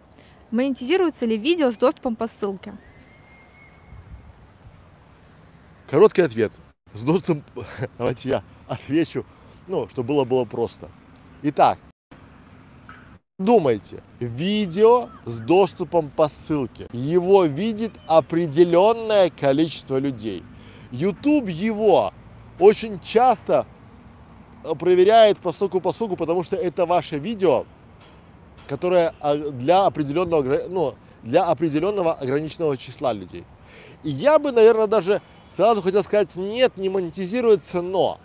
Монетизируется 0.51 1.27
ли 1.27 1.37
видео 1.37 1.71
с 1.71 1.77
доступом 1.77 2.17
по 2.17 2.27
ссылке? 2.27 2.75
Короткий 5.91 6.23
ответ. 6.23 6.53
С 6.95 7.03
доступом, 7.03 7.45
давайте 7.99 8.29
я 8.31 8.45
отвечу, 8.67 9.27
ну, 9.69 9.89
чтобы 9.89 10.09
было 10.09 10.25
было 10.25 10.45
просто. 10.45 10.89
Итак, 11.43 11.79
думайте, 13.39 14.03
видео 14.19 15.11
с 15.27 15.39
доступом 15.39 16.11
по 16.11 16.29
ссылке. 16.29 16.89
Его 16.93 17.45
видит 17.45 17.93
определенное 18.07 19.31
количество 19.31 19.99
людей. 19.99 20.43
YouTube 20.91 21.49
его 21.49 22.15
очень 22.59 23.01
часто 23.01 23.67
проверяет 24.79 25.39
по 25.39 25.53
ссылку 25.53 25.81
по 25.81 25.93
ссылку, 25.93 26.17
потому 26.17 26.43
что 26.43 26.57
это 26.57 26.87
ваше 26.87 27.19
видео, 27.19 27.67
которая 28.71 29.17
а, 29.19 29.35
для 29.37 29.85
определенного, 29.85 30.61
ну, 30.69 30.95
для 31.25 31.45
определенного 31.45 32.13
ограниченного 32.13 32.77
числа 32.77 33.13
людей. 33.13 33.45
И 34.05 34.11
я 34.11 34.39
бы, 34.39 34.53
наверное, 34.53 34.87
даже 34.87 35.23
сразу 35.57 35.83
хотел 35.83 36.05
сказать, 36.05 36.37
нет, 36.37 36.77
не 36.77 36.89
монетизируется, 36.89 37.83
но 37.83 38.21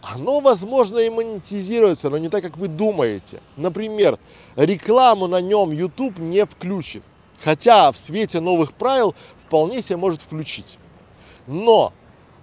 оно, 0.00 0.40
возможно, 0.40 0.96
и 1.00 1.10
монетизируется, 1.10 2.08
но 2.08 2.16
не 2.16 2.30
так, 2.30 2.42
как 2.42 2.56
вы 2.56 2.68
думаете. 2.68 3.42
Например, 3.58 4.18
рекламу 4.56 5.26
на 5.26 5.42
нем 5.42 5.70
YouTube 5.70 6.18
не 6.18 6.46
включит. 6.46 7.02
Хотя 7.42 7.92
в 7.92 7.98
свете 7.98 8.40
новых 8.40 8.72
правил 8.72 9.14
вполне 9.44 9.82
себе 9.82 9.98
может 9.98 10.22
включить. 10.22 10.78
Но 11.46 11.92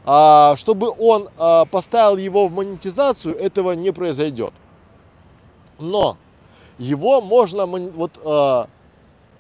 а, 0.06 0.56
чтобы 0.58 0.94
он 0.96 1.30
а, 1.40 1.66
поставил 1.66 2.18
его 2.18 2.48
в 2.48 2.52
монетизацию, 2.52 3.36
этого 3.36 3.72
не 3.72 3.92
произойдет. 3.92 4.54
Но 5.80 6.18
его 6.78 7.22
можно, 7.22 7.66
вот, 7.66 8.12
э, 8.24 8.66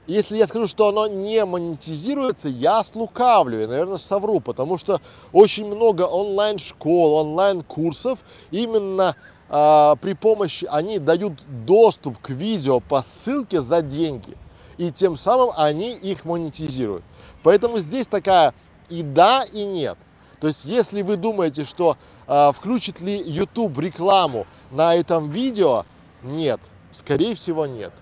если 0.07 0.37
я 0.37 0.47
скажу, 0.47 0.67
что 0.67 0.87
оно 0.87 1.07
не 1.07 1.43
монетизируется, 1.45 2.49
я 2.49 2.83
слукавлю, 2.83 3.59
я, 3.59 3.67
наверное, 3.67 3.97
совру, 3.97 4.39
потому 4.39 4.77
что 4.77 5.01
очень 5.33 5.65
много 5.65 6.03
онлайн-школ, 6.03 7.13
онлайн-курсов 7.15 8.19
именно 8.51 9.15
э, 9.49 9.95
при 10.01 10.13
помощи, 10.13 10.65
они 10.69 10.99
дают 10.99 11.43
доступ 11.65 12.17
к 12.19 12.29
видео 12.29 12.79
по 12.79 13.03
ссылке 13.03 13.61
за 13.61 13.81
деньги, 13.81 14.37
и 14.77 14.91
тем 14.91 15.17
самым 15.17 15.51
они 15.55 15.93
их 15.93 16.25
монетизируют. 16.25 17.03
Поэтому 17.43 17.77
здесь 17.79 18.07
такая 18.07 18.53
и 18.89 19.03
да, 19.03 19.43
и 19.43 19.65
нет. 19.65 19.97
То 20.39 20.47
есть, 20.47 20.65
если 20.65 21.01
вы 21.01 21.17
думаете, 21.17 21.65
что 21.65 21.97
э, 22.27 22.51
включит 22.53 23.01
ли 23.01 23.21
YouTube 23.21 23.77
рекламу 23.79 24.45
на 24.71 24.95
этом 24.95 25.31
видео, 25.31 25.85
нет, 26.23 26.59
Скорее 26.91 27.35
всего, 27.35 27.65
нет. 27.65 27.93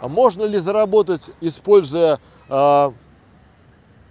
А 0.00 0.08
можно 0.08 0.44
ли 0.44 0.58
заработать, 0.58 1.30
используя 1.40 2.20
э, 2.48 2.92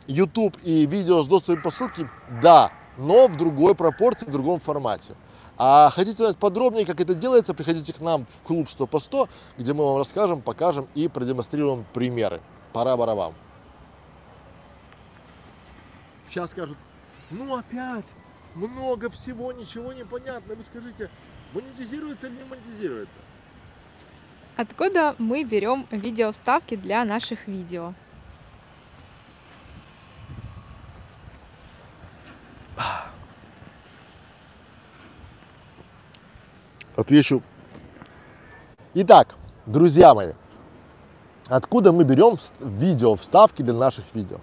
YouTube 0.08 0.58
и 0.64 0.86
видео 0.86 1.24
с 1.24 1.28
доступом 1.28 1.62
по 1.62 1.72
ссылке? 1.72 2.10
Да, 2.42 2.72
но 2.98 3.28
в 3.28 3.38
другой 3.38 3.76
пропорции, 3.76 4.26
в 4.26 4.32
другом 4.32 4.60
формате. 4.60 5.16
А 5.58 5.90
хотите 5.90 6.18
знать 6.18 6.38
подробнее, 6.38 6.86
как 6.86 7.00
это 7.00 7.14
делается, 7.14 7.54
приходите 7.54 7.94
к 7.94 8.02
нам 8.02 8.26
в 8.26 8.48
клуб 8.48 8.70
100 8.70 8.88
по 8.88 9.00
100, 9.00 9.30
где 9.58 9.74
мы 9.74 9.86
вам 9.86 9.98
расскажем, 9.98 10.42
покажем 10.42 10.88
и 10.96 11.08
продемонстрируем 11.08 11.86
примеры. 11.94 12.42
Пора 12.74 12.98
барабам. 12.98 13.36
Сейчас 16.30 16.50
скажут, 16.52 16.78
ну 17.30 17.56
опять, 17.56 18.06
много 18.54 19.10
всего, 19.10 19.54
ничего 19.54 19.94
не 19.94 20.04
понятно. 20.04 20.56
Вы 20.56 20.64
скажите, 20.64 21.10
монетизируется 21.54 22.28
или 22.28 22.36
не 22.36 22.44
монетизируется? 22.44 23.16
Откуда 24.58 25.16
мы 25.18 25.44
берем 25.44 25.86
видео 25.92 26.32
вставки 26.32 26.78
для 26.78 27.04
наших 27.04 27.46
видео? 27.46 27.94
Отвечу. 36.96 37.44
Итак, 38.94 39.36
друзья 39.66 40.14
мои, 40.14 40.32
откуда 41.50 41.92
мы 41.92 42.06
берем 42.06 42.38
видео, 42.62 43.16
вставки 43.16 43.62
для 43.62 43.74
наших 43.74 44.06
видео? 44.14 44.40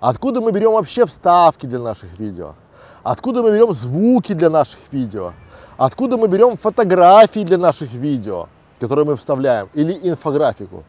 Откуда 0.00 0.40
мы 0.40 0.50
берем 0.50 0.72
вообще 0.72 1.04
вставки 1.04 1.66
для 1.66 1.80
наших 1.80 2.18
видео? 2.18 2.54
Откуда 3.02 3.42
мы 3.42 3.50
берем 3.50 3.74
звуки 3.74 4.32
для 4.32 4.48
наших 4.48 4.80
видео? 4.90 5.34
Откуда 5.76 6.16
мы 6.16 6.26
берем 6.28 6.56
фотографии 6.56 7.40
для 7.40 7.58
наших 7.58 7.92
видео? 7.92 8.48
Которые 8.80 9.06
мы 9.06 9.16
вставляем, 9.16 9.68
или 9.74 9.92
инфографику? 9.92 10.84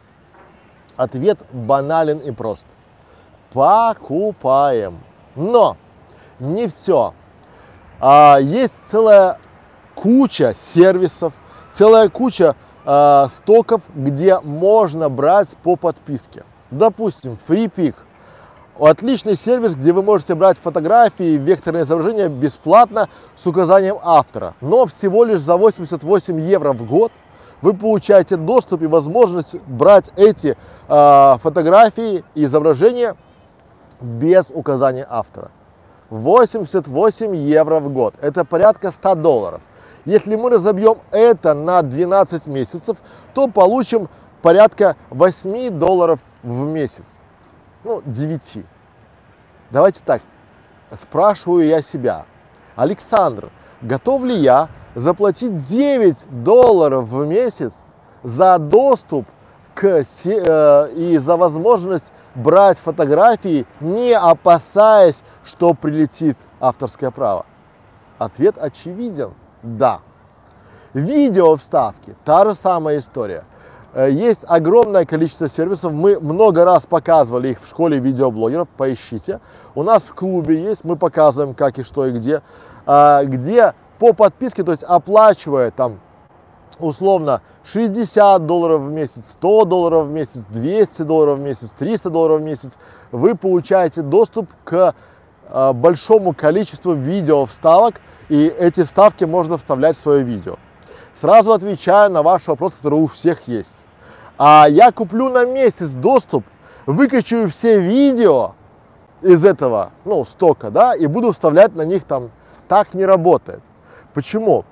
Ответ 0.95 1.39
банален 1.51 2.17
и 2.19 2.31
прост. 2.31 2.65
Покупаем. 3.53 4.99
Но 5.35 5.77
не 6.39 6.67
все. 6.67 7.13
А, 7.99 8.37
есть 8.39 8.73
целая 8.85 9.37
куча 9.95 10.55
сервисов, 10.59 11.33
целая 11.71 12.09
куча 12.09 12.55
а, 12.85 13.27
стоков, 13.29 13.83
где 13.93 14.39
можно 14.39 15.09
брать 15.09 15.49
по 15.63 15.75
подписке. 15.75 16.43
Допустим, 16.71 17.37
FreePic. 17.47 17.95
Отличный 18.79 19.37
сервис, 19.37 19.73
где 19.73 19.91
вы 19.91 20.03
можете 20.03 20.35
брать 20.35 20.59
фотографии, 20.59 21.37
векторные 21.37 21.83
изображения 21.83 22.27
бесплатно 22.27 23.09
с 23.35 23.47
указанием 23.47 23.97
автора. 24.03 24.53
Но 24.61 24.85
всего 24.85 25.23
лишь 25.23 25.41
за 25.41 25.57
88 25.57 26.39
евро 26.39 26.73
в 26.73 26.85
год– 26.85 27.11
вы 27.61 27.73
получаете 27.73 28.37
доступ 28.37 28.81
и 28.83 28.87
возможность 28.87 29.55
брать 29.67 30.11
эти 30.15 30.57
э, 30.87 31.35
фотографии 31.41 32.23
и 32.35 32.45
изображения 32.45 33.15
без 33.99 34.45
указания 34.49 35.05
автора. 35.09 35.51
88 36.09 37.35
евро 37.35 37.79
в 37.79 37.91
год. 37.91 38.15
Это 38.21 38.45
порядка 38.45 38.91
100 38.91 39.15
долларов. 39.15 39.61
Если 40.05 40.35
мы 40.35 40.49
разобьем 40.49 40.99
это 41.11 41.53
на 41.53 41.81
12 41.81 42.47
месяцев, 42.47 42.97
то 43.33 43.47
получим 43.47 44.07
порядка 44.41 44.95
8 45.09 45.77
долларов 45.77 46.21
в 46.43 46.65
месяц. 46.65 47.03
Ну, 47.83 48.01
9. 48.05 48.65
Давайте 49.69 49.99
так, 50.05 50.21
спрашиваю 51.01 51.65
я 51.65 51.81
себя. 51.81 52.25
Александр, 52.75 53.49
готов 53.81 54.23
ли 54.23 54.35
я 54.35 54.69
заплатить 54.97 55.61
9 55.61 56.43
долларов 56.43 57.07
в 57.07 57.25
месяц 57.25 57.71
за 58.23 58.57
доступ 58.57 59.27
к, 59.75 59.85
э, 59.85 60.89
и 60.95 61.17
за 61.19 61.37
возможность 61.37 62.11
брать 62.33 62.79
фотографии, 62.79 63.67
не 63.79 64.13
опасаясь, 64.13 65.21
что 65.45 65.75
прилетит 65.75 66.35
авторское 66.59 67.11
право? 67.11 67.45
Ответ 68.17 68.57
очевиден– 68.57 69.33
да. 69.63 69.99
Видео 70.93 71.57
вставки– 71.57 72.15
та 72.25 72.45
же 72.45 72.55
самая 72.55 72.97
история. 72.97 73.43
Э, 73.93 74.09
Есть 74.09 74.45
огромное 74.47 75.05
количество 75.05 75.47
сервисов, 75.47 75.93
мы 75.93 76.19
много 76.19 76.65
раз 76.65 76.87
показывали 76.87 77.49
их 77.49 77.61
в 77.61 77.69
школе 77.69 77.99
видеоблогеров, 77.99 78.67
поищите. 78.69 79.41
У 79.75 79.83
нас 79.83 80.01
в 80.01 80.15
клубе 80.15 80.59
есть, 80.59 80.83
мы 80.83 80.95
показываем 80.95 81.53
как 81.53 81.77
и 81.77 81.83
что 81.83 82.07
и 82.07 82.11
где, 82.13 82.41
а, 82.87 83.23
где 83.25 83.75
по 83.99 84.13
подписке, 84.13 84.63
то 84.63 84.71
есть 84.71 84.83
оплачивая 84.83 85.71
там 85.71 85.99
условно 86.79 87.41
60 87.65 88.45
долларов 88.45 88.81
в 88.81 88.91
месяц, 88.91 89.23
100 89.33 89.65
долларов 89.65 90.05
в 90.07 90.11
месяц, 90.11 90.43
200 90.49 91.01
долларов 91.03 91.39
в 91.39 91.41
месяц, 91.41 91.71
300 91.77 92.09
долларов 92.09 92.39
в 92.39 92.43
месяц, 92.43 92.71
вы 93.11 93.35
получаете 93.35 94.01
доступ 94.01 94.49
к 94.63 94.93
э, 95.49 95.73
большому 95.73 96.33
количеству 96.33 96.93
видео 96.93 97.45
вставок, 97.45 98.01
и 98.29 98.45
эти 98.45 98.83
вставки 98.83 99.23
можно 99.23 99.57
вставлять 99.57 99.97
в 99.97 100.01
свое 100.01 100.23
видео. 100.23 100.57
Сразу 101.19 101.51
отвечаю 101.51 102.11
на 102.11 102.21
ваш 102.21 102.47
вопрос, 102.47 102.73
который 102.73 102.99
у 102.99 103.07
всех 103.07 103.47
есть. 103.47 103.85
А 104.37 104.67
я 104.69 104.91
куплю 104.91 105.29
на 105.29 105.45
месяц 105.45 105.91
доступ, 105.91 106.45
выкачаю 106.85 107.49
все 107.49 107.81
видео 107.81 108.53
из 109.21 109.43
этого, 109.43 109.91
ну, 110.05 110.23
стока, 110.25 110.69
да, 110.69 110.93
и 110.93 111.07
буду 111.07 111.31
вставлять 111.31 111.75
на 111.75 111.81
них 111.81 112.03
там. 112.03 112.29
Так 112.67 112.93
не 112.93 113.05
работает. 113.05 113.61
Почему? 114.17 114.65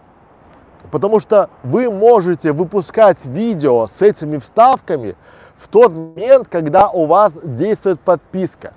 Потому 0.90 1.20
что 1.20 1.52
вы 1.62 1.92
можете 1.92 2.52
выпускать 2.52 3.24
видео 3.26 3.86
с 3.86 4.02
этими 4.02 4.40
вставками 4.40 5.16
в 5.56 5.68
тот 5.68 5.92
момент, 5.92 6.48
когда 6.50 6.90
у 6.90 7.06
вас 7.06 7.34
действует 7.44 8.00
подписка. 8.00 8.74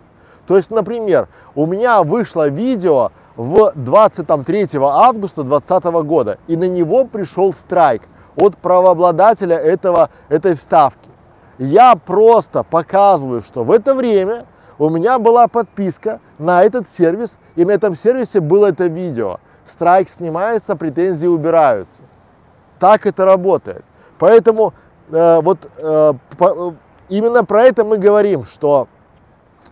То 0.47 0.59
есть, 0.59 0.71
например, 0.71 1.29
у 1.55 1.65
меня 1.65 2.03
вышло 2.03 2.51
видео 2.51 3.13
в 3.35 3.73
23 3.77 4.69
августа 4.75 5.43
2020 5.43 5.85
года, 6.07 6.37
и 6.49 6.57
на 6.59 6.69
него 6.69 7.07
пришел 7.07 7.55
страйк 7.55 8.03
от 8.37 8.59
правообладателя 8.59 9.57
этого, 9.57 10.11
этой 10.29 10.55
вставки. 10.55 11.09
Я 11.57 11.97
просто 11.97 12.63
показываю, 12.63 13.41
что 13.41 13.65
в 13.65 13.73
это 13.73 13.95
время 13.95 14.45
у 14.79 14.91
меня 14.91 15.19
была 15.19 15.49
подписка 15.49 16.21
на 16.37 16.63
этот 16.63 16.91
сервис, 16.91 17.39
и 17.57 17.65
на 17.65 17.71
этом 17.71 17.97
сервисе 17.97 18.41
было 18.41 18.67
это 18.67 18.85
видео. 18.85 19.41
Страйк 19.71 20.09
снимается, 20.09 20.77
претензии 20.77 21.27
убираются. 21.27 22.03
Так 22.79 23.07
это 23.07 23.25
работает. 23.25 23.85
Поэтому 24.19 24.75
э, 25.11 25.41
вот 25.41 25.59
э, 25.77 26.13
по, 26.37 26.75
именно 27.09 27.45
про 27.45 27.63
это 27.65 27.85
мы 27.85 27.99
говорим, 27.99 28.45
что 28.45 28.89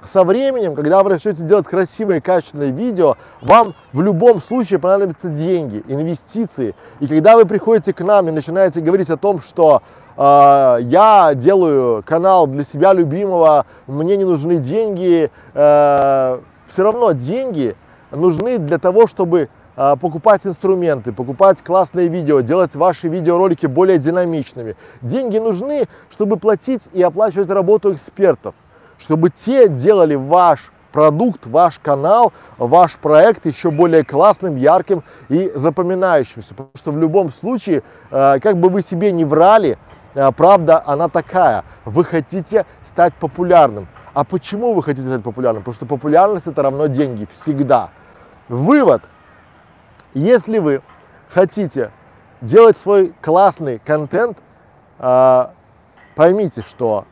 со 0.05 0.25
временем, 0.25 0.75
когда 0.75 1.03
вы 1.03 1.11
начнете 1.11 1.43
делать 1.43 1.67
красивые, 1.67 2.21
качественные 2.21 2.71
видео, 2.71 3.17
вам 3.41 3.75
в 3.93 4.01
любом 4.03 4.41
случае 4.41 4.79
понадобятся 4.79 5.29
деньги, 5.29 5.83
инвестиции. 5.89 6.75
И 7.01 7.07
когда 7.07 7.37
вы 7.37 7.45
приходите 7.45 7.93
к 7.93 8.01
нам 8.03 8.29
и 8.29 8.33
начинаете 8.33 8.81
говорить 8.81 9.11
о 9.11 9.17
том, 9.17 9.41
что 9.41 9.83
э, 10.17 10.77
я 10.83 11.33
делаю 11.35 12.03
канал 12.05 12.47
для 12.47 12.65
себя 12.65 12.93
любимого, 12.93 13.67
мне 13.87 14.17
не 14.17 14.25
нужны 14.25 14.57
деньги, 14.59 15.31
э, 15.55 16.41
все 16.67 16.83
равно 16.83 17.13
деньги 17.13 17.77
нужны 18.11 18.59
для 18.59 18.79
того, 18.79 19.07
чтобы 19.07 19.49
покупать 19.77 20.47
инструменты, 20.47 21.12
покупать 21.12 21.62
классные 21.62 22.09
видео, 22.09 22.41
делать 22.41 22.75
ваши 22.75 23.09
видеоролики 23.09 23.67
более 23.67 23.99
динамичными. 23.99 24.75
Деньги 25.03 25.39
нужны, 25.39 25.85
чтобы 26.11 26.39
платить 26.39 26.89
и 26.93 27.03
оплачивать 27.03 27.51
работу 27.51 27.95
экспертов 27.95 28.55
чтобы 28.99 29.31
те 29.31 29.69
делали 29.69 30.15
ваш 30.15 30.71
продукт, 30.93 31.47
ваш 31.47 31.79
канал, 31.79 32.33
ваш 32.57 32.97
проект 32.97 33.47
еще 33.47 33.71
более 33.71 34.05
классным, 34.05 34.57
ярким 34.57 35.03
и 35.29 35.53
запоминающимся. 35.55 36.55
Потому 36.55 36.73
что 36.77 36.93
в 36.93 36.99
любом 36.99 37.31
случае, 37.33 37.83
э, 38.11 38.39
как 38.41 38.57
бы 38.59 38.71
вы 38.71 38.83
себе 38.83 39.12
не 39.12 39.25
врали, 39.25 39.79
э, 40.15 40.33
правда 40.33 40.83
она 40.87 41.09
такая. 41.09 41.65
Вы 41.85 42.05
хотите 42.05 42.65
стать 42.87 43.15
популярным. 43.15 43.89
А 44.15 44.25
почему 44.25 44.73
вы 44.73 44.83
хотите 44.83 45.07
стать 45.07 45.23
популярным? 45.23 45.62
Потому 45.62 45.75
что 45.75 45.87
популярность 45.87 46.47
это 46.47 46.62
равно 46.62 46.87
деньги 46.87 47.29
всегда. 47.31 47.91
Вывод. 48.49 49.03
Если 50.17 50.61
вы 50.61 50.81
хотите 51.29 51.93
делать 52.41 52.79
свой 52.79 53.13
классный 53.21 53.79
контент, 53.79 54.39
э, 54.99 55.47
поймите, 56.15 56.63
что 56.63 57.05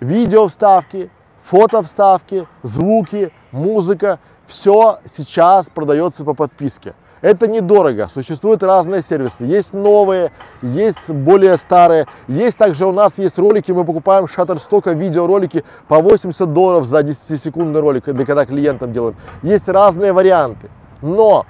видео 0.00 0.48
вставки, 0.48 1.12
фото 1.42 1.84
вставки, 1.84 2.48
звуки, 2.64 3.32
музыка, 3.52 4.18
все 4.48 4.98
сейчас 5.06 5.68
продается 5.68 6.24
по 6.24 6.34
подписке. 6.34 6.96
Это 7.20 7.46
недорого, 7.46 8.08
существуют 8.12 8.64
разные 8.64 9.04
сервисы, 9.04 9.44
есть 9.44 9.72
новые, 9.72 10.32
есть 10.60 11.08
более 11.08 11.56
старые, 11.56 12.08
есть 12.26 12.58
также 12.58 12.84
у 12.84 12.92
нас 12.92 13.16
есть 13.16 13.38
ролики, 13.38 13.70
мы 13.70 13.84
покупаем 13.84 14.24
Shutterstock 14.24 14.92
видеоролики 14.92 15.62
по 15.86 16.00
80 16.00 16.52
долларов 16.52 16.86
за 16.86 17.02
10-секундный 17.02 17.80
ролик, 17.80 18.06
для 18.06 18.26
когда 18.26 18.44
клиентам 18.44 18.92
делаем. 18.92 19.14
Есть 19.44 19.68
разные 19.68 20.12
варианты, 20.12 20.68
но 21.00 21.46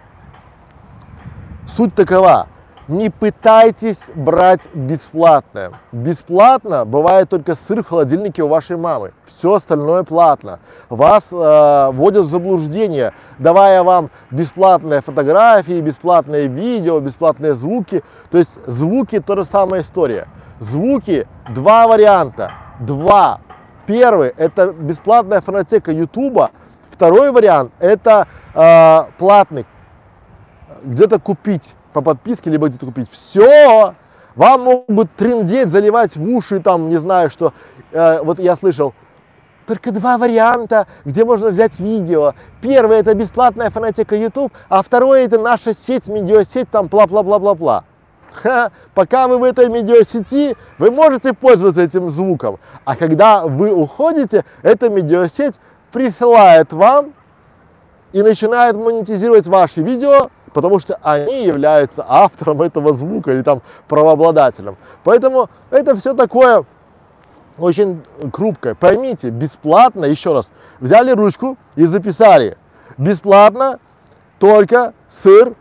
суть 1.67 1.95
такова, 1.95 2.47
не 2.91 3.09
пытайтесь 3.09 4.11
брать 4.17 4.69
бесплатное. 4.75 5.71
Бесплатно 5.93 6.85
бывает 6.85 7.29
только 7.29 7.55
сыр 7.55 7.85
в 7.85 7.89
холодильнике 7.89 8.43
у 8.43 8.49
вашей 8.49 8.77
мамы. 8.77 9.13
Все 9.27 9.55
остальное 9.55 10.03
платно. 10.03 10.59
Вас 10.89 11.23
э, 11.31 11.91
вводят 11.93 12.27
в 12.27 12.31
заблуждение, 12.31 13.13
давая 13.39 13.85
вам 13.85 14.11
бесплатные 14.33 15.03
фотографии, 15.03 15.81
бесплатные 15.81 16.49
видео, 16.49 16.99
бесплатные 16.99 17.55
звуки. 17.55 18.03
То 18.33 18.39
есть 18.39 18.59
звуки 18.67 19.21
то 19.21 19.37
же 19.37 19.45
самая 19.45 19.83
история. 19.83 20.27
Звуки 20.59 21.29
два 21.55 21.87
варианта. 21.87 22.55
Два. 22.81 23.39
Первый 23.87 24.35
это 24.37 24.73
бесплатная 24.73 25.41
фонотека 25.41 25.93
Ютуба. 25.93 26.51
Второй 26.91 27.31
вариант 27.31 27.71
это 27.79 28.27
э, 28.53 29.03
платный. 29.17 29.65
Где-то 30.85 31.19
купить 31.19 31.75
по 31.93 32.01
подписке, 32.01 32.51
либо 32.51 32.69
где-то 32.69 32.87
купить. 32.87 33.11
Все! 33.11 33.95
Вам 34.37 34.63
могут 34.63 35.13
трындеть, 35.17 35.69
заливать 35.69 36.17
в 36.17 36.29
уши, 36.29 36.61
там, 36.61 36.89
не 36.89 36.99
знаю 36.99 37.31
что. 37.31 37.53
Э, 37.93 38.23
вот 38.23 38.39
я 38.39 38.57
слышал, 38.57 38.95
только 39.67 39.93
два 39.93 40.19
варианта, 40.19 40.87
где 41.05 41.25
можно 41.25 41.51
взять 41.51 41.79
видео. 41.79 42.35
Первый 42.61 42.99
это 42.99 43.15
бесплатная 43.15 43.71
фанатика 43.71 44.17
YouTube, 44.17 44.53
а 44.69 44.83
второй 44.83 45.25
это 45.25 45.39
наша 45.41 45.75
сеть, 45.75 46.09
медиасеть, 46.09 46.71
там, 46.71 46.89
бла-бла-бла-бла-бла. 46.89 47.85
Пока 48.95 49.29
вы 49.29 49.39
в 49.39 49.45
этой 49.45 49.69
медиасети, 49.69 50.57
вы 50.79 50.91
можете 50.91 51.35
пользоваться 51.35 51.83
этим 51.83 52.11
звуком. 52.11 52.59
А 52.85 52.97
когда 52.97 53.47
вы 53.47 53.73
уходите, 53.73 54.45
эта 54.63 54.89
медиасеть 54.89 55.57
присылает 55.93 56.73
вам 56.73 57.13
и 58.13 58.23
начинает 58.23 58.77
монетизировать 58.77 59.47
ваши 59.47 59.83
видео, 59.83 60.31
потому 60.53 60.79
что 60.81 60.99
они 61.03 61.45
являются 61.45 62.05
автором 62.07 62.63
этого 62.63 62.93
звука 62.93 63.33
или 63.33 63.43
там 63.43 63.63
правообладателем. 63.89 64.77
Поэтому 65.05 65.49
это 65.71 65.97
все 65.97 66.15
такое 66.15 66.65
очень 67.59 68.03
крупкое. 68.33 68.75
Поймите, 68.75 69.31
бесплатно, 69.31 70.05
еще 70.05 70.33
раз, 70.33 70.51
взяли 70.81 71.13
ручку 71.13 71.57
и 71.77 71.85
записали. 71.85 72.57
Бесплатно 72.97 73.79
только 74.39 74.95
сыр 75.09 75.55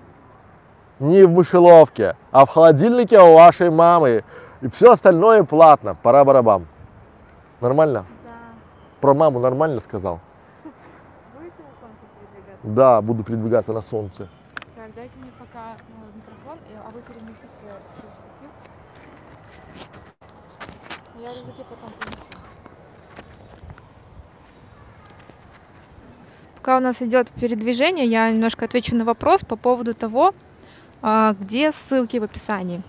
не 1.00 1.24
в 1.26 1.32
мышеловке, 1.32 2.16
а 2.32 2.46
в 2.46 2.50
холодильнике 2.50 3.20
у 3.20 3.36
вашей 3.36 3.70
мамы. 3.70 4.24
И 4.62 4.70
все 4.70 4.92
остальное 4.92 5.44
платно. 5.44 5.96
Пора 6.02 6.26
барабам. 6.26 6.68
Нормально? 7.62 8.06
Да. 8.24 8.30
Про 9.00 9.14
маму 9.14 9.40
нормально 9.40 9.80
сказал? 9.80 10.20
Будете 11.38 11.62
на 11.62 11.70
солнце 11.80 12.06
передвигаться? 12.20 12.68
Да, 12.76 13.02
буду 13.02 13.24
передвигаться 13.24 13.72
на 13.74 13.82
солнце. 13.82 14.28
Так, 14.90 14.96
дайте 14.96 15.18
мне 15.20 15.32
пока 15.38 15.76
э, 15.76 16.16
микрофон, 16.16 16.58
а 16.84 16.90
вы 16.90 17.02
перенесите 17.02 17.46
штатив. 17.54 18.50
Я 21.22 21.30
рюкзаки 21.30 21.64
потом 21.70 21.90
принесу. 22.00 22.24
Пока 26.56 26.78
у 26.78 26.80
нас 26.80 27.02
идет 27.04 27.30
передвижение, 27.30 28.08
я 28.08 28.32
немножко 28.32 28.66
отвечу 28.66 28.96
на 28.96 29.06
вопрос 29.06 29.42
по 29.42 29.56
поводу 29.56 29.94
того, 29.94 30.34
а, 31.04 31.36
где 31.40 31.72
ссылки 31.72 32.18
в 32.18 32.24
описании. 32.24 32.82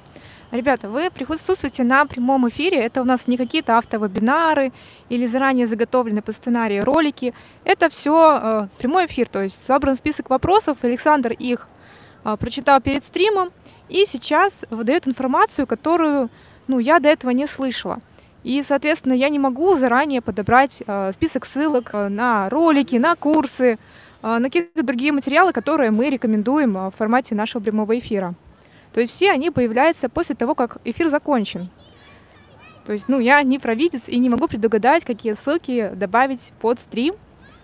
Ребята, 0.52 0.88
вы 0.88 1.10
присутствуете 1.10 1.84
на 1.84 2.06
прямом 2.06 2.48
эфире. 2.48 2.78
Это 2.78 3.02
у 3.02 3.04
нас 3.04 3.26
не 3.26 3.36
какие-то 3.36 3.76
автовебинары 3.76 4.72
или 5.10 5.26
заранее 5.26 5.66
заготовленные 5.66 6.22
по 6.22 6.32
сценарию 6.32 6.84
ролики. 6.84 7.34
Это 7.64 7.90
все 7.90 8.68
прямой 8.78 9.04
эфир, 9.06 9.28
то 9.28 9.42
есть 9.42 9.62
собран 9.62 9.96
список 9.96 10.30
вопросов. 10.30 10.78
Александр 10.82 11.32
их 11.32 11.68
а, 11.68 11.79
прочитал 12.36 12.80
перед 12.80 13.04
стримом 13.04 13.50
и 13.88 14.06
сейчас 14.06 14.64
выдает 14.70 15.08
информацию, 15.08 15.66
которую 15.66 16.30
ну, 16.68 16.78
я 16.78 17.00
до 17.00 17.08
этого 17.08 17.30
не 17.30 17.46
слышала. 17.46 18.00
И, 18.42 18.62
соответственно, 18.62 19.12
я 19.12 19.28
не 19.28 19.38
могу 19.38 19.74
заранее 19.74 20.22
подобрать 20.22 20.82
э, 20.86 21.12
список 21.12 21.44
ссылок 21.44 21.90
э, 21.92 22.08
на 22.08 22.48
ролики, 22.48 22.96
на 22.96 23.14
курсы, 23.16 23.78
на 24.22 24.42
какие-то 24.42 24.82
другие 24.82 25.12
материалы, 25.12 25.52
которые 25.52 25.90
мы 25.90 26.10
рекомендуем 26.10 26.74
в 26.74 26.92
формате 26.98 27.34
нашего 27.34 27.62
прямого 27.62 27.98
эфира. 27.98 28.34
То 28.92 29.00
есть 29.00 29.14
все 29.14 29.30
они 29.30 29.50
появляются 29.50 30.10
после 30.10 30.34
того, 30.34 30.54
как 30.54 30.76
эфир 30.84 31.08
закончен. 31.08 31.70
То 32.84 32.92
есть, 32.92 33.08
ну, 33.08 33.18
я 33.18 33.42
не 33.42 33.58
провидец 33.58 34.02
и 34.06 34.18
не 34.18 34.28
могу 34.28 34.48
предугадать, 34.48 35.04
какие 35.04 35.34
ссылки 35.34 35.90
добавить 35.94 36.52
под 36.60 36.80
стрим 36.80 37.14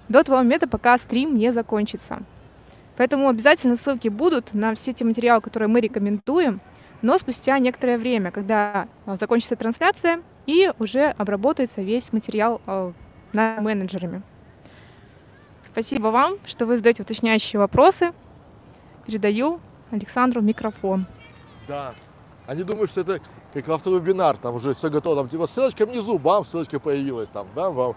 до 0.08 0.22
того 0.22 0.38
момента, 0.38 0.68
пока 0.68 0.98
стрим 0.98 1.36
не 1.36 1.52
закончится. 1.52 2.20
Поэтому 2.96 3.28
обязательно 3.28 3.76
ссылки 3.76 4.08
будут 4.08 4.54
на 4.54 4.74
все 4.74 4.92
те 4.92 5.04
материалы, 5.04 5.40
которые 5.40 5.68
мы 5.68 5.80
рекомендуем, 5.80 6.60
но 7.02 7.18
спустя 7.18 7.58
некоторое 7.58 7.98
время, 7.98 8.30
когда 8.30 8.88
а, 9.04 9.16
закончится 9.16 9.56
трансляция 9.56 10.22
и 10.46 10.72
уже 10.78 11.06
обработается 11.18 11.82
весь 11.82 12.12
материал 12.12 12.60
а, 12.66 12.92
на 13.32 13.60
менеджерами. 13.60 14.22
Спасибо 15.66 16.08
вам, 16.08 16.38
что 16.46 16.64
вы 16.64 16.76
задаете 16.76 17.02
уточняющие 17.02 17.60
вопросы. 17.60 18.12
Передаю 19.04 19.60
Александру 19.90 20.40
микрофон. 20.40 21.06
Да. 21.68 21.94
Они 22.46 22.62
думают, 22.62 22.90
что 22.90 23.02
это 23.02 23.20
как 23.52 23.68
автовебинар, 23.68 24.36
там 24.36 24.54
уже 24.54 24.72
все 24.74 24.88
готово, 24.88 25.16
там 25.16 25.28
типа 25.28 25.46
ссылочка 25.46 25.84
внизу, 25.84 26.18
бам, 26.18 26.44
ссылочка 26.44 26.78
появилась, 26.78 27.28
там, 27.28 27.48
да, 27.54 27.70
вам. 27.70 27.94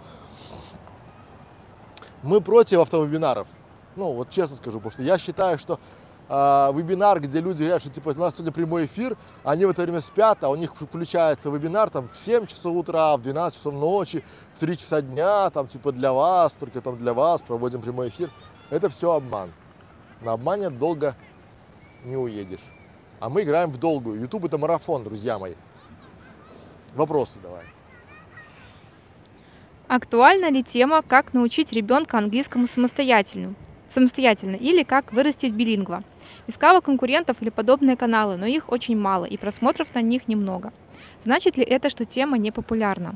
Мы 2.23 2.41
против 2.41 2.79
автовебинаров. 2.79 3.47
Ну, 3.99 4.13
вот 4.13 4.29
честно 4.29 4.55
скажу, 4.55 4.79
потому 4.79 4.93
что 4.93 5.03
я 5.03 5.17
считаю, 5.17 5.59
что 5.59 5.77
э, 6.29 6.33
вебинар, 6.73 7.19
где 7.19 7.41
люди 7.41 7.63
говорят, 7.63 7.81
что 7.81 7.91
типа 7.91 8.13
у 8.15 8.19
нас 8.19 8.33
сегодня 8.33 8.53
прямой 8.53 8.85
эфир, 8.85 9.17
они 9.43 9.65
в 9.65 9.69
это 9.71 9.81
время 9.81 9.99
спят, 9.99 10.41
а 10.41 10.47
у 10.49 10.55
них 10.55 10.73
включается 10.73 11.49
вебинар 11.49 11.89
там 11.89 12.07
в 12.07 12.15
7 12.15 12.45
часов 12.45 12.77
утра, 12.77 13.17
в 13.17 13.21
12 13.21 13.59
часов 13.59 13.73
ночи, 13.73 14.23
в 14.55 14.59
3 14.59 14.77
часа 14.77 15.01
дня, 15.01 15.49
там 15.49 15.67
типа 15.67 15.91
для 15.91 16.13
вас, 16.13 16.55
только 16.55 16.79
там 16.79 16.97
для 16.97 17.13
вас 17.13 17.41
проводим 17.41 17.81
прямой 17.81 18.07
эфир. 18.07 18.31
Это 18.69 18.87
все 18.87 19.11
обман. 19.11 19.51
На 20.21 20.31
обмане 20.31 20.69
долго 20.69 21.17
не 22.05 22.15
уедешь. 22.15 22.63
А 23.19 23.27
мы 23.27 23.41
играем 23.41 23.69
в 23.69 23.79
долгую. 23.79 24.21
YouTube 24.21 24.45
это 24.45 24.57
марафон, 24.57 25.03
друзья 25.03 25.37
мои. 25.37 25.55
Вопросы 26.95 27.37
давай. 27.43 27.65
Актуальна 29.89 30.49
ли 30.49 30.63
тема, 30.63 31.01
как 31.01 31.33
научить 31.33 31.73
ребенка 31.73 32.17
английскому 32.17 32.65
самостоятельно? 32.65 33.55
Самостоятельно 33.93 34.55
или 34.55 34.83
как 34.83 35.13
вырастить 35.13 35.53
билингва? 35.53 36.03
Искала 36.47 36.81
конкурентов 36.81 37.37
или 37.41 37.49
подобные 37.49 37.95
каналы, 37.95 38.37
но 38.37 38.45
их 38.45 38.71
очень 38.71 38.97
мало 38.97 39.25
и 39.25 39.37
просмотров 39.37 39.93
на 39.93 40.01
них 40.01 40.27
немного. 40.27 40.71
Значит 41.23 41.57
ли 41.57 41.63
это, 41.63 41.89
что 41.89 42.05
тема 42.05 42.37
не 42.37 42.51
популярна? 42.51 43.15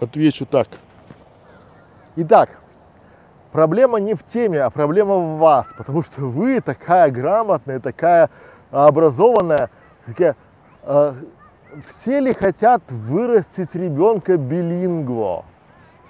Отвечу 0.00 0.46
так. 0.46 0.68
Итак, 2.16 2.60
проблема 3.52 3.98
не 4.00 4.14
в 4.14 4.22
теме, 4.24 4.62
а 4.62 4.70
проблема 4.70 5.16
в 5.16 5.38
вас, 5.38 5.72
потому 5.76 6.02
что 6.02 6.22
вы 6.22 6.60
такая 6.60 7.10
грамотная, 7.10 7.80
такая 7.80 8.30
образованная, 8.70 9.70
такая, 10.06 10.36
э, 10.82 11.14
все 11.88 12.20
ли 12.20 12.32
хотят 12.32 12.82
вырастить 12.90 13.74
ребенка 13.74 14.36
билингво? 14.36 15.44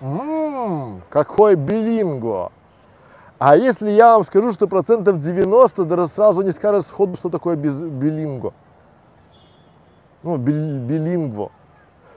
Ммм, 0.01 1.03
какой 1.11 1.57
билингво! 1.57 2.53
А 3.39 3.57
если 3.57 3.91
я 3.91 4.15
вам 4.15 4.27
скажу, 4.27 4.53
что 4.53 4.69
процентов 4.69 5.19
90, 5.19 5.85
даже 5.87 6.09
сразу 6.09 6.43
не 6.43 6.53
скажет 6.53 6.87
сходу, 6.87 7.17
что 7.17 7.31
такое 7.31 7.57
билингво. 7.57 8.53
Ну, 10.23 10.37
билингво. 10.37 11.51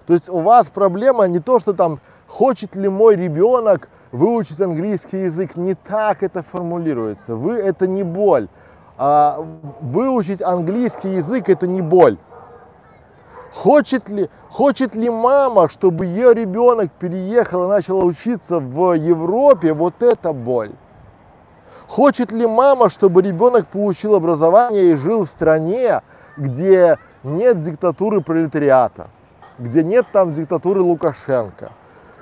То 0.05 0.13
есть 0.13 0.27
у 0.27 0.39
вас 0.39 0.67
проблема 0.67 1.25
не 1.27 1.39
то, 1.39 1.59
что 1.59 1.71
там, 1.73 2.01
хочет 2.27 2.75
ли 2.75 2.89
мой 2.89 3.15
ребенок 3.15 3.87
выучить 4.11 4.59
английский 4.59 5.23
язык. 5.23 5.55
Не 5.55 5.75
так 5.75 6.23
это 6.23 6.43
формулируется. 6.43 7.35
Вы 7.35 7.53
это 7.53 7.87
не 7.87 8.03
боль. 8.03 8.49
А 8.97 9.45
выучить 9.79 10.41
английский 10.41 11.15
язык 11.15 11.47
это 11.47 11.67
не 11.67 11.81
боль. 11.81 12.17
Хочет 13.53 14.09
ли, 14.09 14.29
хочет 14.49 14.95
ли 14.95 15.09
мама, 15.11 15.69
чтобы 15.69 16.07
ее 16.07 16.33
ребенок 16.33 16.91
переехал 16.91 17.65
и 17.65 17.67
начал 17.67 18.03
учиться 18.03 18.59
в 18.59 18.93
Европе, 18.93 19.73
вот 19.73 20.01
это 20.01 20.33
боль. 20.33 20.71
Хочет 21.87 22.31
ли 22.31 22.47
мама, 22.47 22.89
чтобы 22.89 23.21
ребенок 23.21 23.67
получил 23.67 24.15
образование 24.15 24.91
и 24.91 24.95
жил 24.95 25.25
в 25.25 25.29
стране, 25.29 26.01
где 26.35 26.97
нет 27.23 27.61
диктатуры 27.61 28.21
пролетариата, 28.21 29.09
где 29.59 29.83
нет 29.83 30.07
там 30.11 30.31
диктатуры 30.31 30.81
Лукашенко, 30.81 31.73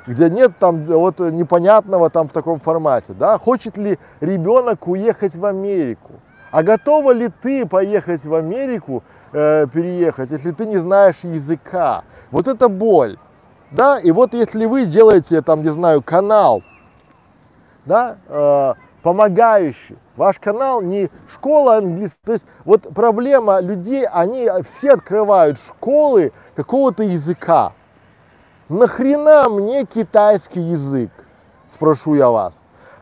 где 0.08 0.30
нет 0.30 0.58
там 0.60 0.84
вот 0.84 1.20
непонятного 1.20 2.10
там 2.10 2.28
в 2.28 2.34
таком 2.34 2.60
формате, 2.60 3.14
да? 3.14 3.38
Хочет 3.38 3.78
ли 3.78 3.98
ребенок 4.20 4.86
уехать 4.86 5.34
в 5.34 5.46
Америку? 5.46 6.12
А 6.52 6.64
готова 6.64 7.12
ли 7.12 7.30
ты 7.42 7.66
поехать 7.66 8.26
в 8.26 8.34
Америку, 8.34 9.04
э, 9.34 9.68
переехать, 9.68 10.32
если 10.32 10.52
ты 10.52 10.66
не 10.66 10.78
знаешь 10.78 11.18
языка? 11.24 12.04
Вот 12.32 12.48
это 12.48 12.70
боль, 12.70 13.18
да? 13.72 14.00
И 14.00 14.12
вот 14.12 14.34
если 14.34 14.66
вы 14.66 14.86
делаете 14.86 15.42
там, 15.42 15.64
не 15.64 15.70
знаю, 15.70 16.02
канал, 16.02 16.64
да, 17.86 18.18
э, 18.28 18.74
помогающий, 19.02 19.98
ваш 20.16 20.40
канал 20.40 20.82
не 20.82 21.10
школа 21.28 21.78
английского, 21.78 22.26
то 22.26 22.34
есть 22.34 22.46
вот 22.66 22.94
проблема 22.94 23.60
людей, 23.60 24.06
они 24.06 24.50
все 24.70 24.94
открывают 24.94 25.58
школы 25.58 26.32
какого-то 26.56 27.04
языка. 27.04 27.74
Нахрена 28.70 29.50
мне 29.50 29.86
китайский 29.86 30.62
язык? 30.62 31.12
Спрошу 31.74 32.16
я 32.16 32.30
вас. 32.30 32.58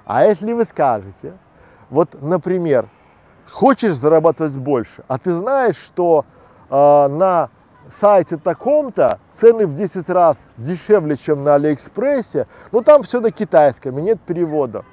А 0.05 0.23
если 0.25 0.53
вы 0.53 0.63
скажете, 0.63 1.33
вот, 1.89 2.19
например, 2.21 2.87
хочешь 3.49 3.95
зарабатывать 3.95 4.55
больше, 4.55 5.03
а 5.07 5.17
ты 5.17 5.31
знаешь, 5.31 5.77
что 5.77 6.25
э, 6.69 7.07
на 7.07 7.49
сайте 7.91 8.37
таком-то 8.37 9.19
цены 9.31 9.65
в 9.65 9.73
10 9.73 10.09
раз 10.09 10.37
дешевле, 10.57 11.17
чем 11.17 11.43
на 11.43 11.55
Алиэкспрессе, 11.55 12.47
но 12.71 12.81
там 12.81 13.03
все 13.03 13.19
на 13.19 13.31
китайском 13.31 13.97
и 13.97 14.01
нет 14.01 14.19
перевода. 14.21 14.83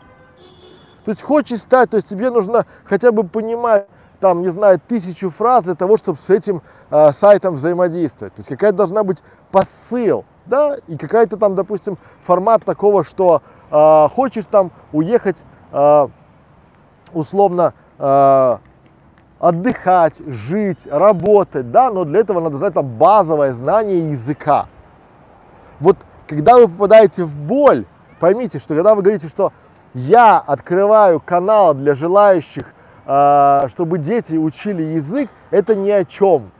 То 1.04 1.10
есть 1.10 1.22
хочешь 1.22 1.60
стать, 1.60 1.90
то 1.90 1.96
есть 1.96 2.08
тебе 2.08 2.30
нужно 2.30 2.66
хотя 2.84 3.12
бы 3.12 3.24
понимать, 3.24 3.86
там, 4.18 4.42
не 4.42 4.48
знаю, 4.48 4.80
тысячу 4.80 5.30
фраз 5.30 5.64
для 5.64 5.74
того, 5.74 5.96
чтобы 5.96 6.18
с 6.18 6.30
этим 6.30 6.62
э, 6.90 7.12
сайтом 7.12 7.56
взаимодействовать. 7.56 8.34
То 8.34 8.40
есть 8.40 8.48
какая-то 8.48 8.78
должна 8.78 9.04
быть 9.04 9.18
посыл, 9.52 10.24
да, 10.46 10.78
и 10.88 10.96
какая-то 10.96 11.36
там, 11.36 11.54
допустим, 11.54 11.98
формат 12.20 12.64
такого, 12.64 13.04
что 13.04 13.42
э, 13.70 14.08
хочешь 14.14 14.46
там 14.50 14.72
уехать 14.92 15.42
э, 15.70 16.08
условно 17.12 17.74
э, 17.98 18.58
отдыхать, 19.38 20.14
жить, 20.26 20.80
работать, 20.86 21.70
да, 21.70 21.90
но 21.90 22.04
для 22.04 22.20
этого 22.20 22.40
надо 22.40 22.56
знать 22.56 22.74
там 22.74 22.86
базовое 22.86 23.52
знание 23.52 24.10
языка. 24.10 24.66
Вот 25.80 25.96
когда 26.26 26.56
вы 26.56 26.68
попадаете 26.68 27.24
в 27.24 27.36
боль, 27.36 27.84
поймите, 28.18 28.58
что 28.58 28.74
когда 28.74 28.94
вы 28.94 29.02
говорите, 29.02 29.28
что 29.28 29.52
я 29.94 30.38
открываю 30.38 31.20
канал 31.20 31.74
для 31.74 31.94
желающих, 31.94 32.66
э, 33.06 33.66
чтобы 33.68 33.98
дети 33.98 34.36
учили 34.36 34.82
язык, 34.82 35.30
это 35.50 35.74
ни 35.74 35.90
о 35.90 36.04
чем. 36.04 36.50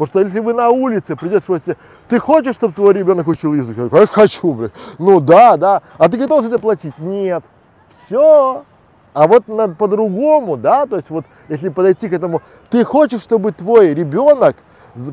Потому 0.00 0.06
что 0.06 0.20
если 0.20 0.40
вы 0.40 0.54
на 0.54 0.70
улице 0.70 1.14
придете 1.14 1.40
спросите, 1.40 1.76
ты 2.08 2.18
хочешь, 2.18 2.54
чтобы 2.54 2.72
твой 2.72 2.94
ребенок 2.94 3.28
учил 3.28 3.52
язык? 3.52 3.76
Я 3.76 3.88
говорю, 3.88 4.08
хочу, 4.10 4.54
блядь. 4.54 4.72
Ну 4.98 5.20
да, 5.20 5.58
да. 5.58 5.82
А 5.98 6.08
ты 6.08 6.16
готов 6.16 6.46
это 6.46 6.58
платить? 6.58 6.98
Нет. 6.98 7.44
Все. 7.90 8.64
А 9.12 9.26
вот 9.26 9.48
надо 9.48 9.74
по-другому, 9.74 10.56
да, 10.56 10.86
то 10.86 10.96
есть 10.96 11.10
вот 11.10 11.24
если 11.48 11.68
подойти 11.68 12.08
к 12.08 12.12
этому, 12.12 12.42
ты 12.70 12.84
хочешь, 12.84 13.22
чтобы 13.22 13.52
твой 13.52 13.92
ребенок 13.92 14.56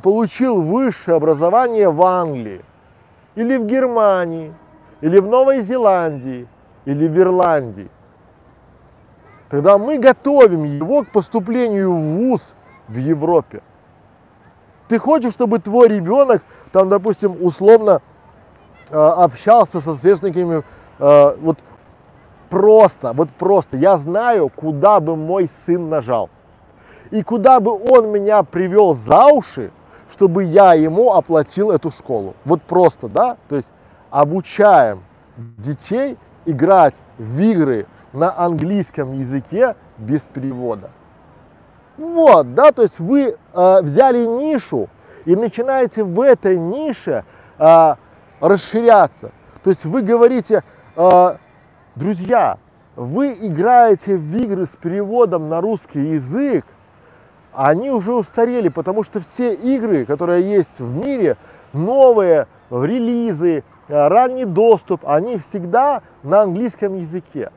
получил 0.04 0.62
высшее 0.62 1.18
образование 1.18 1.90
в 1.90 2.02
Англии, 2.04 2.62
или 3.36 3.58
в 3.58 3.66
Германии, 3.66 4.54
или 5.02 5.20
в 5.20 5.28
Новой 5.28 5.62
Зеландии, 5.62 6.48
или 6.86 7.08
в 7.08 7.18
Ирландии. 7.18 7.90
Тогда 9.50 9.78
мы 9.78 9.98
готовим 9.98 10.64
его 10.64 11.04
к 11.04 11.12
поступлению 11.12 11.94
в 11.94 12.18
ВУЗ 12.18 12.54
в 12.88 12.98
Европе. 12.98 13.62
Ты 14.88 15.00
хочешь, 15.00 15.34
чтобы 15.34 15.60
твой 15.60 15.88
ребенок, 15.88 16.44
там, 16.72 16.90
допустим, 16.90 17.36
условно 17.42 18.02
э, 18.90 18.98
общался 18.98 19.82
со 19.82 19.96
сверстниками, 19.96 20.64
э, 21.00 21.36
вот 21.40 21.58
просто, 22.50 23.14
вот 23.14 23.30
просто, 23.30 23.78
я 23.78 23.98
знаю, 23.98 24.50
куда 24.50 25.00
бы 25.00 25.16
мой 25.16 25.50
сын 25.66 25.90
нажал. 25.90 26.30
И 27.12 27.24
куда 27.24 27.60
бы 27.60 27.72
он 27.72 28.12
меня 28.12 28.44
привел 28.44 28.94
за 28.94 29.28
уши, 29.28 29.72
чтобы 30.12 30.44
я 30.44 30.74
ему 30.74 31.14
оплатил 31.14 31.72
эту 31.72 31.92
школу. 31.92 32.36
Вот 32.46 32.62
просто, 32.62 33.08
да? 33.08 33.38
То 33.50 33.56
есть 33.56 33.72
обучаем 34.10 35.04
детей 35.38 36.18
играть 36.46 37.02
в 37.18 37.40
игры, 37.40 37.88
на 38.14 38.38
английском 38.38 39.14
языке 39.14 39.76
без 39.98 40.22
перевода. 40.22 40.90
Вот, 41.98 42.54
да, 42.54 42.72
то 42.72 42.84
есть 42.84 43.00
вы 43.00 43.36
э, 43.54 43.82
взяли 43.82 44.26
нишу 44.26 44.90
и 45.26 45.36
начинаете 45.36 46.04
в 46.04 46.22
этой 46.22 46.58
нише 46.58 47.26
э, 47.58 47.96
расширяться. 48.40 49.32
То 49.64 49.70
есть 49.70 49.84
вы 49.86 50.02
говорите, 50.02 50.64
э, 50.96 51.38
друзья, 51.98 52.58
вы 52.96 53.34
играете 53.34 54.18
в 54.18 54.36
игры 54.36 54.66
с 54.66 54.76
переводом 54.82 55.50
на 55.50 55.62
русский 55.62 56.00
язык, 56.00 56.66
они 57.54 57.90
уже 57.90 58.14
устарели, 58.14 58.70
потому 58.70 59.04
что 59.04 59.20
все 59.20 59.54
игры, 59.54 60.06
которые 60.06 60.44
есть 60.44 60.80
в 60.80 60.96
мире, 60.96 61.38
новые, 61.74 62.48
релизы, 62.70 63.64
э, 63.88 64.08
ранний 64.08 64.46
доступ, 64.46 65.08
они 65.08 65.38
всегда 65.38 66.04
на 66.22 66.42
английском 66.44 66.98
языке. 66.98 67.52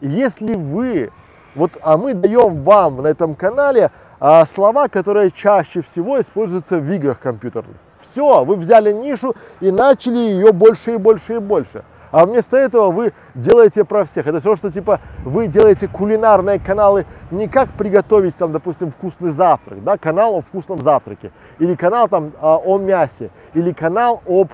И 0.00 0.08
если 0.08 0.54
вы, 0.54 1.10
вот, 1.54 1.72
а 1.82 1.96
мы 1.96 2.12
даем 2.12 2.62
вам 2.62 2.98
на 3.02 3.06
этом 3.06 3.34
канале 3.34 3.90
а, 4.20 4.44
слова, 4.44 4.88
которые 4.88 5.30
чаще 5.30 5.80
всего 5.80 6.20
используются 6.20 6.78
в 6.78 6.90
играх 6.92 7.18
компьютерных. 7.18 7.76
Все, 8.00 8.44
вы 8.44 8.56
взяли 8.56 8.92
нишу 8.92 9.34
и 9.60 9.70
начали 9.70 10.18
ее 10.18 10.52
больше 10.52 10.94
и 10.94 10.96
больше 10.98 11.36
и 11.36 11.38
больше. 11.38 11.82
А 12.16 12.24
вместо 12.24 12.56
этого 12.56 12.90
вы 12.92 13.12
делаете 13.34 13.84
про 13.84 14.06
всех. 14.06 14.26
Это 14.26 14.40
все, 14.40 14.56
что 14.56 14.72
типа 14.72 15.00
вы 15.22 15.48
делаете 15.48 15.86
кулинарные 15.86 16.58
каналы 16.58 17.04
не 17.30 17.46
как 17.46 17.72
приготовить 17.72 18.34
там, 18.38 18.52
допустим, 18.52 18.90
вкусный 18.90 19.32
завтрак, 19.32 19.84
да, 19.84 19.98
канал 19.98 20.34
о 20.36 20.40
вкусном 20.40 20.80
завтраке, 20.80 21.30
или 21.58 21.74
канал 21.74 22.08
там 22.08 22.32
а, 22.40 22.56
о 22.56 22.78
мясе, 22.78 23.30
или 23.52 23.70
канал 23.72 24.22
об, 24.26 24.48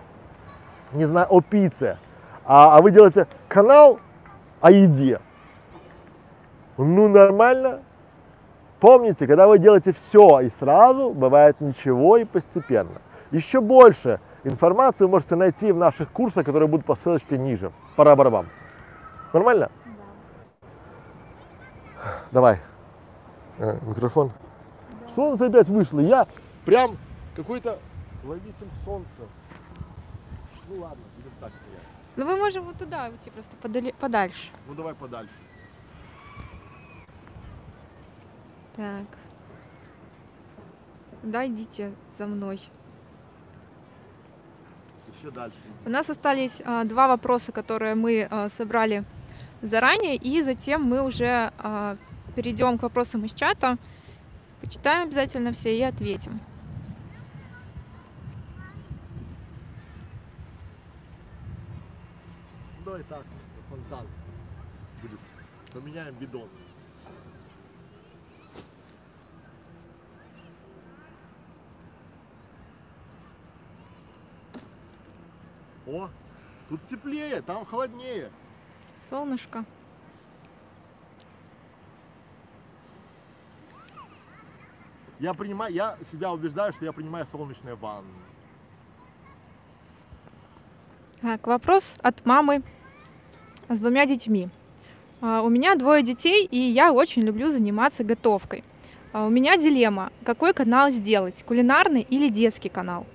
не 0.93 1.05
знаю, 1.05 1.29
о 1.31 1.41
пицце, 1.41 1.99
а, 2.45 2.79
а 2.79 2.83
вы 2.83 2.91
делаете 2.91 3.29
канал 3.47 4.01
о 4.61 4.73
еде. 4.73 5.21
Ну, 6.79 7.07
нормально. 7.07 7.83
Помните, 8.81 9.29
когда 9.29 9.47
вы 9.47 9.61
делаете 9.61 9.93
все 9.93 10.41
и 10.41 10.51
сразу, 10.59 11.11
бывает 11.11 11.61
ничего 11.61 12.17
и 12.17 12.25
постепенно. 12.25 13.01
Еще 13.31 13.61
больше 13.61 14.19
информации 14.45 15.05
вы 15.05 15.11
можете 15.11 15.37
найти 15.37 15.73
в 15.73 15.77
наших 15.77 16.11
курсах, 16.11 16.45
которые 16.45 16.69
будут 16.69 16.87
по 16.87 16.95
ссылочке 16.95 17.39
ниже. 17.39 17.73
Пора 17.97 18.17
барабам. 18.17 18.49
Нормально? 19.33 19.71
Да. 19.85 19.93
Давай. 22.33 22.61
Э, 23.59 23.79
микрофон. 23.83 24.33
Да. 25.01 25.09
Солнце 25.15 25.47
опять 25.47 25.69
вышло. 25.69 26.01
Я 26.01 26.27
прям 26.65 26.97
какой-то 27.37 27.79
ловитель 28.25 28.69
солнца. 28.85 29.09
Ну 30.69 30.81
ладно, 30.83 31.05
будем 31.17 31.31
так 31.41 31.51
стоять. 31.51 31.83
Ну 32.17 32.25
мы 32.27 32.37
можем 32.37 32.65
вот 32.65 32.77
туда 32.77 33.09
уйти 33.09 33.31
просто 33.31 33.57
подали, 33.57 33.95
подальше. 33.99 34.49
Ну 34.67 34.75
давай 34.75 34.95
подальше. 34.95 35.33
Так. 38.77 39.07
Да, 41.23 41.47
идите 41.47 41.93
за 42.19 42.27
мной. 42.27 42.61
Еще 45.23 45.31
дальше. 45.31 45.57
У 45.87 45.89
нас 45.89 46.11
остались 46.11 46.61
а, 46.65 46.83
два 46.83 47.07
вопроса, 47.07 47.53
которые 47.53 47.95
мы 47.95 48.27
а, 48.29 48.49
собрали 48.57 49.05
заранее, 49.61 50.17
и 50.17 50.43
затем 50.43 50.83
мы 50.83 51.01
уже 51.01 51.53
а, 51.59 51.97
перейдем 52.35 52.77
к 52.77 52.83
вопросам 52.83 53.25
из 53.25 53.33
чата, 53.33 53.79
почитаем 54.61 55.05
обязательно 55.05 55.53
все 55.53 55.79
и 55.79 55.83
ответим. 55.83 56.41
Давай 62.85 63.05
так, 63.05 63.23
фонтан 63.71 64.07
будет. 65.03 65.21
Поменяем 65.73 66.17
бидон. 66.17 66.49
О, 75.87 76.09
тут 76.69 76.85
теплее, 76.85 77.43
там 77.43 77.65
холоднее. 77.65 78.31
Солнышко. 79.11 79.65
Я 85.19 85.35
принимаю, 85.35 85.73
я 85.73 85.97
себя 86.11 86.33
убеждаю, 86.33 86.73
что 86.73 86.85
я 86.85 86.93
принимаю 86.93 87.25
солнечные 87.27 87.77
ванны. 87.77 88.09
Так, 91.21 91.47
вопрос 91.47 91.95
от 92.03 92.27
мамы 92.27 92.63
с 93.69 93.79
двумя 93.79 94.07
детьми. 94.07 94.49
А, 95.21 95.43
у 95.43 95.49
меня 95.49 95.77
двое 95.77 96.03
детей, 96.03 96.45
и 96.45 96.59
я 96.59 96.93
очень 96.93 97.23
люблю 97.23 97.53
заниматься 97.53 98.03
готовкой. 98.03 98.65
А, 99.13 99.25
у 99.25 99.31
меня 99.31 99.57
дилемма, 99.57 100.11
какой 100.25 100.53
канал 100.53 100.91
сделать, 100.91 101.45
кулинарный 101.45 102.03
или 102.03 102.29
детский 102.29 102.69
канал? 102.69 103.07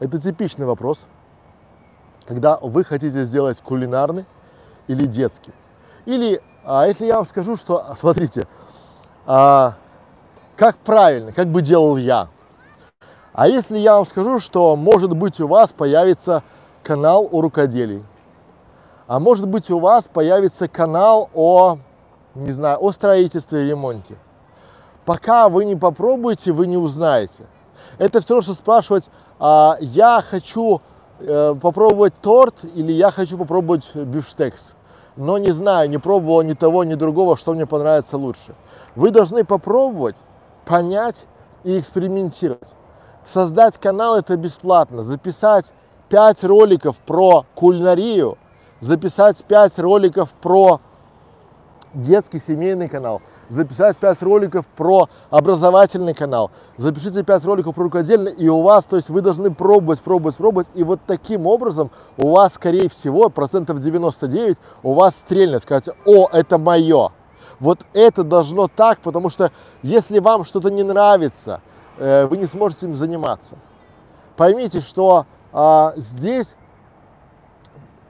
Это 0.00 0.20
типичный 0.20 0.64
вопрос, 0.64 1.00
когда 2.24 2.56
вы 2.58 2.84
хотите 2.84 3.24
сделать 3.24 3.60
кулинарный 3.60 4.26
или 4.86 5.06
детский. 5.06 5.52
Или, 6.06 6.40
а 6.64 6.86
если 6.86 7.06
я 7.06 7.16
вам 7.16 7.26
скажу, 7.26 7.56
что, 7.56 7.96
смотрите, 7.98 8.46
а, 9.26 9.74
как 10.56 10.76
правильно, 10.78 11.32
как 11.32 11.48
бы 11.48 11.62
делал 11.62 11.96
я. 11.96 12.28
А 13.32 13.48
если 13.48 13.78
я 13.78 13.96
вам 13.96 14.06
скажу, 14.06 14.38
что, 14.38 14.76
может 14.76 15.16
быть, 15.16 15.40
у 15.40 15.48
вас 15.48 15.70
появится 15.70 16.42
канал 16.82 17.28
о 17.30 17.40
рукоделии, 17.40 18.04
а 19.08 19.18
может 19.18 19.48
быть, 19.48 19.70
у 19.70 19.78
вас 19.78 20.04
появится 20.04 20.68
канал 20.68 21.28
о, 21.34 21.78
не 22.34 22.52
знаю, 22.52 22.78
о 22.80 22.92
строительстве 22.92 23.64
и 23.64 23.68
ремонте. 23.68 24.16
Пока 25.04 25.48
вы 25.48 25.64
не 25.64 25.74
попробуете, 25.74 26.52
вы 26.52 26.66
не 26.66 26.76
узнаете. 26.76 27.46
Это 27.98 28.20
все, 28.20 28.40
что 28.42 28.52
спрашивать, 28.52 29.08
а, 29.38 29.76
я 29.80 30.22
хочу 30.28 30.80
э, 31.20 31.54
попробовать 31.60 32.14
торт 32.20 32.54
или 32.74 32.92
я 32.92 33.10
хочу 33.10 33.38
попробовать 33.38 33.88
бифштекс, 33.94 34.60
но 35.16 35.38
не 35.38 35.52
знаю, 35.52 35.88
не 35.90 35.98
пробовал 35.98 36.42
ни 36.42 36.54
того, 36.54 36.84
ни 36.84 36.94
другого, 36.94 37.36
что 37.36 37.54
мне 37.54 37.66
понравится 37.66 38.16
лучше. 38.16 38.54
Вы 38.96 39.10
должны 39.10 39.44
попробовать, 39.44 40.16
понять 40.64 41.24
и 41.64 41.78
экспериментировать. 41.78 42.74
Создать 43.26 43.78
канал 43.78 44.16
это 44.16 44.36
бесплатно, 44.36 45.04
записать 45.04 45.66
5 46.08 46.44
роликов 46.44 46.96
про 46.98 47.44
кулинарию, 47.54 48.38
записать 48.80 49.44
5 49.44 49.78
роликов 49.78 50.30
про 50.40 50.80
детский 51.94 52.40
семейный 52.46 52.88
канал, 52.88 53.22
записать 53.48 53.96
5 53.96 54.22
роликов 54.22 54.66
про 54.66 55.08
образовательный 55.30 56.14
канал, 56.14 56.50
запишите 56.76 57.22
5 57.22 57.44
роликов 57.44 57.74
про 57.74 57.84
рукодельный, 57.84 58.32
и 58.32 58.48
у 58.48 58.60
вас, 58.62 58.84
то 58.84 58.96
есть 58.96 59.08
вы 59.08 59.20
должны 59.20 59.52
пробовать, 59.52 60.00
пробовать, 60.00 60.36
пробовать, 60.36 60.68
и 60.74 60.82
вот 60.82 61.00
таким 61.06 61.46
образом 61.46 61.90
у 62.16 62.30
вас, 62.30 62.54
скорее 62.54 62.88
всего, 62.88 63.28
процентов 63.28 63.80
99 63.80 64.56
у 64.82 64.94
вас 64.94 65.14
стрельнет, 65.14 65.62
скажете, 65.62 65.94
о, 66.04 66.28
это 66.32 66.58
мое. 66.58 67.10
Вот 67.60 67.80
это 67.92 68.22
должно 68.22 68.68
так, 68.68 69.00
потому 69.00 69.30
что 69.30 69.50
если 69.82 70.18
вам 70.18 70.44
что-то 70.44 70.70
не 70.70 70.82
нравится, 70.82 71.60
э, 71.98 72.26
вы 72.26 72.36
не 72.36 72.46
сможете 72.46 72.86
им 72.86 72.96
заниматься. 72.96 73.56
Поймите, 74.36 74.80
что 74.80 75.26
а, 75.52 75.94
здесь 75.96 76.54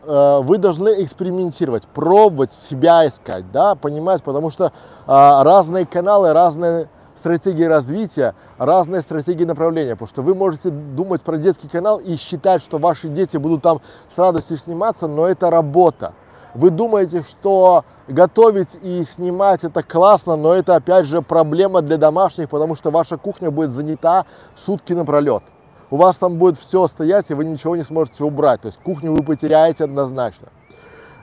вы 0.08 0.56
должны 0.56 1.04
экспериментировать, 1.04 1.86
пробовать 1.86 2.52
себя 2.70 3.06
искать, 3.06 3.50
да, 3.52 3.74
понимать, 3.74 4.22
потому 4.22 4.50
что 4.50 4.72
а, 5.06 5.44
разные 5.44 5.84
каналы, 5.84 6.32
разные 6.32 6.88
стратегии 7.18 7.64
развития, 7.64 8.34
разные 8.56 9.02
стратегии 9.02 9.44
направления, 9.44 9.92
потому 9.96 10.08
что 10.08 10.22
вы 10.22 10.34
можете 10.34 10.70
думать 10.70 11.22
про 11.22 11.36
детский 11.36 11.68
канал 11.68 11.98
и 11.98 12.16
считать, 12.16 12.62
что 12.62 12.78
ваши 12.78 13.08
дети 13.08 13.36
будут 13.36 13.62
там 13.62 13.82
с 14.14 14.18
радостью 14.18 14.56
сниматься, 14.56 15.08
но 15.08 15.26
это 15.26 15.50
работа. 15.50 16.14
Вы 16.54 16.70
думаете, 16.70 17.22
что 17.28 17.84
готовить 18.06 18.70
и 18.80 19.04
снимать 19.04 19.62
это 19.62 19.82
классно, 19.82 20.36
но 20.36 20.54
это 20.54 20.76
опять 20.76 21.04
же 21.06 21.20
проблема 21.20 21.82
для 21.82 21.98
домашних, 21.98 22.48
потому 22.48 22.76
что 22.76 22.90
ваша 22.90 23.18
кухня 23.18 23.50
будет 23.50 23.72
занята 23.72 24.24
сутки 24.56 24.94
напролет 24.94 25.42
у 25.90 25.96
вас 25.96 26.16
там 26.16 26.38
будет 26.38 26.58
все 26.58 26.86
стоять, 26.88 27.30
и 27.30 27.34
вы 27.34 27.44
ничего 27.44 27.76
не 27.76 27.84
сможете 27.84 28.24
убрать. 28.24 28.60
То 28.60 28.66
есть 28.66 28.78
кухню 28.82 29.14
вы 29.14 29.22
потеряете 29.22 29.84
однозначно. 29.84 30.48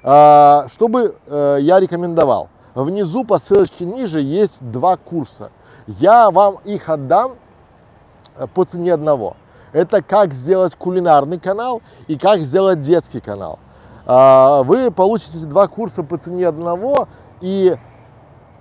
А, 0.04 0.68
что 0.70 0.88
бы 0.88 1.16
э, 1.26 1.58
я 1.62 1.80
рекомендовал? 1.80 2.50
Внизу 2.74 3.24
по 3.24 3.40
ссылочке 3.40 3.86
ниже 3.86 4.22
есть 4.22 4.58
два 4.62 4.98
курса. 4.98 5.52
Я 5.88 6.30
вам 6.32 6.58
их 6.66 6.90
отдам 6.90 7.36
э, 8.36 8.48
по 8.54 8.66
цене 8.66 8.94
одного. 8.94 9.36
Это 9.72 10.02
как 10.02 10.34
сделать 10.34 10.76
кулинарный 10.76 11.40
канал 11.40 11.82
и 12.08 12.18
как 12.18 12.40
сделать 12.40 12.82
детский 12.82 13.20
канал. 13.20 13.60
А, 14.06 14.64
вы 14.64 14.92
получите 14.92 15.40
два 15.40 15.68
курса 15.68 16.04
по 16.04 16.18
цене 16.18 16.48
одного 16.48 17.08
и 17.42 17.76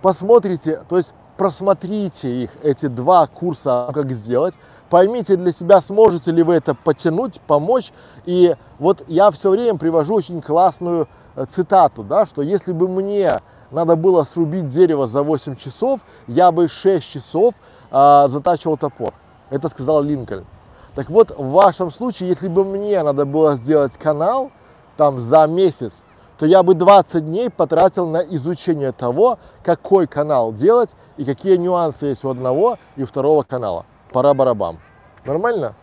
посмотрите, 0.01 0.83
то 0.89 0.97
есть 0.97 1.13
просмотрите 1.37 2.45
их, 2.45 2.51
эти 2.63 2.87
два 2.87 3.27
курса, 3.27 3.91
как 3.93 4.11
сделать, 4.13 4.55
поймите 4.95 5.35
для 5.35 5.53
себя, 5.53 5.81
сможете 5.81 6.31
ли 6.31 6.45
вы 6.45 6.55
это 6.55 6.73
потянуть, 6.73 7.41
помочь. 7.49 7.93
И 8.27 8.55
вот 8.79 9.03
я 9.09 9.33
все 9.33 9.51
время 9.51 9.77
привожу 9.77 10.15
очень 10.15 10.41
классную 10.41 11.09
э, 11.35 11.47
цитату, 11.53 12.05
да, 12.05 12.27
что 12.27 12.43
если 12.43 12.71
бы 12.71 12.87
мне 12.87 13.41
надо 13.73 13.97
было 13.97 14.23
срубить 14.23 14.69
дерево 14.69 15.09
за 15.09 15.25
8 15.25 15.57
часов, 15.57 15.99
я 16.29 16.53
бы 16.53 16.69
6 16.69 17.05
часов 17.05 17.55
а, 17.91 18.29
затачивал 18.29 18.77
топор. 18.77 19.13
Это 19.51 19.69
сказал 19.69 20.01
Линкольн. 20.01 20.47
Так 20.95 21.11
вот, 21.11 21.37
в 21.37 21.51
вашем 21.51 21.91
случае, 21.91 22.29
если 22.29 22.47
бы 22.47 22.65
мне 22.65 23.03
надо 23.03 23.25
было 23.25 23.57
сделать 23.57 23.97
канал 23.97 24.53
там 24.97 25.21
за 25.21 25.49
месяц, 25.49 26.05
то 26.39 26.47
я 26.47 26.63
бы 26.63 26.75
20 26.75 27.27
дней 27.27 27.51
потратил 27.51 28.07
на 28.07 28.19
изучение 28.19 28.93
того, 28.93 29.41
какой 29.65 30.07
канал 30.07 30.53
делать 30.53 30.91
и 31.17 31.25
какие 31.25 31.57
нюансы 31.57 32.07
есть 32.07 32.23
у 32.23 32.29
одного 32.29 32.79
и 32.95 33.03
второго 33.03 33.43
канала. 33.43 33.87
Пора 34.15 34.33
барабам. 34.33 34.79
Нормально? 35.25 35.75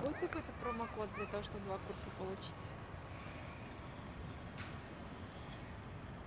Да. 0.00 0.04
Будет 0.04 0.16
какой-то 0.16 0.48
промокод 0.60 1.08
для 1.16 1.26
того, 1.26 1.44
чтобы 1.44 1.64
два 1.64 1.76
курса 1.86 2.08
получить? 2.18 2.70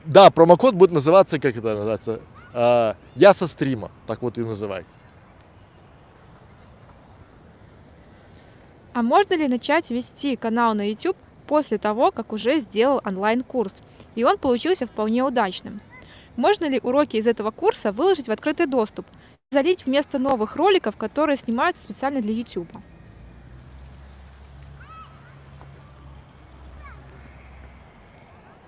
Да, 0.05 0.31
промокод 0.31 0.75
будет 0.75 0.91
называться, 0.91 1.41
как 1.41 1.57
это 1.57 1.75
называется, 1.75 2.21
э, 2.53 2.93
я 3.15 3.33
со 3.33 3.47
стрима, 3.47 3.91
так 4.07 4.21
вот 4.21 4.37
и 4.37 4.41
называйте. 4.45 4.87
А 8.93 9.01
можно 9.01 9.33
ли 9.33 9.49
начать 9.49 9.91
вести 9.91 10.37
канал 10.37 10.73
на 10.73 10.89
YouTube 10.89 11.17
после 11.47 11.77
того, 11.77 12.11
как 12.11 12.31
уже 12.31 12.59
сделал 12.59 13.01
онлайн-курс, 13.03 13.73
и 14.15 14.23
он 14.23 14.37
получился 14.37 14.87
вполне 14.87 15.21
удачным? 15.21 15.81
Можно 16.37 16.69
ли 16.69 16.79
уроки 16.81 17.17
из 17.17 17.27
этого 17.27 17.51
курса 17.51 17.91
выложить 17.91 18.29
в 18.29 18.31
открытый 18.31 18.67
доступ, 18.67 19.05
залить 19.53 19.85
вместо 19.85 20.19
новых 20.19 20.55
роликов, 20.57 20.97
которые 20.97 21.37
снимаются 21.37 21.83
специально 21.83 22.21
для 22.21 22.33
YouTube? 22.33 22.69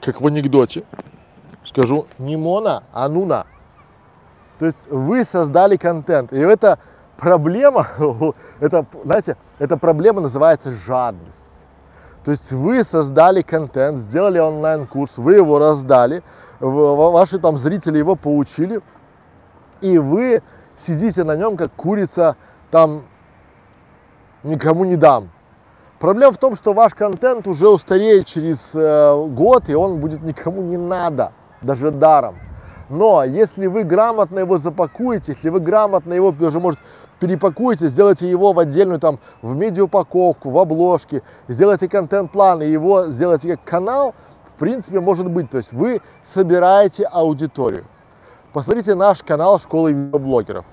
Как 0.02 0.22
в 0.22 0.28
анекдоте. 0.28 0.86
Скажу 1.66 2.08
не 2.20 2.38
Мона, 2.38 2.84
а 2.94 3.10
Нуна. 3.10 3.48
То 4.60 4.68
есть 4.68 4.90
вы 4.90 5.26
создали 5.26 5.76
контент. 5.76 6.32
И 6.32 6.38
это 6.38 6.80
проблема, 7.18 7.88
это, 8.60 8.86
знаете, 9.04 9.36
эта 9.60 9.78
проблема 9.78 10.22
называется 10.22 10.72
жадность. 10.72 11.62
То 12.24 12.32
есть 12.32 12.52
вы 12.52 12.84
создали 12.84 13.42
контент, 13.42 14.02
сделали 14.02 14.40
онлайн-курс, 14.40 15.18
вы 15.18 15.36
его 15.36 15.60
раздали, 15.60 16.24
ваши 16.60 17.38
там 17.38 17.58
зрители 17.58 18.00
его 18.00 18.16
получили, 18.16 18.82
и 19.82 19.98
вы 19.98 20.42
сидите 20.86 21.24
на 21.24 21.36
нем, 21.36 21.58
как 21.58 21.72
курица, 21.74 22.36
там, 22.72 23.04
никому 24.44 24.86
не 24.86 24.96
дам. 24.96 25.30
Проблема 26.00 26.34
в 26.34 26.38
том, 26.38 26.56
что 26.56 26.74
ваш 26.74 26.94
контент 26.94 27.48
уже 27.48 27.70
устареет 27.70 28.28
через 28.28 28.58
э, 28.74 29.26
год, 29.28 29.70
и 29.70 29.76
он 29.76 30.00
будет 30.00 30.22
никому 30.24 30.62
не 30.62 30.78
надо, 30.78 31.32
даже 31.62 31.92
даром. 31.92 32.36
Но 32.90 33.24
если 33.24 33.66
вы 33.68 33.84
грамотно 33.84 34.40
его 34.40 34.60
запакуете, 34.60 35.32
если 35.32 35.50
вы 35.50 35.60
грамотно 35.60 36.14
его 36.14 36.32
даже, 36.32 36.60
может, 36.60 36.80
перепакуете, 37.20 37.88
сделайте 37.88 38.30
его 38.30 38.54
в 38.54 38.60
отдельную 38.60 39.00
там, 39.00 39.20
в 39.42 39.56
медиаупаковку, 39.56 40.52
в 40.52 40.58
обложке, 40.60 41.24
сделайте 41.48 41.88
контент-план 41.88 42.62
и 42.62 42.68
его 42.68 43.08
сделайте 43.08 43.56
как 43.56 43.64
канал, 43.64 44.14
в 44.56 44.60
принципе, 44.60 45.00
может 45.00 45.32
быть. 45.32 45.50
То 45.50 45.58
есть 45.58 45.72
вы 45.72 46.02
собираете 46.34 47.06
аудиторию. 47.06 47.86
Посмотрите 48.56 48.96
наш 48.96 49.22
канал 49.22 49.60
школы 49.60 49.92
видеоблогеров. 49.92 50.64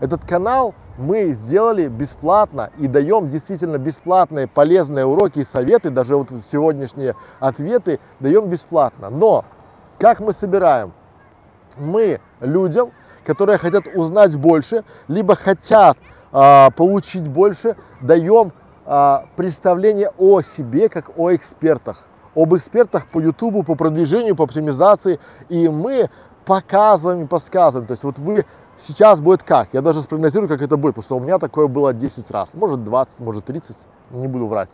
Этот 0.00 0.24
канал 0.24 0.74
мы 0.98 1.30
сделали 1.30 1.86
бесплатно 1.86 2.72
и 2.76 2.88
даем 2.88 3.28
действительно 3.28 3.78
бесплатные 3.78 4.48
полезные 4.48 5.06
уроки 5.06 5.38
и 5.38 5.44
советы, 5.44 5.90
даже 5.90 6.16
вот 6.16 6.30
сегодняшние 6.50 7.14
ответы 7.38 8.00
даем 8.18 8.50
бесплатно. 8.50 9.10
Но 9.10 9.44
как 10.00 10.18
мы 10.18 10.32
собираем? 10.32 10.92
Мы 11.78 12.20
людям 12.40 12.90
которые 13.22 13.58
хотят 13.58 13.84
узнать 13.94 14.34
больше, 14.34 14.82
либо 15.06 15.36
хотят 15.36 15.98
а, 16.32 16.70
получить 16.70 17.28
больше, 17.28 17.76
даем 18.00 18.52
а, 18.86 19.26
представление 19.36 20.10
о 20.18 20.42
себе 20.42 20.88
как 20.88 21.16
о 21.16 21.32
экспертах, 21.32 22.08
об 22.34 22.56
экспертах 22.56 23.06
по 23.06 23.20
YouTube, 23.20 23.64
по 23.64 23.76
продвижению, 23.76 24.34
по 24.34 24.44
оптимизации, 24.44 25.20
и 25.48 25.68
мы 25.68 26.10
показываем 26.50 27.24
и 27.24 27.26
подсказываем. 27.26 27.86
То 27.86 27.92
есть 27.92 28.02
вот 28.02 28.18
вы 28.18 28.44
сейчас 28.76 29.20
будет 29.20 29.44
как? 29.44 29.68
Я 29.72 29.82
даже 29.82 30.02
спрогнозирую, 30.02 30.48
как 30.48 30.60
это 30.60 30.76
будет, 30.76 30.96
потому 30.96 31.04
что 31.04 31.16
у 31.16 31.20
меня 31.20 31.38
такое 31.38 31.68
было 31.68 31.92
10 31.92 32.28
раз, 32.30 32.54
может 32.54 32.82
20, 32.84 33.20
может 33.20 33.44
30, 33.44 33.76
не 34.10 34.26
буду 34.26 34.48
врать. 34.48 34.68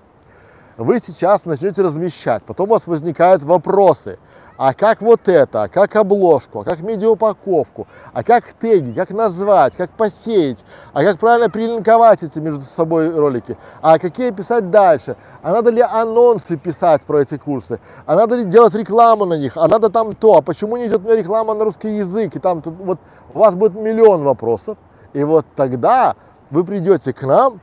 Вы 0.78 0.98
сейчас 1.06 1.44
начнете 1.44 1.82
размещать, 1.82 2.42
потом 2.44 2.68
у 2.68 2.72
вас 2.72 2.86
возникают 2.86 3.42
вопросы 3.42 4.18
а 4.56 4.72
как 4.72 5.02
вот 5.02 5.28
это, 5.28 5.64
а 5.64 5.68
как 5.68 5.96
обложку, 5.96 6.60
а 6.60 6.64
как 6.64 6.80
медиаупаковку, 6.80 7.86
а 8.12 8.22
как 8.22 8.52
теги, 8.54 8.92
как 8.92 9.10
назвать, 9.10 9.76
как 9.76 9.90
посеять, 9.90 10.64
а 10.92 11.02
как 11.02 11.18
правильно 11.18 11.50
прилинковать 11.50 12.22
эти 12.22 12.38
между 12.38 12.62
собой 12.62 13.14
ролики, 13.14 13.58
а 13.82 13.98
какие 13.98 14.30
писать 14.30 14.70
дальше, 14.70 15.16
а 15.42 15.52
надо 15.52 15.70
ли 15.70 15.82
анонсы 15.82 16.56
писать 16.56 17.02
про 17.02 17.20
эти 17.20 17.36
курсы, 17.36 17.80
а 18.06 18.16
надо 18.16 18.36
ли 18.36 18.44
делать 18.44 18.74
рекламу 18.74 19.26
на 19.26 19.34
них, 19.34 19.56
а 19.56 19.68
надо 19.68 19.90
там 19.90 20.14
то, 20.14 20.38
а 20.38 20.42
почему 20.42 20.76
не 20.76 20.86
идет 20.86 21.02
у 21.02 21.04
меня 21.04 21.16
реклама 21.16 21.54
на 21.54 21.64
русский 21.64 21.96
язык, 21.96 22.34
и 22.36 22.38
там 22.38 22.62
тут, 22.62 22.74
вот 22.78 22.98
у 23.34 23.38
вас 23.38 23.54
будет 23.54 23.74
миллион 23.74 24.22
вопросов, 24.22 24.78
и 25.12 25.22
вот 25.22 25.44
тогда 25.54 26.16
вы 26.50 26.64
придете 26.64 27.12
к 27.12 27.22
нам 27.22 27.60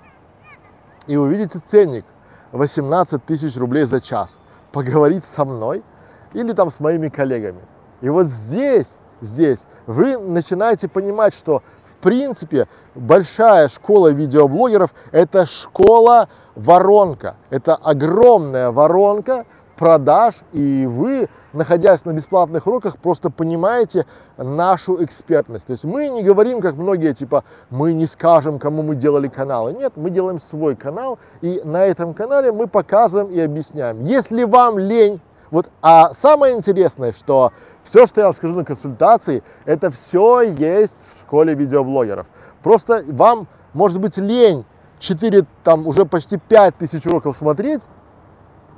и 1.08 1.16
увидите 1.16 1.60
ценник 1.66 2.06
18 2.52 3.26
тысяч 3.26 3.58
рублей 3.58 3.86
за 3.86 4.00
час, 4.00 4.38
поговорить 4.72 5.24
со 5.36 5.44
мной– 5.44 5.82
или 6.34 6.54
там 6.54 6.72
с 6.72 6.80
моими 6.80 7.10
коллегами. 7.10 7.62
И 8.02 8.10
вот 8.10 8.28
здесь, 8.28 8.98
здесь 9.22 9.60
вы 9.86 10.18
начинаете 10.18 10.88
понимать, 10.88 11.34
что 11.34 11.62
в 11.86 11.96
принципе 12.04 12.68
большая 12.96 13.68
школа 13.70 14.10
видеоблогеров– 14.10 14.94
это 15.12 15.46
школа-воронка. 15.46 17.36
Это 17.50 17.76
огромная 17.76 18.72
воронка 18.72 19.46
продаж, 19.78 20.36
и 20.52 20.86
вы, 20.90 21.30
находясь 21.52 22.06
на 22.06 22.14
бесплатных 22.14 22.68
уроках, 22.68 22.98
просто 22.98 23.30
понимаете 23.30 24.06
нашу 24.38 25.04
экспертность. 25.04 25.66
То 25.66 25.72
есть 25.74 25.84
мы 25.84 26.10
не 26.10 26.24
говорим, 26.24 26.62
как 26.62 26.76
многие, 26.76 27.14
типа, 27.14 27.44
мы 27.70 27.94
не 27.94 28.06
скажем, 28.06 28.60
кому 28.60 28.84
мы 28.84 28.96
делали 28.96 29.28
каналы. 29.28 29.74
Нет, 29.74 29.94
мы 29.96 30.10
делаем 30.10 30.40
свой 30.40 30.76
канал, 30.76 31.20
и 31.42 31.62
на 31.64 31.86
этом 31.86 32.14
канале 32.14 32.52
мы 32.52 32.68
показываем 32.68 33.32
и 33.32 33.40
объясняем. 33.40 34.04
Если 34.06 34.44
вам 34.44 34.78
лень 34.78 35.20
вот, 35.54 35.70
а 35.84 36.16
самое 36.16 36.56
интересное, 36.56 37.14
что 37.14 37.54
все, 37.84 38.08
что 38.08 38.22
я 38.22 38.26
вам 38.26 38.36
скажу 38.36 38.56
на 38.56 38.66
консультации, 38.66 39.43
это 39.66 39.91
все 39.91 40.41
есть 40.41 41.08
в 41.14 41.22
школе 41.22 41.54
видеоблогеров. 41.54 42.26
Просто 42.64 43.06
вам, 43.08 43.47
может 43.72 44.01
быть, 44.01 44.18
лень 44.18 44.66
4, 44.97 45.45
там 45.64 45.86
уже 45.86 46.06
почти 46.06 46.39
5 46.39 46.78
тысяч 46.78 47.06
уроков 47.06 47.38
смотреть, 47.38 47.84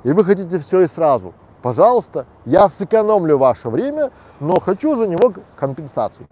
и 0.04 0.12
вы 0.12 0.22
хотите 0.22 0.58
все 0.58 0.82
и 0.82 0.86
сразу. 0.86 1.32
Пожалуйста, 1.62 2.26
я 2.44 2.68
сэкономлю 2.68 3.38
ваше 3.38 3.70
время, 3.70 4.10
но 4.38 4.60
хочу 4.60 4.98
за 4.98 5.06
него 5.06 5.32
компенсацию. 5.56 6.28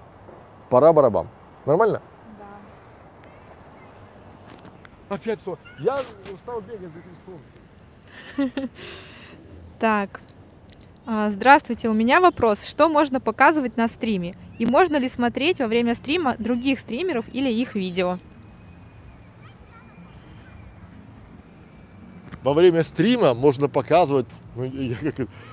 Пора 0.68 0.92
барабан. 0.92 1.26
Нормально? 1.64 2.02
Да. 5.08 5.16
Опять 5.16 5.40
все. 5.40 5.56
Я 5.78 6.00
устал 6.30 6.60
бегать 6.60 6.90
за 6.92 6.98
этим 8.38 8.70
Так, 9.78 10.20
здравствуйте, 11.06 11.88
у 11.88 11.92
меня 11.92 12.20
вопрос. 12.20 12.64
Что 12.64 12.88
можно 12.88 13.20
показывать 13.20 13.76
на 13.76 13.88
стриме? 13.88 14.36
И 14.58 14.64
можно 14.64 14.96
ли 14.96 15.08
смотреть 15.08 15.60
во 15.60 15.66
время 15.66 15.94
стрима 15.94 16.36
других 16.38 16.78
стримеров 16.78 17.26
или 17.32 17.50
их 17.50 17.74
видео? 17.74 18.18
Во 22.42 22.54
время 22.54 22.82
стрима 22.82 23.34
можно 23.34 23.68
показывать, 23.68 24.26
ну, 24.54 24.70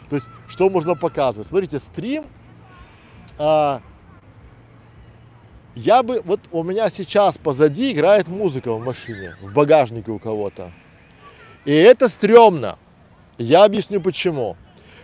то 0.10 0.16
есть 0.16 0.28
что 0.48 0.70
можно 0.70 0.96
показывать? 0.96 1.48
Смотрите, 1.48 1.80
стрим, 1.80 2.26
а, 3.38 3.82
я 5.76 6.04
бы, 6.04 6.22
вот 6.26 6.42
у 6.52 6.64
меня 6.64 6.90
сейчас 6.90 7.38
позади 7.38 7.94
играет 7.94 8.28
музыка 8.28 8.74
в 8.74 8.84
машине, 8.84 9.36
в 9.42 9.54
багажнике 9.54 10.12
у 10.12 10.20
кого-то. 10.20 10.72
И 11.64 11.72
это 11.72 12.10
стрёмно. 12.10 12.78
Я 13.38 13.64
объясню 13.64 14.02
почему. 14.02 14.58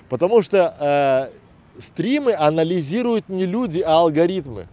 Потому 0.09 0.41
что 0.41 0.75
э, 0.79 1.81
стримы 1.81 2.33
анализируют 2.33 3.29
не 3.29 3.45
люди, 3.45 3.81
а 3.81 3.99
алгоритмы. 3.99 4.67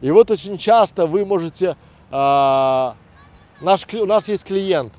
И 0.00 0.10
вот 0.10 0.30
очень 0.30 0.58
часто 0.58 1.06
вы 1.06 1.24
можете... 1.24 1.76
Э, 2.10 2.92
наш, 3.60 3.86
у 3.92 4.06
нас 4.06 4.28
есть 4.28 4.44
клиент, 4.44 4.92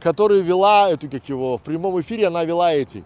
который 0.00 0.42
вела 0.42 0.90
эту, 0.90 1.08
как 1.08 1.28
его, 1.28 1.58
в 1.58 1.62
прямом 1.62 2.00
эфире 2.00 2.28
она 2.28 2.44
вела 2.44 2.72
эти 2.72 3.04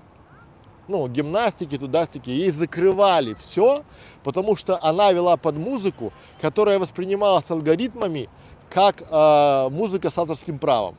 ну, 0.89 1.09
гимнастики, 1.09 1.79
тудастики, 1.79 2.31
ей 2.31 2.51
закрывали 2.51 3.35
все, 3.35 3.85
потому 4.23 4.57
что 4.57 4.79
она 4.83 5.13
вела 5.13 5.37
под 5.37 5.57
музыку, 5.57 6.13
которая 6.41 6.79
воспринималась 6.79 7.51
алгоритмами 7.51 8.29
как 8.71 9.03
э, 9.09 9.69
музыка 9.71 10.11
с 10.11 10.19
авторским 10.19 10.59
правом. 10.59 10.97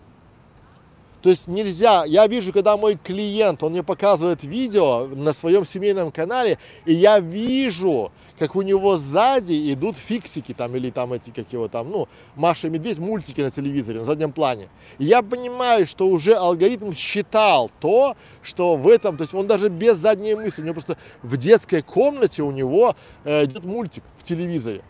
То 1.25 1.31
есть 1.31 1.47
нельзя, 1.47 2.05
я 2.05 2.27
вижу, 2.27 2.53
когда 2.53 2.77
мой 2.77 2.99
клиент, 3.03 3.63
он 3.63 3.71
мне 3.71 3.81
показывает 3.81 4.43
видео 4.43 5.07
на 5.07 5.33
своем 5.33 5.65
семейном 5.65 6.11
канале, 6.11 6.59
и 6.85 6.93
я 6.93 7.19
вижу, 7.19 8.11
как 8.37 8.55
у 8.55 8.61
него 8.61 8.97
сзади 8.97 9.73
идут 9.73 9.97
фиксики 9.97 10.53
там, 10.53 10.75
или 10.75 10.91
там 10.91 11.13
эти, 11.13 11.31
как 11.31 11.51
его 11.51 11.67
там, 11.67 11.89
ну, 11.89 12.07
Маша 12.35 12.67
и 12.67 12.69
Медведь, 12.69 12.99
мультики 12.99 13.41
на 13.41 13.49
телевизоре, 13.49 14.01
на 14.01 14.05
заднем 14.05 14.33
плане. 14.33 14.69
И 14.99 15.05
я 15.05 15.23
понимаю, 15.23 15.87
что 15.87 16.05
уже 16.05 16.35
алгоритм 16.35 16.93
считал 16.93 17.71
то, 17.79 18.15
что 18.43 18.75
в 18.75 18.87
этом, 18.87 19.17
то 19.17 19.23
есть 19.23 19.33
он 19.33 19.47
даже 19.47 19.69
без 19.69 19.97
задней 19.97 20.35
мысли, 20.35 20.61
у 20.61 20.65
него 20.65 20.75
просто 20.75 20.95
в 21.23 21.37
детской 21.37 21.81
комнате 21.81 22.43
у 22.43 22.51
него 22.51 22.95
э, 23.23 23.45
идет 23.45 23.65
мультик 23.65 24.03
в 24.19 24.21
телевизоре. 24.21 24.83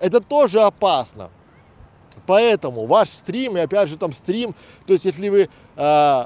Это 0.00 0.20
тоже 0.20 0.60
опасно. 0.60 1.30
Поэтому 2.26 2.84
ваш 2.84 3.08
стрим, 3.08 3.56
и 3.56 3.60
опять 3.60 3.88
же 3.88 3.96
там 3.96 4.12
стрим, 4.12 4.54
то 4.86 4.92
есть 4.92 5.06
если 5.06 5.30
вы 5.30 5.48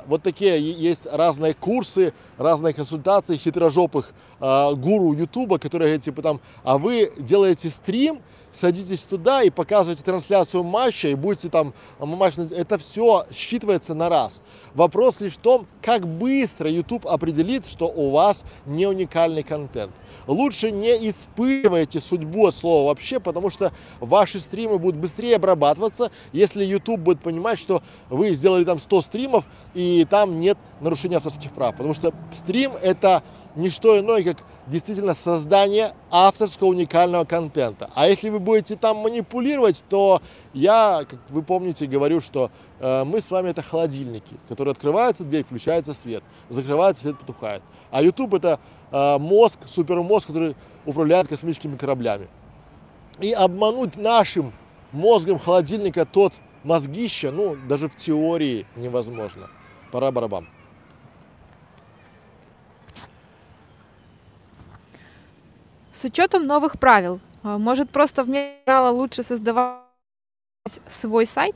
вот 0.07 0.23
такие, 0.23 0.73
есть 0.73 1.07
разные 1.11 1.53
курсы, 1.53 2.15
разные 2.39 2.73
консультации 2.73 3.37
хитрожопых 3.37 4.15
э, 4.41 4.75
гуру 4.75 5.13
Ютуба, 5.13 5.59
которые 5.59 5.89
говорят, 5.89 6.05
типа 6.05 6.23
там, 6.23 6.41
а 6.65 6.79
вы 6.79 7.13
делаете 7.19 7.69
стрим, 7.69 8.23
садитесь 8.53 9.03
туда 9.03 9.43
и 9.43 9.51
показываете 9.51 10.03
трансляцию 10.03 10.63
матча, 10.63 11.09
и 11.09 11.15
будете 11.15 11.49
там, 11.49 11.75
матч, 11.99 12.35
это 12.39 12.79
все 12.79 13.25
считывается 13.31 13.95
на 13.95 14.09
раз. 14.09 14.43
Вопрос 14.75 15.21
лишь 15.21 15.35
в 15.35 15.39
том, 15.39 15.67
как 15.81 16.07
быстро 16.07 16.71
YouTube 16.71 17.07
определит, 17.07 17.67
что 17.67 17.87
у 17.87 18.11
вас 18.11 18.45
не 18.67 18.87
уникальный 18.87 19.43
контент. 19.43 19.93
Лучше 20.27 20.71
не 20.71 21.11
испытывайте 21.11 22.01
судьбу 22.01 22.47
от 22.47 22.55
слова 22.55 22.89
вообще, 22.89 23.19
потому 23.19 23.51
что 23.51 23.73
ваши 23.99 24.39
стримы 24.39 24.79
будут 24.79 25.01
быстрее 25.01 25.37
обрабатываться, 25.37 26.13
если 26.33 26.65
YouTube 26.65 27.01
будет 27.01 27.21
понимать, 27.21 27.59
что 27.59 27.83
вы 28.09 28.31
сделали 28.31 28.65
там 28.65 28.79
100 28.79 29.03
стримов, 29.03 29.42
и 29.75 30.07
там 30.09 30.41
нет 30.41 30.59
нарушения 30.81 31.17
авторских 31.17 31.53
прав. 31.53 31.77
Потому 31.77 31.95
что 31.95 32.13
стрим 32.33 32.73
это 32.81 33.23
не 33.55 33.71
что 33.71 33.99
иное, 33.99 34.23
как 34.25 34.39
действительно 34.67 35.15
создание 35.15 35.95
авторского 36.11 36.69
уникального 36.69 37.25
контента. 37.25 37.91
А 37.95 38.07
если 38.07 38.29
вы 38.29 38.39
будете 38.39 38.77
там 38.77 38.99
манипулировать, 38.99 39.85
то 39.89 40.23
я, 40.55 41.05
как 41.09 41.19
вы 41.29 41.43
помните, 41.43 41.87
говорю, 41.87 42.21
что 42.21 42.51
э, 42.79 43.05
мы 43.05 43.21
с 43.21 43.31
вами 43.31 43.51
это 43.51 43.63
холодильники, 43.63 44.37
которые 44.49 44.73
открывается 44.73 45.25
дверь, 45.25 45.45
включается 45.45 45.95
свет, 45.95 46.23
закрывается 46.49 47.03
свет, 47.03 47.19
потухает. 47.19 47.63
А 47.91 48.03
YouTube 48.03 48.35
это 48.35 48.61
э, 48.91 49.19
мозг, 49.19 49.59
супермозг, 49.67 50.29
который 50.29 50.57
управляет 50.87 51.29
космическими 51.29 51.77
кораблями. 51.77 52.29
И 53.21 53.33
обмануть 53.33 53.97
нашим 53.97 54.53
мозгом 54.93 55.39
холодильника 55.39 56.07
тот 56.07 56.33
мозгище, 56.65 57.31
ну, 57.31 57.57
даже 57.69 57.89
в 57.89 57.97
теории 57.97 58.67
невозможно. 58.77 59.51
Пора 59.91 60.11
барабан. 60.11 60.49
С 65.93 66.05
учетом 66.05 66.47
новых 66.47 66.81
правил, 66.81 67.21
а, 67.45 67.59
может 67.59 67.91
просто 67.91 68.25
вместо 68.25 68.59
канала 68.65 68.91
лучше 68.91 69.23
создавать 69.23 69.83
свой 70.91 71.27
сайт? 71.27 71.55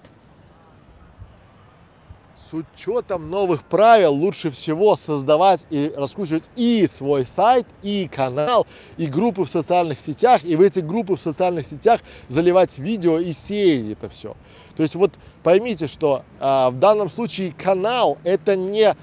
С 2.48 2.52
учетом 2.52 3.28
новых 3.28 3.64
правил 3.64 4.12
лучше 4.12 4.52
всего 4.52 4.94
создавать 4.94 5.64
и 5.70 5.92
раскручивать 5.96 6.44
и 6.54 6.86
свой 6.86 7.26
сайт, 7.26 7.66
и 7.82 8.08
канал, 8.08 8.68
и 8.96 9.06
группы 9.06 9.44
в 9.44 9.48
социальных 9.48 9.98
сетях, 9.98 10.44
и 10.44 10.54
в 10.54 10.60
эти 10.60 10.78
группы 10.78 11.16
в 11.16 11.20
социальных 11.20 11.66
сетях 11.66 12.00
заливать 12.28 12.78
видео 12.78 13.18
и 13.18 13.32
сеять 13.32 13.98
это 13.98 14.08
все. 14.08 14.36
То 14.76 14.82
есть 14.82 14.94
вот 14.94 15.12
поймите, 15.42 15.86
что 15.86 16.22
а, 16.38 16.70
в 16.70 16.78
данном 16.78 17.08
случае 17.08 17.52
канал 17.52 18.18
это 18.24 18.56
не 18.56 18.94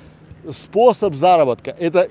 способ 0.52 1.16
заработка, 1.16 1.72
это 1.72 2.10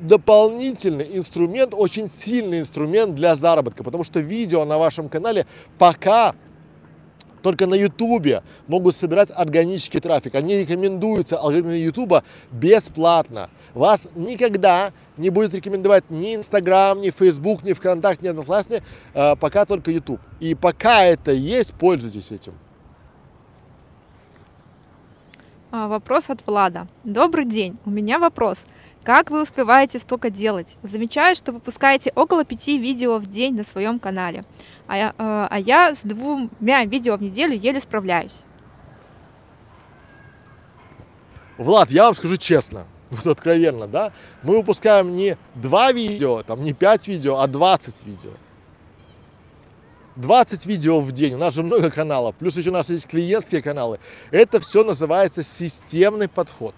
дополнительный 0.00 1.16
инструмент, 1.16 1.74
очень 1.74 2.08
сильный 2.08 2.60
инструмент 2.60 3.14
для 3.14 3.34
заработка, 3.34 3.82
потому 3.82 4.04
что 4.04 4.20
видео 4.20 4.64
на 4.64 4.78
вашем 4.78 5.08
канале 5.08 5.46
пока 5.78 6.34
только 7.42 7.66
на 7.66 7.74
Ютубе 7.74 8.42
могут 8.66 8.96
собирать 8.96 9.30
органический 9.34 10.00
трафик. 10.00 10.34
Они 10.34 10.58
рекомендуются 10.58 11.38
алгоритмами 11.38 11.76
Ютуба 11.76 12.24
бесплатно. 12.50 13.50
Вас 13.74 14.08
никогда 14.16 14.92
не 15.16 15.30
будет 15.30 15.54
рекомендовать 15.54 16.10
ни 16.10 16.34
Инстаграм, 16.34 17.00
ни 17.00 17.10
Фейсбук, 17.10 17.62
ни 17.62 17.72
ВКонтакте, 17.72 18.24
ни 18.24 18.28
Одноклассник, 18.28 18.82
э, 19.14 19.36
пока 19.36 19.64
только 19.64 19.90
Ютуб. 19.90 20.20
И 20.40 20.54
пока 20.54 21.04
это 21.04 21.32
есть, 21.32 21.74
пользуйтесь 21.74 22.30
этим. 22.30 22.54
А, 22.54 22.68
вопрос 25.70 26.30
от 26.30 26.46
Влада. 26.46 26.88
Добрый 27.04 27.44
день. 27.44 27.78
У 27.84 27.90
меня 27.90 28.18
вопрос. 28.18 28.64
Как 29.02 29.30
вы 29.30 29.42
успеваете 29.42 29.98
столько 29.98 30.30
делать? 30.30 30.66
Замечаю, 30.82 31.34
что 31.36 31.52
выпускаете 31.52 32.12
около 32.14 32.44
пяти 32.44 32.78
видео 32.78 33.18
в 33.18 33.26
день 33.26 33.54
на 33.54 33.64
своем 33.64 33.98
канале, 33.98 34.44
а 34.86 34.96
я, 34.96 35.08
э, 35.10 35.46
а 35.50 35.58
я 35.58 35.94
с 35.94 36.00
двумя 36.02 36.84
видео 36.84 37.16
в 37.16 37.22
неделю 37.22 37.54
еле 37.54 37.80
справляюсь. 37.80 38.42
Влад, 41.56 41.90
я 41.90 42.04
вам 42.04 42.14
скажу 42.14 42.36
честно, 42.36 42.86
вот 43.10 43.26
откровенно, 43.26 43.86
да, 43.86 44.12
мы 44.42 44.58
выпускаем 44.58 45.14
не 45.14 45.36
два 45.54 45.92
видео, 45.92 46.42
там 46.42 46.62
не 46.62 46.72
пять 46.72 47.08
видео, 47.08 47.38
а 47.38 47.46
20 47.46 48.04
видео. 48.04 48.32
20 50.18 50.66
видео 50.66 51.00
в 51.00 51.12
день, 51.12 51.34
у 51.34 51.38
нас 51.38 51.54
же 51.54 51.62
много 51.62 51.90
каналов, 51.90 52.34
плюс 52.34 52.56
еще 52.56 52.70
у 52.70 52.72
нас 52.72 52.88
есть 52.88 53.06
клиентские 53.06 53.62
каналы. 53.62 54.00
Это 54.32 54.58
все 54.60 54.82
называется 54.82 55.44
системный 55.44 56.28
подход. 56.28 56.74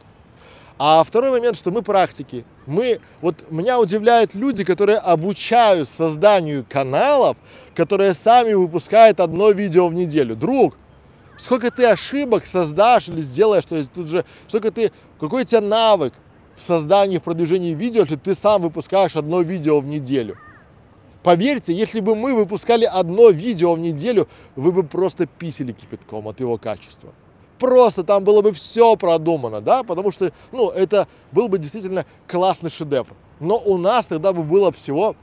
А 0.78 1.02
второй 1.04 1.30
момент, 1.30 1.56
что 1.56 1.70
мы 1.70 1.82
практики. 1.82 2.44
Мы, 2.66 3.00
вот 3.20 3.50
меня 3.50 3.78
удивляют 3.78 4.34
люди, 4.34 4.62
которые 4.62 4.98
обучают 4.98 5.88
созданию 5.88 6.64
каналов, 6.68 7.36
которые 7.74 8.14
сами 8.14 8.52
выпускают 8.52 9.20
одно 9.20 9.50
видео 9.50 9.88
в 9.88 9.94
неделю. 9.94 10.36
Друг, 10.36 10.76
сколько 11.38 11.70
ты 11.70 11.86
ошибок 11.86 12.46
создашь 12.46 13.08
или 13.08 13.22
сделаешь, 13.22 13.64
то 13.64 13.76
есть 13.76 13.92
тут 13.92 14.08
же, 14.08 14.24
сколько 14.48 14.70
ты, 14.70 14.92
какой 15.18 15.42
у 15.42 15.46
тебя 15.46 15.60
навык 15.62 16.12
в 16.56 16.66
создании, 16.66 17.18
в 17.18 17.22
продвижении 17.22 17.74
видео, 17.74 18.02
если 18.02 18.16
ты 18.16 18.34
сам 18.34 18.62
выпускаешь 18.62 19.16
одно 19.16 19.40
видео 19.40 19.80
в 19.80 19.86
неделю. 19.86 20.36
Поверьте, 21.22 21.72
если 21.74 22.00
бы 22.00 22.14
мы 22.14 22.34
выпускали 22.34 22.84
одно 22.84 23.30
видео 23.30 23.74
в 23.74 23.78
неделю, 23.78 24.28
вы 24.56 24.72
бы 24.72 24.82
просто 24.82 25.26
писали 25.26 25.72
кипятком 25.72 26.28
от 26.28 26.40
его 26.40 26.56
качества 26.56 27.12
просто 27.60 28.02
там 28.02 28.24
было 28.24 28.42
бы 28.42 28.52
все 28.52 28.96
продумано, 28.96 29.60
да, 29.60 29.84
потому 29.84 30.10
что, 30.10 30.32
ну, 30.50 30.70
это 30.70 31.06
был 31.30 31.48
бы 31.48 31.58
действительно 31.58 32.06
классный 32.26 32.70
шедевр. 32.70 33.14
Но 33.38 33.58
у 33.58 33.76
нас 33.78 34.06
тогда 34.06 34.32
бы 34.32 34.42
было 34.42 34.72
всего 34.72 35.14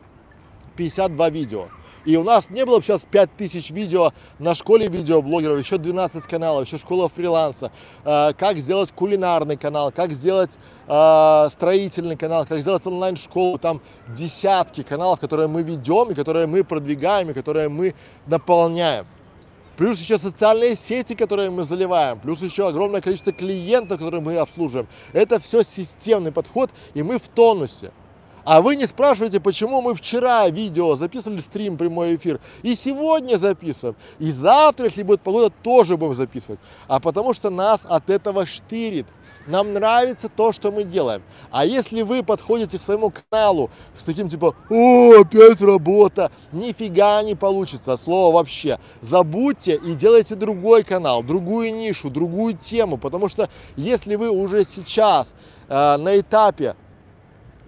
52 0.78 1.30
видео. 1.32 1.68
И 2.08 2.16
у 2.16 2.24
нас 2.24 2.50
не 2.50 2.66
было 2.66 2.78
бы 2.78 2.84
сейчас 2.84 3.02
5000 3.02 3.70
видео 3.72 4.14
на 4.40 4.56
школе 4.56 4.88
видеоблогеров, 4.88 5.60
еще 5.60 5.78
12 5.78 6.24
каналов, 6.24 6.66
еще 6.66 6.78
школа 6.78 7.10
фриланса, 7.10 7.70
э, 8.06 8.32
как 8.38 8.56
сделать 8.60 8.94
кулинарный 8.94 9.58
канал, 9.58 9.92
как 9.92 10.14
сделать 10.14 10.52
э, 10.88 11.48
строительный 11.52 12.16
канал, 12.16 12.46
как 12.46 12.60
сделать 12.60 12.88
онлайн-школу, 12.88 13.58
там 13.58 13.82
десятки 14.16 14.84
каналов, 14.84 15.20
которые 15.20 15.50
мы 15.50 15.64
ведем, 15.64 16.12
и 16.12 16.14
которые 16.14 16.48
мы 16.48 16.64
продвигаем, 16.64 17.32
и 17.32 17.34
которые 17.34 17.68
мы 17.68 17.94
наполняем 18.26 19.06
плюс 19.76 20.00
еще 20.00 20.18
социальные 20.18 20.78
сети, 20.78 21.14
которые 21.14 21.50
мы 21.50 21.66
заливаем, 21.66 22.20
плюс 22.20 22.42
еще 22.42 22.68
огромное 22.68 23.02
количество 23.02 23.34
клиентов, 23.34 24.00
которые 24.00 24.22
мы 24.22 24.38
обслуживаем. 24.38 24.88
Это 25.14 25.40
все 25.40 25.62
системный 25.62 26.32
подход, 26.32 26.72
и 26.96 27.04
мы 27.04 27.20
в 27.20 27.28
тонусе. 27.28 27.92
А 28.48 28.62
вы 28.62 28.78
не 28.78 28.86
спрашиваете, 28.86 29.42
почему 29.42 29.82
мы 29.82 29.94
вчера 29.94 30.48
видео 30.48 30.96
записывали 30.96 31.42
стрим, 31.42 31.76
прямой 31.76 32.16
эфир, 32.16 32.40
и 32.62 32.76
сегодня 32.76 33.36
записываем, 33.36 33.98
и 34.20 34.32
завтра, 34.32 34.86
если 34.86 35.04
будет 35.04 35.20
погода, 35.20 35.54
тоже 35.62 35.98
будем 35.98 36.16
записывать. 36.16 36.58
А 36.88 37.02
потому 37.02 37.34
что 37.34 37.50
нас 37.50 37.82
от 37.84 38.10
этого 38.10 38.46
штырит. 38.46 39.06
Нам 39.48 39.74
нравится 39.74 40.30
то, 40.30 40.54
что 40.54 40.72
мы 40.72 40.86
делаем. 40.86 41.24
А 41.52 41.66
если 41.66 42.04
вы 42.04 42.24
подходите 42.24 42.80
к 42.80 42.82
своему 42.82 43.12
каналу 43.12 43.70
с 43.98 44.06
таким 44.06 44.30
типа, 44.30 44.56
о, 44.70 45.20
опять 45.20 45.60
работа, 45.60 46.32
нифига 46.54 47.22
не 47.24 47.36
получится, 47.36 47.98
слово 47.98 48.34
вообще. 48.34 48.80
Забудьте 49.02 49.76
и 49.76 49.94
делайте 49.94 50.36
другой 50.36 50.86
канал, 50.86 51.22
другую 51.22 51.76
нишу, 51.76 52.10
другую 52.10 52.56
тему, 52.56 52.98
потому 52.98 53.28
что 53.28 53.50
если 53.76 54.16
вы 54.16 54.30
уже 54.30 54.64
сейчас 54.64 55.34
э, 55.68 55.98
на 55.98 56.18
этапе 56.18 56.78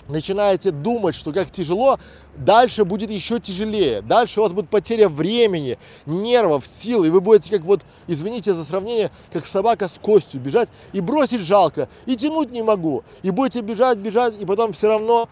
начинаете 0.09 0.71
думать, 0.71 1.15
что 1.15 1.31
как 1.31 1.51
тяжело, 1.51 1.99
дальше 2.35 2.83
будет 2.83 3.09
еще 3.09 3.39
тяжелее. 3.39 4.01
Дальше 4.01 4.39
у 4.39 4.43
вас 4.43 4.51
будет 4.51 4.69
потеря 4.69 5.07
времени, 5.07 5.77
нервов, 6.05 6.67
сил, 6.67 7.03
и 7.03 7.09
вы 7.09 7.21
будете 7.21 7.49
как 7.51 7.61
вот, 7.61 7.81
извините 8.07 8.53
за 8.53 8.65
сравнение, 8.65 9.11
как 9.31 9.45
собака 9.45 9.87
с 9.87 9.99
костью 10.01 10.41
бежать, 10.41 10.69
и 10.91 10.99
бросить 10.99 11.41
жалко, 11.41 11.89
и 12.05 12.17
тянуть 12.17 12.51
не 12.51 12.63
могу, 12.63 13.03
и 13.21 13.29
будете 13.29 13.61
бежать, 13.61 13.97
бежать, 13.97 14.39
и 14.39 14.45
потом 14.45 14.73
все 14.73 14.87
равно 14.87 15.29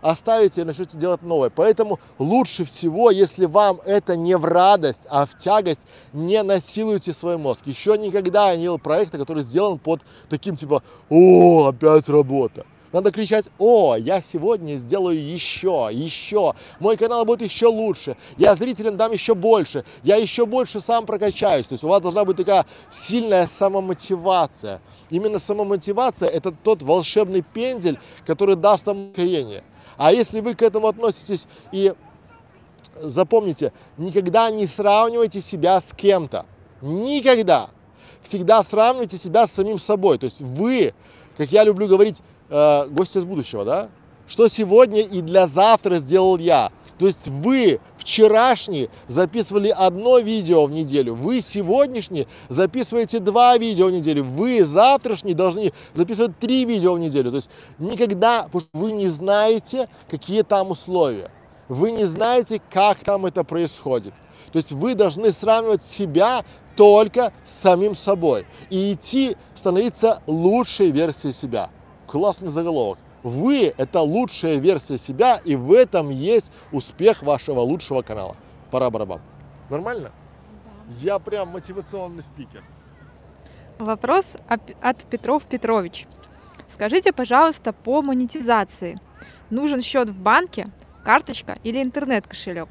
оставите 0.00 0.60
и 0.60 0.64
начнете 0.64 0.96
делать 0.96 1.22
новое. 1.22 1.50
Поэтому 1.50 1.98
лучше 2.18 2.64
всего, 2.64 3.10
если 3.10 3.46
вам 3.46 3.80
это 3.84 4.16
не 4.16 4.36
в 4.36 4.44
радость, 4.44 5.02
а 5.08 5.26
в 5.26 5.36
тягость, 5.38 5.80
не 6.12 6.42
насилуйте 6.42 7.12
свой 7.12 7.36
мозг. 7.36 7.62
Еще 7.66 7.98
никогда 7.98 8.50
я 8.50 8.56
не 8.56 8.62
делал 8.62 8.78
проекта, 8.78 9.18
который 9.18 9.42
сделан 9.42 9.78
под 9.78 10.02
таким 10.28 10.56
типа 10.56 10.82
«О, 11.08 11.68
опять 11.68 12.08
работа». 12.08 12.64
Надо 12.92 13.12
кричать, 13.12 13.46
о, 13.58 13.96
я 13.96 14.22
сегодня 14.22 14.76
сделаю 14.76 15.22
еще, 15.22 15.88
еще, 15.92 16.54
мой 16.80 16.96
канал 16.96 17.24
будет 17.26 17.42
еще 17.42 17.66
лучше, 17.66 18.16
я 18.38 18.54
зрителям 18.54 18.96
дам 18.96 19.12
еще 19.12 19.34
больше, 19.34 19.84
я 20.02 20.16
еще 20.16 20.46
больше 20.46 20.80
сам 20.80 21.04
прокачаюсь. 21.04 21.66
То 21.66 21.74
есть 21.74 21.84
у 21.84 21.88
вас 21.88 22.00
должна 22.00 22.24
быть 22.24 22.38
такая 22.38 22.64
сильная 22.90 23.46
самомотивация. 23.46 24.80
Именно 25.10 25.38
самомотивация– 25.38 26.28
это 26.30 26.50
тот 26.50 26.82
волшебный 26.82 27.42
пендель, 27.42 27.98
который 28.26 28.56
даст 28.56 28.86
вам 28.86 29.10
ускорение. 29.10 29.64
А 29.98 30.12
если 30.12 30.40
вы 30.40 30.54
к 30.54 30.62
этому 30.62 30.86
относитесь 30.86 31.46
и 31.72 31.92
запомните, 32.94 33.72
никогда 33.98 34.50
не 34.50 34.66
сравнивайте 34.66 35.42
себя 35.42 35.80
с 35.80 35.92
кем-то. 35.94 36.46
Никогда. 36.80 37.70
Всегда 38.22 38.62
сравнивайте 38.62 39.18
себя 39.18 39.46
с 39.46 39.52
самим 39.52 39.78
собой. 39.78 40.18
То 40.18 40.24
есть 40.24 40.40
вы, 40.40 40.94
как 41.36 41.50
я 41.52 41.64
люблю 41.64 41.86
говорить, 41.86 42.22
э, 42.48 42.86
гости 42.88 43.18
из 43.18 43.24
будущего, 43.24 43.64
да? 43.64 43.88
Что 44.26 44.48
сегодня 44.48 45.00
и 45.00 45.22
для 45.22 45.46
завтра 45.46 45.96
сделал 45.96 46.38
я. 46.38 46.70
То 46.98 47.06
есть 47.06 47.26
вы 47.28 47.80
вчерашний 47.96 48.90
записывали 49.06 49.68
одно 49.68 50.18
видео 50.18 50.64
в 50.64 50.72
неделю, 50.72 51.14
вы 51.14 51.40
сегодняшний 51.40 52.26
записываете 52.48 53.20
два 53.20 53.56
видео 53.56 53.86
в 53.86 53.92
неделю, 53.92 54.24
вы 54.24 54.64
завтрашний 54.64 55.34
должны 55.34 55.72
записывать 55.94 56.38
три 56.38 56.64
видео 56.64 56.94
в 56.94 56.98
неделю. 56.98 57.30
То 57.30 57.36
есть 57.36 57.50
никогда, 57.78 58.44
потому 58.44 58.62
что 58.62 58.70
вы 58.72 58.92
не 58.92 59.08
знаете, 59.08 59.88
какие 60.10 60.42
там 60.42 60.72
условия, 60.72 61.30
вы 61.68 61.92
не 61.92 62.04
знаете, 62.04 62.60
как 62.70 63.04
там 63.04 63.26
это 63.26 63.44
происходит. 63.44 64.14
То 64.52 64.56
есть 64.56 64.72
вы 64.72 64.94
должны 64.94 65.30
сравнивать 65.30 65.82
себя 65.82 66.44
только 66.74 67.32
с 67.44 67.52
самим 67.62 67.94
собой 67.94 68.46
и 68.70 68.94
идти 68.94 69.36
становиться 69.54 70.22
лучшей 70.26 70.90
версией 70.90 71.34
себя 71.34 71.70
классный 72.08 72.48
заголовок. 72.48 72.98
Вы– 73.22 73.72
это 73.76 74.00
лучшая 74.00 74.56
версия 74.56 74.98
себя, 74.98 75.40
и 75.44 75.54
в 75.54 75.72
этом 75.72 76.10
есть 76.10 76.50
успех 76.72 77.22
вашего 77.22 77.60
лучшего 77.60 78.02
канала. 78.02 78.36
Пора 78.70 78.90
барабан. 78.90 79.20
Нормально? 79.70 80.10
Да. 80.64 80.94
Я 80.98 81.18
прям 81.18 81.48
мотивационный 81.48 82.22
спикер. 82.22 82.64
Вопрос 83.78 84.36
от 84.48 85.04
Петров 85.04 85.44
Петрович. 85.44 86.06
Скажите, 86.68 87.12
пожалуйста, 87.12 87.72
по 87.72 88.02
монетизации. 88.02 88.98
Нужен 89.50 89.82
счет 89.82 90.08
в 90.08 90.18
банке, 90.18 90.68
карточка 91.04 91.58
или 91.64 91.82
интернет-кошелек? 91.82 92.68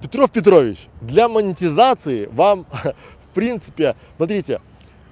Петров 0.00 0.30
Петрович, 0.30 0.88
для 1.00 1.28
монетизации 1.28 2.26
вам, 2.26 2.66
в 3.20 3.28
принципе, 3.34 3.96
смотрите, 4.16 4.60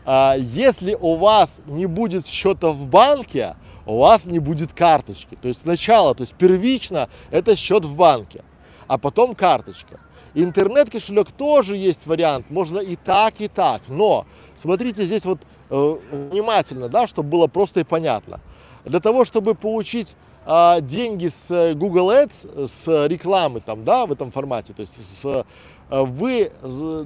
если 0.07 0.97
у 1.01 1.17
вас 1.17 1.61
не 1.67 1.87
будет 1.87 2.27
счета 2.27 2.71
в 2.71 2.87
банке, 2.87 3.57
у 3.87 3.99
вас 3.99 4.25
не 4.25 4.39
будет 4.39 4.73
карточки. 4.73 5.37
То 5.41 5.49
есть 5.49 5.63
сначала, 5.63 6.15
то 6.15 6.23
есть 6.23 6.35
первично 6.35 7.09
это 7.31 7.57
счет 7.57 7.85
в 7.85 7.95
банке, 7.95 8.45
а 8.87 8.99
потом 8.99 9.35
карточка. 9.35 10.01
Интернет-кошелек 10.35 11.31
тоже 11.33 11.77
есть 11.77 12.07
вариант, 12.07 12.51
можно 12.51 12.81
и 12.81 12.97
так, 12.97 13.41
и 13.41 13.49
так. 13.49 13.83
Но 13.89 14.27
смотрите 14.57 15.05
здесь 15.05 15.25
вот 15.25 15.39
э, 15.71 15.97
внимательно, 16.33 16.89
да, 16.89 17.07
чтобы 17.07 17.29
было 17.31 17.47
просто 17.47 17.81
и 17.81 17.85
понятно. 17.85 18.41
Для 18.85 19.01
того, 19.01 19.25
чтобы 19.25 19.55
получить 19.55 20.17
э, 20.45 20.81
деньги 20.81 21.29
с 21.29 21.75
Google 21.75 22.11
Ads, 22.11 22.69
с 22.69 23.07
рекламы 23.07 23.61
там, 23.61 23.85
да, 23.85 24.07
в 24.07 24.13
этом 24.13 24.33
формате, 24.33 24.73
то 24.73 24.83
есть 24.83 24.95
с, 25.23 25.25
э, 25.25 25.45
вы 25.89 26.51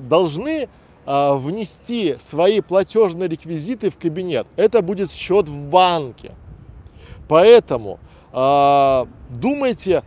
должны 0.08 0.68
а, 1.10 1.36
внести 1.36 2.18
свои 2.20 2.60
платежные 2.60 3.30
реквизиты 3.30 3.88
в 3.88 3.96
кабинет. 3.96 4.46
Это 4.56 4.82
будет 4.82 5.10
счет 5.10 5.48
в 5.48 5.64
банке. 5.70 6.34
Поэтому 7.28 7.98
э, 8.30 9.06
думайте, 9.30 10.02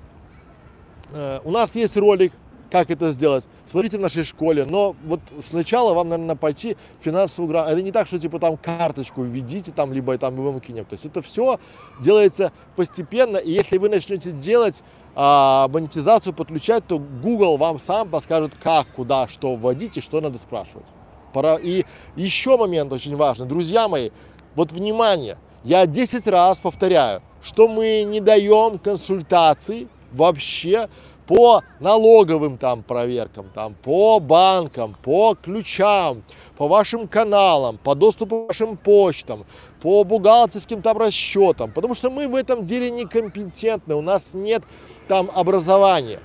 э, 1.12 1.40
у 1.44 1.50
нас 1.50 1.74
есть 1.74 1.98
ролик, 1.98 2.34
как 2.70 2.92
это 2.92 3.14
сделать. 3.14 3.46
Смотрите 3.66 3.98
в 3.98 4.02
нашей 4.02 4.24
школе, 4.24 4.64
но 4.64 4.96
вот 5.04 5.22
сначала 5.50 5.96
вам, 5.96 6.10
наверное, 6.10 6.36
пойти 6.36 6.78
финансовую 7.00 7.50
грамоту. 7.50 7.74
Это 7.74 7.82
не 7.82 7.92
так, 7.92 8.06
что 8.06 8.20
типа 8.20 8.38
там 8.38 8.56
карточку 8.58 9.24
введите, 9.24 9.72
там, 9.72 9.94
либо 9.94 10.16
там 10.20 10.36
мы 10.36 10.44
вам 10.44 10.60
кинем. 10.62 10.86
То 10.86 10.94
есть 10.94 11.06
это 11.06 11.24
все 11.24 11.60
делается 12.00 12.52
постепенно, 12.76 13.38
и 13.38 13.50
если 13.50 13.80
вы 13.80 13.90
начнете 13.90 14.32
делать 14.32 14.84
а, 15.16 15.68
монетизацию 15.68 16.34
подключать, 16.34 16.86
то 16.88 17.00
Google 17.00 17.58
вам 17.58 17.80
сам 17.80 18.10
подскажет, 18.10 18.54
как, 18.62 18.88
куда, 18.96 19.28
что 19.28 19.56
вводить 19.56 19.98
и 19.98 20.02
что 20.02 20.22
надо 20.22 20.38
спрашивать. 20.38 20.86
Пора... 21.34 21.58
И 21.58 21.86
еще 22.16 22.58
момент 22.58 22.92
очень 22.92 23.16
важный. 23.16 23.46
Друзья 23.46 23.88
мои, 23.88 24.12
вот 24.56 24.72
внимание, 24.72 25.38
я 25.64 25.86
10 25.86 26.28
раз 26.28 26.58
повторяю, 26.58 27.22
что 27.44 27.68
мы 27.68 28.04
не 28.04 28.20
даем 28.20 28.80
консультаций 28.80 29.88
вообще 30.12 30.90
по 31.28 31.62
налоговым 31.80 32.58
там 32.58 32.84
проверкам, 32.84 33.50
там, 33.54 33.76
по 33.76 34.20
банкам, 34.20 34.98
по 35.02 35.36
ключам, 35.36 36.24
по 36.62 36.68
вашим 36.68 37.08
каналам, 37.08 37.80
по 37.80 37.96
доступу 37.96 38.46
к 38.46 38.50
вашим 38.50 38.78
почтам, 38.78 39.46
по 39.82 40.04
бухгалтерским 40.04 40.84
там 40.84 40.96
расчетам, 40.96 41.72
потому 41.72 41.96
что 41.96 42.12
мы 42.12 42.28
в 42.28 42.36
этом 42.36 42.68
деле 42.68 42.92
некомпетентны, 42.92 43.96
у 43.96 44.02
нас 44.02 44.36
нет 44.36 44.62
там 45.08 45.32
образования. 45.34 46.20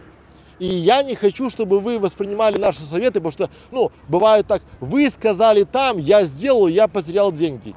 И 0.58 0.66
я 0.66 1.02
не 1.02 1.14
хочу, 1.14 1.48
чтобы 1.48 1.80
вы 1.80 1.98
воспринимали 1.98 2.58
наши 2.58 2.82
советы, 2.82 3.14
потому 3.14 3.32
что, 3.32 3.50
ну, 3.70 3.90
бывает 4.08 4.46
так, 4.46 4.60
вы 4.78 5.08
сказали 5.08 5.62
там, 5.62 5.96
я 5.96 6.24
сделал, 6.24 6.66
я 6.66 6.86
потерял 6.86 7.32
деньги. 7.32 7.74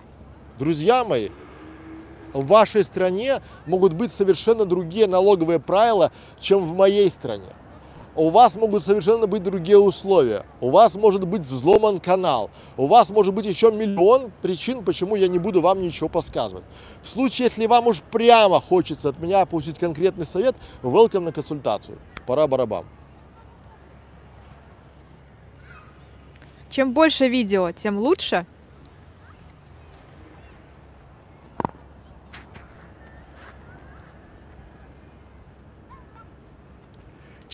Друзья 0.59 1.05
мои, 1.05 1.29
в 2.33 2.45
вашей 2.45 2.83
стране 2.83 3.41
могут 3.67 3.93
быть 3.93 4.11
совершенно 4.11 4.65
другие 4.65 5.07
налоговые 5.07 5.61
правила, 5.61 6.11
чем 6.41 6.65
в 6.65 6.75
моей 6.75 7.09
стране. 7.09 7.53
У 8.19 8.31
вас 8.31 8.55
могут 8.55 8.83
совершенно 8.83 9.27
быть 9.27 9.43
другие 9.43 9.79
условия. 9.79 10.45
У 10.59 10.71
вас 10.71 10.95
может 10.95 11.25
быть 11.25 11.43
взломан 11.43 12.01
канал. 12.01 12.49
У 12.75 12.85
вас 12.85 13.09
может 13.09 13.33
быть 13.33 13.45
еще 13.45 13.71
миллион 13.71 14.33
причин, 14.41 14.83
почему 14.83 15.15
я 15.15 15.29
не 15.29 15.39
буду 15.39 15.61
вам 15.61 15.81
ничего 15.81 16.09
подсказывать. 16.09 16.65
В 17.01 17.07
случае, 17.07 17.45
если 17.45 17.65
вам 17.65 17.87
уж 17.87 18.01
прямо 18.01 18.59
хочется 18.59 19.07
от 19.07 19.19
меня 19.19 19.45
получить 19.45 19.79
конкретный 19.79 20.25
совет, 20.25 20.57
welcome 20.83 21.21
на 21.21 21.31
консультацию. 21.31 21.97
Пора 22.27 22.45
барабан. 22.45 22.83
Чем 26.69 26.91
больше 26.91 27.29
видео, 27.29 27.71
тем 27.71 27.99
лучше. 27.99 28.45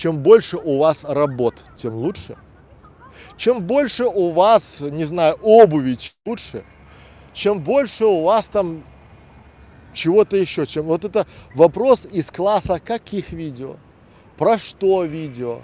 Чем 0.06 0.20
больше 0.20 0.58
у 0.58 0.78
вас 0.78 1.03
работ, 1.03 1.56
тем 1.78 1.95
лучше. 1.95 2.38
Чем 3.38 3.64
больше 3.64 4.06
у 4.06 4.30
вас, 4.34 4.78
не 4.80 5.03
знаю, 5.03 5.39
обуви, 5.41 5.97
лучше. 6.28 6.64
Чем 7.34 7.60
больше 7.60 8.06
у 8.06 8.22
вас 8.22 8.45
там 8.45 8.84
чего-то 9.93 10.38
еще, 10.38 10.68
чем 10.68 10.86
вот 10.86 11.06
это 11.06 11.26
вопрос 11.56 12.06
из 12.06 12.28
класса 12.28 12.80
каких 12.80 13.32
видео, 13.32 13.78
про 14.38 14.60
что 14.60 15.06
видео, 15.06 15.62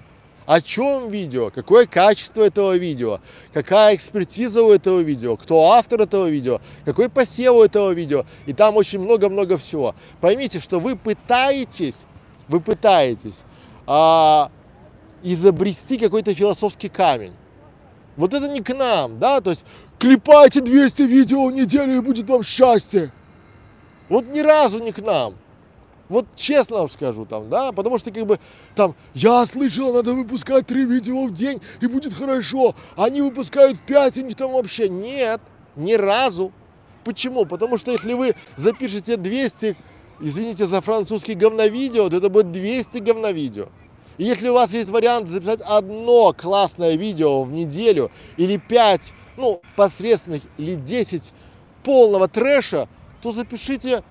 о 0.47 0.59
чем 0.59 1.09
видео, 1.09 1.51
какое 1.51 1.85
качество 1.85 2.41
этого 2.41 2.75
видео, 2.75 3.19
какая 3.53 3.93
экспертиза 3.95 4.63
у 4.63 4.71
этого 4.71 5.01
видео, 5.01 5.37
кто 5.37 5.73
автор 5.73 6.01
этого 6.01 6.27
видео, 6.27 6.61
какой 6.83 7.09
посев 7.09 7.53
у 7.53 7.63
этого 7.63 7.91
видео. 7.91 8.25
И 8.47 8.53
там 8.53 8.75
очень 8.75 9.01
много-много 9.01 9.59
всего. 9.59 9.93
Поймите, 10.19 10.59
что 10.59 10.79
вы 10.79 10.95
пытаетесь, 10.95 12.05
вы 12.47 12.59
пытаетесь 12.59 13.35
а, 13.87 14.51
изобрести 15.23 15.97
какой-то 15.97 16.33
философский 16.33 16.89
камень. 16.89 17.33
Вот 18.17 18.33
это 18.33 18.47
не 18.47 18.61
к 18.61 18.73
нам, 18.73 19.19
да, 19.19 19.41
то 19.41 19.51
есть 19.51 19.63
клепайте 19.99 20.61
200 20.61 21.03
видео 21.03 21.45
в 21.45 21.51
неделю 21.51 21.95
и 21.95 21.99
будет 21.99 22.29
вам 22.29 22.43
счастье. 22.43 23.11
Вот 24.09 24.27
ни 24.27 24.39
разу 24.39 24.79
не 24.79 24.91
к 24.91 24.99
нам. 24.99 25.35
Вот 26.09 26.25
честно 26.35 26.79
вам 26.79 26.89
скажу 26.89 27.25
там, 27.25 27.49
да, 27.49 27.71
потому 27.71 27.97
что 27.97 28.11
как 28.11 28.25
бы 28.25 28.37
там, 28.75 28.95
я 29.13 29.45
слышал, 29.45 29.93
надо 29.93 30.11
выпускать 30.11 30.67
три 30.67 30.83
видео 30.83 31.25
в 31.25 31.31
день 31.31 31.61
и 31.79 31.87
будет 31.87 32.13
хорошо. 32.13 32.75
Они 32.97 33.21
выпускают 33.21 33.79
5, 33.79 34.17
и 34.17 34.23
них 34.23 34.35
там 34.35 34.51
вообще 34.51 34.89
нет, 34.89 35.39
ни 35.77 35.93
разу. 35.93 36.51
Почему? 37.05 37.45
Потому 37.45 37.77
что 37.77 37.91
если 37.91 38.11
вы 38.11 38.35
запишете 38.57 39.15
200, 39.15 39.77
извините 40.21 40.65
за 40.65 40.81
французский 40.81 41.33
говновидео, 41.33 42.09
то 42.09 42.17
это 42.17 42.29
будет 42.29 42.51
200 42.51 42.99
говновидео. 42.99 43.69
И 44.17 44.23
если 44.23 44.49
у 44.49 44.53
вас 44.53 44.71
есть 44.71 44.89
вариант 44.89 45.27
записать 45.27 45.61
одно 45.61 46.33
классное 46.33 46.95
видео 46.95 47.43
в 47.43 47.51
неделю 47.51 48.11
или 48.37 48.57
5, 48.57 49.13
ну, 49.37 49.61
посредственных, 49.75 50.43
или 50.57 50.75
10 50.75 51.33
полного 51.83 52.27
трэша, 52.27 52.87
то 53.21 53.31
запишите 53.31 54.03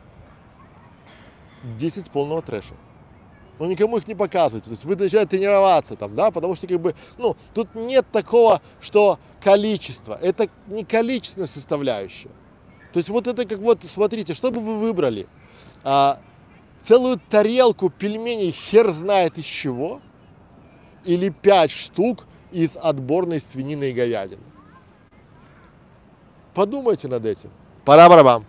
10 1.78 2.10
полного 2.10 2.42
трэша. 2.42 2.74
Но 3.58 3.66
никому 3.66 3.98
их 3.98 4.08
не 4.08 4.14
показывайте. 4.14 4.66
То 4.66 4.72
есть 4.72 4.84
вы 4.84 4.96
начинаете 4.96 5.30
тренироваться 5.30 5.94
там, 5.94 6.16
да, 6.16 6.30
потому 6.30 6.56
что 6.56 6.66
как 6.66 6.80
бы, 6.80 6.94
ну, 7.18 7.36
тут 7.54 7.74
нет 7.74 8.06
такого, 8.10 8.62
что 8.80 9.18
количество. 9.42 10.18
Это 10.20 10.48
не 10.66 10.84
количественная 10.84 11.46
составляющая. 11.46 12.30
То 12.92 12.98
есть 12.98 13.10
вот 13.10 13.26
это 13.26 13.46
как 13.46 13.58
вот, 13.58 13.84
смотрите, 13.84 14.34
что 14.34 14.50
бы 14.50 14.60
вы 14.60 14.78
выбрали? 14.78 15.28
А, 15.82 16.20
целую 16.80 17.18
тарелку 17.18 17.90
пельменей 17.90 18.52
хер 18.52 18.90
знает 18.90 19.38
из 19.38 19.44
чего? 19.44 20.00
Или 21.04 21.30
пять 21.30 21.70
штук 21.70 22.26
из 22.50 22.76
отборной 22.76 23.40
свинины 23.40 23.90
и 23.90 23.92
говядины? 23.92 24.42
Подумайте 26.54 27.08
над 27.08 27.24
этим. 27.24 27.50
Пора 27.84 28.08
барабам. 28.08 28.44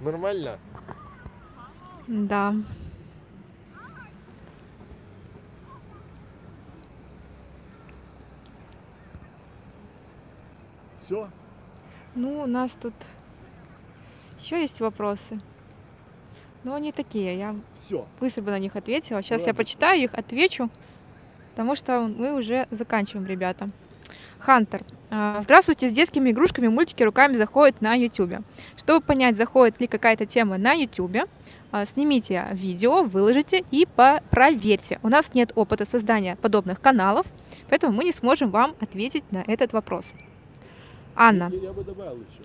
Нормально? 0.00 0.58
Да. 2.06 2.54
Все? 11.00 11.28
Ну, 12.14 12.42
у 12.42 12.46
нас 12.46 12.72
тут 12.80 12.94
еще 14.38 14.60
есть 14.60 14.80
вопросы. 14.80 15.40
Но 16.64 16.74
они 16.74 16.92
такие, 16.92 17.36
я 17.36 17.56
Все. 17.74 18.06
быстро 18.20 18.42
бы 18.42 18.50
на 18.50 18.58
них 18.58 18.76
ответила. 18.76 19.22
Сейчас 19.22 19.42
я 19.42 19.48
Ладно. 19.48 19.58
почитаю 19.64 20.00
их, 20.02 20.14
отвечу, 20.14 20.70
потому 21.50 21.74
что 21.74 22.02
мы 22.02 22.34
уже 22.34 22.66
заканчиваем, 22.70 23.26
ребята. 23.26 23.70
Хантер. 24.38 24.82
а, 25.10 25.40
Здравствуйте, 25.42 25.88
с 25.88 25.92
детскими 25.92 26.30
игрушками 26.30 26.66
мультики 26.68 27.02
руками 27.02 27.34
заходят 27.34 27.80
на 27.80 27.94
YouTube. 27.94 28.44
Чтобы 28.76 29.04
понять, 29.04 29.36
заходит 29.36 29.80
ли 29.80 29.86
какая-то 29.86 30.26
тема 30.26 30.58
на 30.58 30.72
YouTube, 30.72 31.28
а, 31.70 31.86
снимите 31.86 32.46
видео, 32.52 33.02
выложите 33.04 33.64
и 33.70 33.86
проверьте. 34.30 34.98
У 35.02 35.08
нас 35.08 35.32
нет 35.34 35.52
опыта 35.54 35.84
создания 35.86 36.36
подобных 36.36 36.80
каналов, 36.80 37.26
поэтому 37.68 37.92
мы 37.92 38.04
не 38.04 38.12
сможем 38.12 38.50
вам 38.50 38.74
ответить 38.80 39.24
на 39.30 39.44
этот 39.46 39.72
вопрос. 39.72 40.12
Анна. 41.14 41.50
Я, 41.52 41.60
я 41.68 41.72
бы 41.72 41.84
добавил 41.84 42.16
еще. 42.16 42.42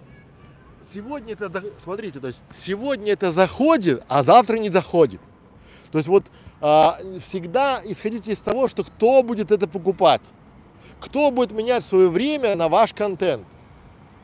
Сегодня 0.94 1.34
это, 1.34 1.64
смотрите, 1.84 2.20
то 2.20 2.28
есть 2.28 2.42
сегодня 2.62 3.14
это 3.14 3.32
заходит, 3.32 4.04
а 4.08 4.24
завтра 4.24 4.58
не 4.58 4.70
заходит. 4.70 5.22
То 5.92 5.98
есть 5.98 6.08
вот 6.08 6.26
а, 6.62 6.98
всегда 7.20 7.82
исходите 7.84 8.32
из 8.32 8.40
того, 8.40 8.68
что 8.70 8.84
кто 8.84 9.22
будет 9.22 9.52
это 9.52 9.68
покупать, 9.68 10.22
кто 11.00 11.30
будет 11.32 11.52
менять 11.52 11.84
свое 11.84 12.10
время 12.10 12.56
на 12.56 12.70
ваш 12.70 12.94
контент. 12.94 13.46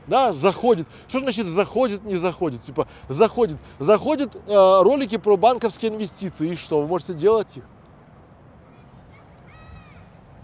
Да, 0.07 0.33
заходит. 0.33 0.87
Что 1.07 1.19
значит 1.19 1.47
заходит, 1.47 2.03
не 2.03 2.17
заходит? 2.17 2.61
Типа 2.61 2.87
заходит. 3.07 3.57
Заходят 3.79 4.35
э, 4.35 4.81
ролики 4.81 5.17
про 5.17 5.37
банковские 5.37 5.91
инвестиции. 5.91 6.51
И 6.51 6.55
что? 6.57 6.81
Вы 6.81 6.87
можете 6.87 7.13
делать 7.13 7.55
их? 7.55 7.63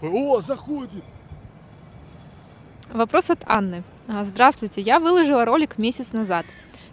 О, 0.02 0.40
заходит. 0.40 1.04
Вопрос 2.90 3.28
от 3.28 3.40
Анны. 3.44 3.84
А, 4.12 4.24
Здравствуйте, 4.24 4.80
я 4.80 4.98
выложила 4.98 5.44
ролик 5.44 5.78
месяц 5.78 6.12
назад. 6.12 6.44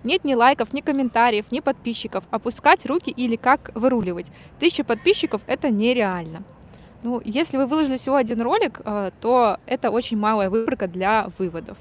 Нет 0.03 0.23
ни 0.23 0.35
лайков, 0.35 0.71
ни 0.71 0.81
комментариев, 0.81 1.45
ни 1.49 1.61
подписчиков. 1.61 2.23
Опускать 2.29 2.85
руки 2.85 3.09
или 3.09 3.35
как 3.35 3.71
выруливать? 3.73 4.27
Тысяча 4.59 4.83
подписчиков 4.83 5.41
это 5.47 5.71
нереально. 5.71 6.43
Ну, 7.01 7.19
если 7.25 7.57
вы 7.57 7.65
выложили 7.65 7.97
всего 7.97 8.17
один 8.17 8.39
ролик, 8.41 8.81
а, 8.85 9.09
то 9.19 9.57
это 9.65 9.89
очень 9.89 10.15
малая 10.15 10.51
выборка 10.51 10.87
для 10.87 11.29
выводов. 11.39 11.79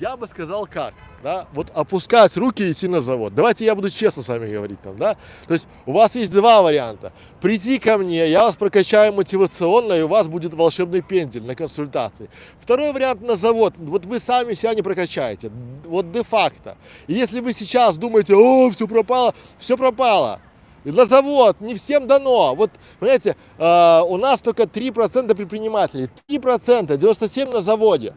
Я 0.00 0.16
бы 0.16 0.28
сказал 0.28 0.66
как, 0.66 0.94
да, 1.24 1.48
вот 1.52 1.70
опускать 1.74 2.36
руки 2.36 2.62
и 2.62 2.70
идти 2.70 2.86
на 2.86 3.00
завод. 3.00 3.34
Давайте 3.34 3.64
я 3.64 3.74
буду 3.74 3.90
честно 3.90 4.22
с 4.22 4.28
вами 4.28 4.48
говорить 4.48 4.80
там, 4.80 4.96
да. 4.96 5.16
То 5.48 5.54
есть 5.54 5.66
у 5.86 5.92
вас 5.92 6.14
есть 6.14 6.30
два 6.30 6.62
варианта. 6.62 7.12
Прийти 7.40 7.80
ко 7.80 7.98
мне, 7.98 8.30
я 8.30 8.42
вас 8.42 8.54
прокачаю 8.54 9.12
мотивационно, 9.12 9.94
и 9.94 10.02
у 10.02 10.08
вас 10.08 10.28
будет 10.28 10.54
волшебный 10.54 11.02
пендель 11.02 11.42
на 11.42 11.56
консультации. 11.56 12.30
Второй 12.60 12.92
вариант 12.92 13.22
на 13.22 13.34
завод. 13.34 13.74
Вот 13.76 14.06
вы 14.06 14.20
сами 14.20 14.54
себя 14.54 14.72
не 14.74 14.82
прокачаете. 14.82 15.50
Вот 15.84 16.12
де-факто. 16.12 16.76
И 17.08 17.14
если 17.14 17.40
вы 17.40 17.52
сейчас 17.52 17.96
думаете, 17.96 18.36
о, 18.36 18.70
все 18.70 18.86
пропало, 18.86 19.34
все 19.58 19.76
пропало. 19.76 20.40
И 20.84 20.92
на 20.92 21.06
завод 21.06 21.60
не 21.60 21.74
всем 21.74 22.06
дано. 22.06 22.54
Вот, 22.54 22.70
понимаете, 23.00 23.36
э, 23.58 24.00
у 24.06 24.16
нас 24.16 24.38
только 24.40 24.62
3% 24.62 25.34
предпринимателей. 25.34 26.08
3%, 26.28 26.96
97% 26.96 27.52
на 27.52 27.62
заводе. 27.62 28.14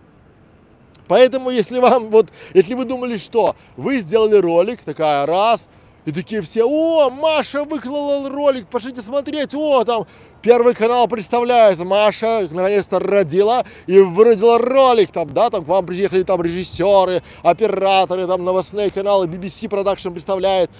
Поэтому, 1.11 1.49
если 1.49 1.77
вам, 1.79 2.09
вот, 2.09 2.27
если 2.53 2.73
вы 2.73 2.85
думали, 2.85 3.17
что 3.17 3.57
вы 3.75 3.97
сделали 3.97 4.37
ролик, 4.37 4.81
такая 4.81 5.25
раз, 5.25 5.67
и 6.05 6.11
такие 6.13 6.41
все, 6.41 6.63
о, 6.63 7.09
Маша 7.09 7.65
выклала 7.65 8.29
ролик, 8.29 8.67
пошлите 8.67 9.01
смотреть, 9.01 9.53
о, 9.53 9.83
там, 9.83 10.07
Первый 10.41 10.73
канал 10.73 11.09
представляет, 11.09 11.79
Маша 11.79 12.47
наконец-то 12.49 12.99
родила 12.99 13.65
и 13.87 13.99
выродила 13.99 14.57
ролик, 14.57 15.11
там, 15.11 15.33
да, 15.33 15.49
там 15.49 15.65
к 15.65 15.67
вам 15.67 15.85
приехали 15.85 16.23
там 16.23 16.41
режиссеры, 16.41 17.23
операторы, 17.43 18.25
там 18.25 18.45
новостные 18.45 18.89
каналы, 18.89 19.25
BBC 19.25 19.67
Production 19.67 20.11
представляет. 20.11 20.71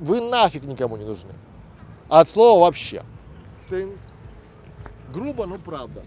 Вы 0.00 0.22
нафиг 0.22 0.62
никому 0.62 0.96
не 0.96 1.04
нужны. 1.04 1.32
От 2.08 2.26
слова 2.26 2.64
вообще. 2.64 3.04
Тын. 3.68 3.98
Грубо, 5.12 5.44
но 5.44 5.58
правда. 5.58 6.04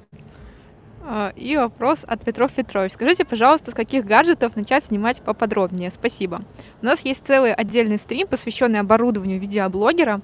А, 1.07 1.33
И 1.35 1.55
вопрос 1.55 2.03
от 2.07 2.23
Петров 2.23 2.51
Петрович. 2.51 2.93
Скажите, 2.93 3.25
пожалуйста, 3.25 3.69
с 3.69 3.73
каких 3.75 4.05
гаджетов 4.05 4.55
начать 4.55 4.85
снимать 4.85 5.21
поподробнее? 5.21 5.91
Спасибо. 5.91 6.41
У 6.81 6.85
нас 6.85 7.05
есть 7.05 7.21
целый 7.27 7.53
отдельный 7.53 7.97
стрим, 7.97 8.27
посвященный 8.27 8.79
оборудованию 8.79 9.39
видеоблогера. 9.39 10.21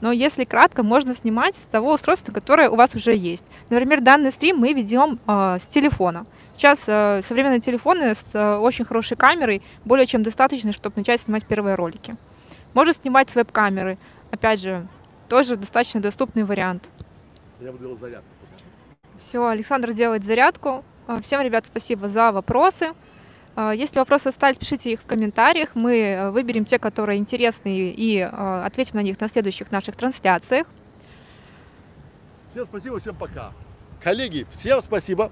Но 0.00 0.10
если 0.10 0.42
кратко, 0.42 0.82
можно 0.82 1.14
снимать 1.14 1.56
с 1.56 1.62
того 1.62 1.92
устройства, 1.92 2.32
которое 2.32 2.68
у 2.68 2.74
вас 2.74 2.94
уже 2.96 3.14
есть. 3.14 3.46
Например, 3.70 4.00
данный 4.00 4.32
стрим 4.32 4.56
мы 4.58 4.72
ведем 4.72 5.20
а, 5.26 5.60
с 5.60 5.68
телефона. 5.68 6.26
Сейчас 6.56 6.80
а, 6.88 7.20
современные 7.22 7.60
телефоны 7.60 8.14
с 8.14 8.24
а, 8.34 8.58
очень 8.58 8.84
хорошей 8.84 9.16
камерой 9.16 9.62
более 9.84 10.06
чем 10.06 10.24
достаточно, 10.24 10.72
чтобы 10.72 10.96
начать 10.96 11.20
снимать 11.20 11.46
первые 11.46 11.76
ролики. 11.76 12.16
Можно 12.74 12.92
снимать 12.92 13.30
с 13.30 13.36
веб-камеры. 13.36 13.96
Опять 14.32 14.60
же, 14.60 14.86
тоже 15.28 15.56
достаточно 15.56 16.00
доступный 16.00 16.42
вариант. 16.42 16.90
Я 17.60 17.72
делать 17.72 18.00
зарядку. 18.00 18.35
Все, 19.18 19.46
Александр 19.46 19.92
делает 19.92 20.24
зарядку. 20.24 20.84
А, 21.06 21.20
Всем, 21.20 21.40
ребят, 21.40 21.66
спасибо 21.66 22.08
за 22.08 22.32
вопросы. 22.32 22.92
А, 23.54 23.72
Если 23.72 23.98
вопросы 23.98 24.28
остались, 24.28 24.58
пишите 24.58 24.92
их 24.92 25.00
в 25.00 25.06
комментариях. 25.06 25.70
Мы 25.74 25.98
э, 25.98 26.30
выберем 26.30 26.64
те, 26.64 26.78
которые 26.78 27.18
интересны, 27.18 27.90
и 27.90 28.18
э, 28.18 28.62
ответим 28.64 28.96
на 28.96 29.02
них 29.02 29.18
на 29.20 29.28
следующих 29.28 29.70
наших 29.70 29.96
трансляциях. 29.96 30.66
Всем 32.50 32.66
спасибо, 32.66 32.98
всем 32.98 33.14
пока. 33.14 33.52
Коллеги, 34.02 34.46
всем 34.52 34.82
спасибо. 34.82 35.30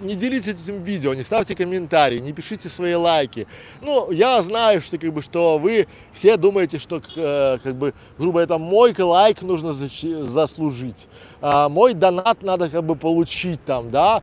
Не 0.00 0.16
делитесь 0.16 0.48
этим 0.48 0.82
видео, 0.82 1.14
не 1.14 1.22
ставьте 1.22 1.54
комментарии, 1.54 2.18
не 2.18 2.32
пишите 2.32 2.68
свои 2.68 2.94
лайки. 2.94 3.46
Ну, 3.80 4.10
я 4.10 4.42
знаю, 4.42 4.82
что 4.82 4.98
как 4.98 5.12
бы, 5.12 5.22
что 5.22 5.58
вы 5.58 5.86
все 6.12 6.36
думаете, 6.36 6.80
что 6.80 7.00
э, 7.14 7.58
как 7.62 7.76
бы, 7.76 7.94
грубо 8.18 8.40
это 8.40 8.58
мой 8.58 8.92
лайк 8.98 9.42
нужно 9.42 9.72
заслужить, 9.72 11.06
а 11.40 11.68
мой 11.68 11.94
донат 11.94 12.42
надо 12.42 12.68
как 12.68 12.82
бы 12.82 12.96
получить 12.96 13.64
там, 13.64 13.90
да. 13.90 14.22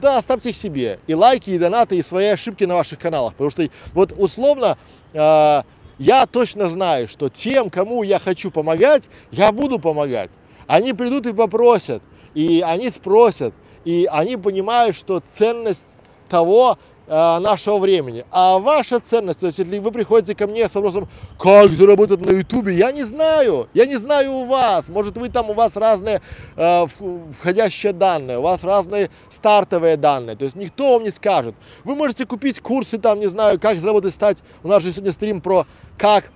Да, 0.00 0.16
оставьте 0.16 0.48
их 0.50 0.56
себе. 0.56 0.98
И 1.06 1.14
лайки, 1.14 1.50
и 1.50 1.58
донаты, 1.58 1.98
и 1.98 2.02
свои 2.02 2.28
ошибки 2.28 2.64
на 2.64 2.76
ваших 2.76 2.98
каналах. 2.98 3.34
Потому 3.34 3.50
что 3.50 3.68
вот 3.92 4.12
условно 4.16 4.78
э, 5.12 5.62
я 5.98 6.26
точно 6.26 6.68
знаю, 6.68 7.08
что 7.08 7.28
тем, 7.28 7.68
кому 7.68 8.02
я 8.02 8.18
хочу 8.18 8.50
помогать, 8.50 9.10
я 9.30 9.52
буду 9.52 9.78
помогать. 9.78 10.30
Они 10.66 10.94
придут 10.94 11.26
и 11.26 11.34
попросят, 11.34 12.02
и 12.32 12.62
они 12.64 12.88
спросят, 12.88 13.52
и 13.84 14.08
они 14.10 14.36
понимают, 14.36 14.96
что 14.96 15.20
ценность 15.20 15.86
того 16.28 16.78
э, 17.06 17.38
нашего 17.40 17.78
времени. 17.78 18.24
А 18.30 18.58
ваша 18.58 19.00
ценность, 19.00 19.40
то 19.40 19.46
есть 19.46 19.58
если 19.58 19.78
вы 19.78 19.90
приходите 19.90 20.34
ко 20.34 20.46
мне 20.46 20.68
с 20.68 20.74
вопросом, 20.74 21.08
как 21.38 21.70
заработать 21.72 22.24
на 22.24 22.30
ютубе, 22.30 22.74
я 22.74 22.92
не 22.92 23.04
знаю, 23.04 23.68
я 23.74 23.86
не 23.86 23.96
знаю 23.96 24.32
у 24.32 24.44
вас, 24.46 24.88
может 24.88 25.16
вы 25.18 25.28
там, 25.28 25.50
у 25.50 25.54
вас 25.54 25.76
разные 25.76 26.22
э, 26.56 26.86
входящие 27.38 27.92
данные, 27.92 28.38
у 28.38 28.42
вас 28.42 28.64
разные 28.64 29.10
стартовые 29.30 29.96
данные, 29.96 30.36
то 30.36 30.44
есть 30.44 30.56
никто 30.56 30.94
вам 30.94 31.02
не 31.02 31.10
скажет. 31.10 31.54
Вы 31.84 31.94
можете 31.94 32.24
купить 32.24 32.60
курсы 32.60 32.98
там, 32.98 33.20
не 33.20 33.26
знаю, 33.26 33.60
как 33.60 33.78
заработать, 33.78 34.14
стать, 34.14 34.38
у 34.62 34.68
нас 34.68 34.82
же 34.82 34.92
сегодня 34.92 35.12
стрим 35.12 35.40
про 35.40 35.66
как 35.98 36.30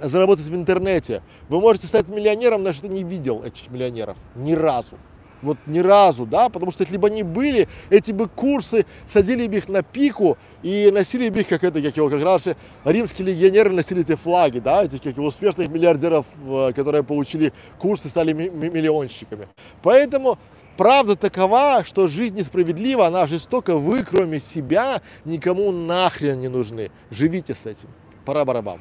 заработать 0.00 0.46
в 0.46 0.54
интернете. 0.54 1.22
Вы 1.48 1.60
можете 1.60 1.86
стать 1.86 2.08
миллионером, 2.08 2.62
но 2.62 2.72
что 2.72 2.88
не 2.88 3.02
видел 3.02 3.42
этих 3.42 3.70
миллионеров 3.70 4.16
ни 4.34 4.52
разу. 4.52 4.96
Вот 5.40 5.56
ни 5.66 5.78
разу, 5.78 6.26
да, 6.26 6.48
потому 6.48 6.72
что 6.72 6.82
если 6.82 6.96
бы 6.96 7.06
они 7.06 7.22
были, 7.22 7.68
эти 7.90 8.10
бы 8.10 8.28
курсы 8.28 8.86
садили 9.06 9.46
бы 9.46 9.58
их 9.58 9.68
на 9.68 9.82
пику 9.82 10.36
и 10.62 10.90
носили 10.92 11.28
бы 11.28 11.40
их, 11.40 11.48
как 11.48 11.62
это, 11.62 11.80
как 11.80 11.96
его, 11.96 12.08
как 12.08 12.22
раньше 12.22 12.56
римские 12.84 13.28
легионеры 13.28 13.70
носили 13.70 14.00
эти 14.00 14.16
флаги, 14.16 14.58
да, 14.58 14.84
этих 14.84 15.02
как 15.02 15.18
успешных 15.18 15.68
миллиардеров, 15.68 16.26
э, 16.44 16.72
которые 16.74 17.04
получили 17.04 17.52
курсы, 17.78 18.08
стали 18.08 18.32
ми- 18.32 18.50
ми- 18.50 18.68
миллионщиками. 18.68 19.46
Поэтому 19.82 20.38
правда 20.76 21.14
такова, 21.14 21.84
что 21.84 22.08
жизнь 22.08 22.36
несправедлива, 22.36 23.06
она 23.06 23.26
жестока, 23.28 23.76
вы 23.76 24.02
кроме 24.02 24.40
себя 24.40 25.02
никому 25.24 25.70
нахрен 25.70 26.40
не 26.40 26.48
нужны. 26.48 26.90
Живите 27.10 27.54
с 27.54 27.64
этим. 27.64 27.88
Пора 28.24 28.44
барабан. 28.44 28.80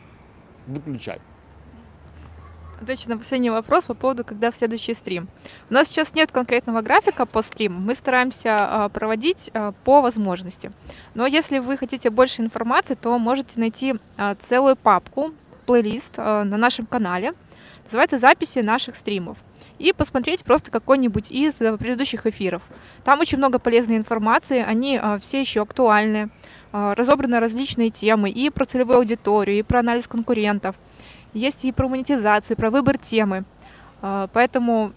Выключай. 0.66 1.20
Отвечу 2.80 3.10
на 3.10 3.18
последний 3.18 3.50
вопрос 3.50 3.86
по 3.86 3.96
поводу, 3.96 4.24
когда 4.24 4.52
следующий 4.52 4.94
стрим. 4.94 5.30
У 5.70 5.74
нас 5.74 5.88
сейчас 5.88 6.14
нет 6.14 6.32
конкретного 6.32 6.82
графика 6.82 7.26
по 7.26 7.42
стриму, 7.42 7.80
мы 7.80 7.96
стараемся 7.96 8.56
а, 8.60 8.90
проводить 8.90 9.50
а, 9.54 9.72
по 9.84 10.02
возможности. 10.02 10.72
Но 11.16 11.26
если 11.26 11.58
вы 11.58 11.76
хотите 11.78 12.12
больше 12.12 12.44
информации, 12.44 12.94
то 12.94 13.18
можете 13.18 13.60
найти 13.60 13.96
а, 14.16 14.36
целую 14.36 14.76
папку, 14.76 15.34
плейлист 15.66 16.18
на 16.18 16.46
нашем 16.46 16.86
канале, 16.86 17.34
называется 17.86 18.20
«Записи 18.20 18.60
наших 18.60 18.96
стримов». 18.96 19.38
И 19.80 19.92
посмотреть 19.92 20.44
просто 20.44 20.70
какой-нибудь 20.70 21.32
из 21.32 21.60
а, 21.62 21.78
предыдущих 21.78 22.28
эфиров. 22.28 22.62
Там 23.04 23.20
очень 23.20 23.40
много 23.40 23.58
полезной 23.58 23.98
информации, 23.98 24.64
они 24.64 25.02
все 25.22 25.42
еще 25.42 25.64
актуальны, 25.64 26.30
разобраны 26.72 27.40
различные 27.40 27.90
темы 27.90 28.30
и 28.30 28.52
про 28.52 28.66
целевую 28.66 28.98
аудиторию, 28.98 29.58
и 29.58 29.64
про 29.64 29.80
анализ 29.80 30.08
конкурентов, 30.08 30.76
есть 31.38 31.64
и 31.66 31.72
про 31.72 31.88
монетизацию, 31.88 32.58
и 32.58 32.60
про 32.60 32.70
выбор 32.70 32.98
темы. 32.98 33.46
А, 34.02 34.28
Поэтому, 34.34 34.94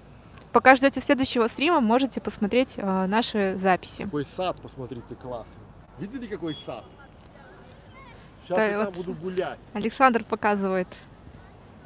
пока 0.53 0.74
ждете 0.74 1.01
следующего 1.01 1.47
стрима, 1.49 1.80
можете 1.80 2.20
посмотреть 2.20 2.74
а, 2.78 3.07
наши 3.07 3.57
записи. 3.59 4.05
Какой 4.05 4.24
сад, 4.24 4.61
посмотрите, 4.61 5.14
классный. 5.14 5.53
Видели, 5.99 6.26
какой 6.26 6.55
сад? 6.55 6.84
Сейчас 8.45 8.57
Да, 8.57 8.64
я 8.64 8.76
там 8.84 8.86
вот. 8.86 8.97
буду 8.97 9.12
гулять. 9.14 9.59
Александр 9.74 10.24
показывает 10.24 10.88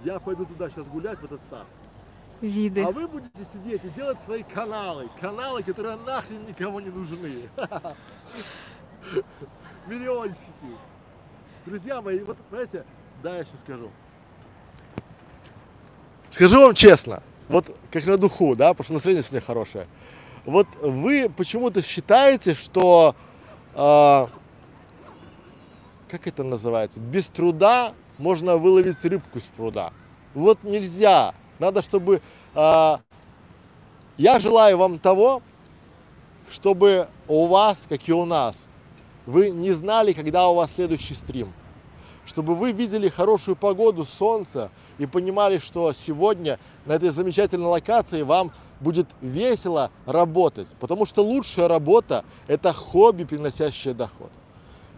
Я 0.05 0.19
пойду 0.21 0.45
туда 0.47 0.71
сейчас 0.71 0.87
гулять, 0.87 1.19
в 1.19 1.25
этот 1.25 1.41
сад. 1.51 1.67
виды. 2.41 2.83
А 2.85 2.91
вы 2.91 3.09
будете 3.09 3.45
сидеть 3.45 3.85
и 3.85 3.89
делать 3.89 4.19
свои 4.25 4.43
каналы. 4.45 5.09
Каналы, 5.21 5.63
которые 5.63 5.97
нахрен 5.97 6.47
никому 6.47 6.79
не 6.81 6.91
нужны. 6.91 7.49
Миллионщики. 9.87 10.39
Друзья 11.67 12.01
мои, 12.03 12.21
вот, 12.21 12.37
знаете, 12.51 12.85
да, 13.23 13.37
я 13.37 13.45
сейчас 13.45 13.61
скажу. 13.61 13.91
Скажу 16.35 16.61
вам 16.61 16.75
честно, 16.75 17.23
вот 17.49 17.65
как 17.93 18.07
на 18.07 18.17
духу, 18.17 18.57
да, 18.57 18.71
потому 18.71 18.83
что 18.83 18.95
настроение 18.95 19.23
сегодня 19.23 19.41
хорошее. 19.41 19.87
Вот 20.45 20.67
вы 20.83 21.29
почему-то 21.29 21.81
считаете, 21.81 22.55
что, 22.57 23.15
а, 23.73 24.29
как 26.11 26.27
это 26.27 26.43
называется, 26.43 26.99
без 26.99 27.27
труда 27.27 27.95
можно 28.19 28.57
выловить 28.57 28.97
рыбку 29.05 29.39
с 29.39 29.45
пруда. 29.57 29.93
Вот 30.35 30.65
нельзя. 30.65 31.37
Надо, 31.61 31.83
чтобы... 31.83 32.21
а, 32.57 33.01
я 34.17 34.41
желаю 34.41 34.77
вам 34.77 34.99
того, 34.99 35.41
чтобы 36.51 37.07
у 37.29 37.47
вас, 37.47 37.81
как 37.89 38.09
и 38.09 38.13
у 38.13 38.25
нас, 38.25 38.57
вы 39.25 39.51
не 39.51 39.71
знали, 39.71 40.13
когда 40.13 40.49
у 40.49 40.57
вас 40.57 40.75
следующий 40.75 41.15
стрим. 41.15 41.53
Чтобы 42.27 42.57
вы 42.57 42.73
видели 42.73 43.09
хорошую 43.09 43.55
погоду, 43.55 44.05
солнце 44.05 44.73
и 44.99 45.07
понимали, 45.07 45.59
что 45.59 45.93
сегодня 45.93 46.59
на 46.87 46.93
этой 46.93 47.11
замечательной 47.11 47.67
локации 47.67 48.23
вам 48.23 48.53
будет 48.81 49.07
весело 49.21 49.91
работать. 50.07 50.69
Потому 50.81 51.07
что 51.07 51.23
лучшая 51.23 51.69
работа– 51.69 52.25
это 52.47 52.73
хобби, 52.73 53.25
приносящее 53.25 53.95
доход. 53.95 54.31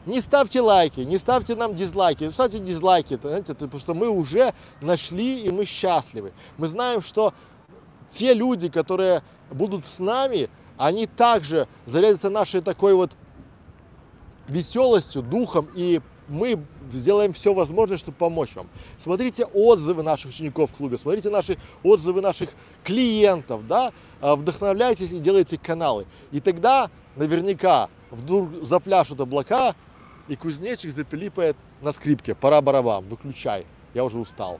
Не 0.07 0.21
ставьте 0.21 0.61
лайки, 0.61 1.01
не 1.01 1.19
ставьте 1.19 1.57
нам 1.57 1.75
дизлайки. 1.75 2.31
Ставьте 2.31 2.59
дизлайки, 2.61 3.19
знаете, 3.21 3.55
потому 3.55 3.81
что 3.81 3.93
мы 3.95 4.09
уже 4.09 4.55
нашли 4.81 5.41
и 5.41 5.51
мы 5.51 5.65
счастливы. 5.65 6.33
Мы 6.59 6.69
знаем, 6.69 7.03
что 7.03 7.35
те 8.09 8.35
люди, 8.35 8.69
которые 8.69 9.23
будут 9.51 9.85
с 9.85 9.99
нами, 9.99 10.49
они 10.77 11.07
также 11.07 11.67
зарядятся 11.87 12.31
нашей 12.31 12.61
такой 12.61 12.95
вот 12.95 13.11
веселостью, 14.47 15.23
духом, 15.23 15.69
и 15.75 16.01
мы 16.29 16.65
сделаем 16.93 17.33
все 17.33 17.55
возможное, 17.55 17.99
чтобы 17.99 18.17
помочь 18.17 18.55
вам. 18.55 18.69
Смотрите 18.99 19.45
отзывы 19.45 20.03
наших 20.03 20.31
учеников 20.31 20.71
в 20.71 20.75
клубе, 20.75 20.99
смотрите 20.99 21.31
наши 21.31 21.59
отзывы 21.83 22.21
наших 22.21 22.51
клиентов, 22.85 23.67
да, 23.67 23.93
А, 24.21 24.35
вдохновляйтесь 24.35 25.13
и 25.13 25.19
делайте 25.19 25.59
каналы. 25.59 26.07
И 26.33 26.41
тогда 26.41 26.91
наверняка 27.17 27.89
вдруг 28.11 28.49
запляшут 28.63 29.21
облака, 29.21 29.75
и 30.29 30.37
кузнечик 30.37 30.93
запилипает 30.93 31.57
на 31.83 31.93
скрипке. 31.93 32.35
Пора 32.35 32.61
барабан, 32.61 33.07
выключай, 33.09 33.67
я 33.95 34.05
уже 34.05 34.19
устал. 34.19 34.59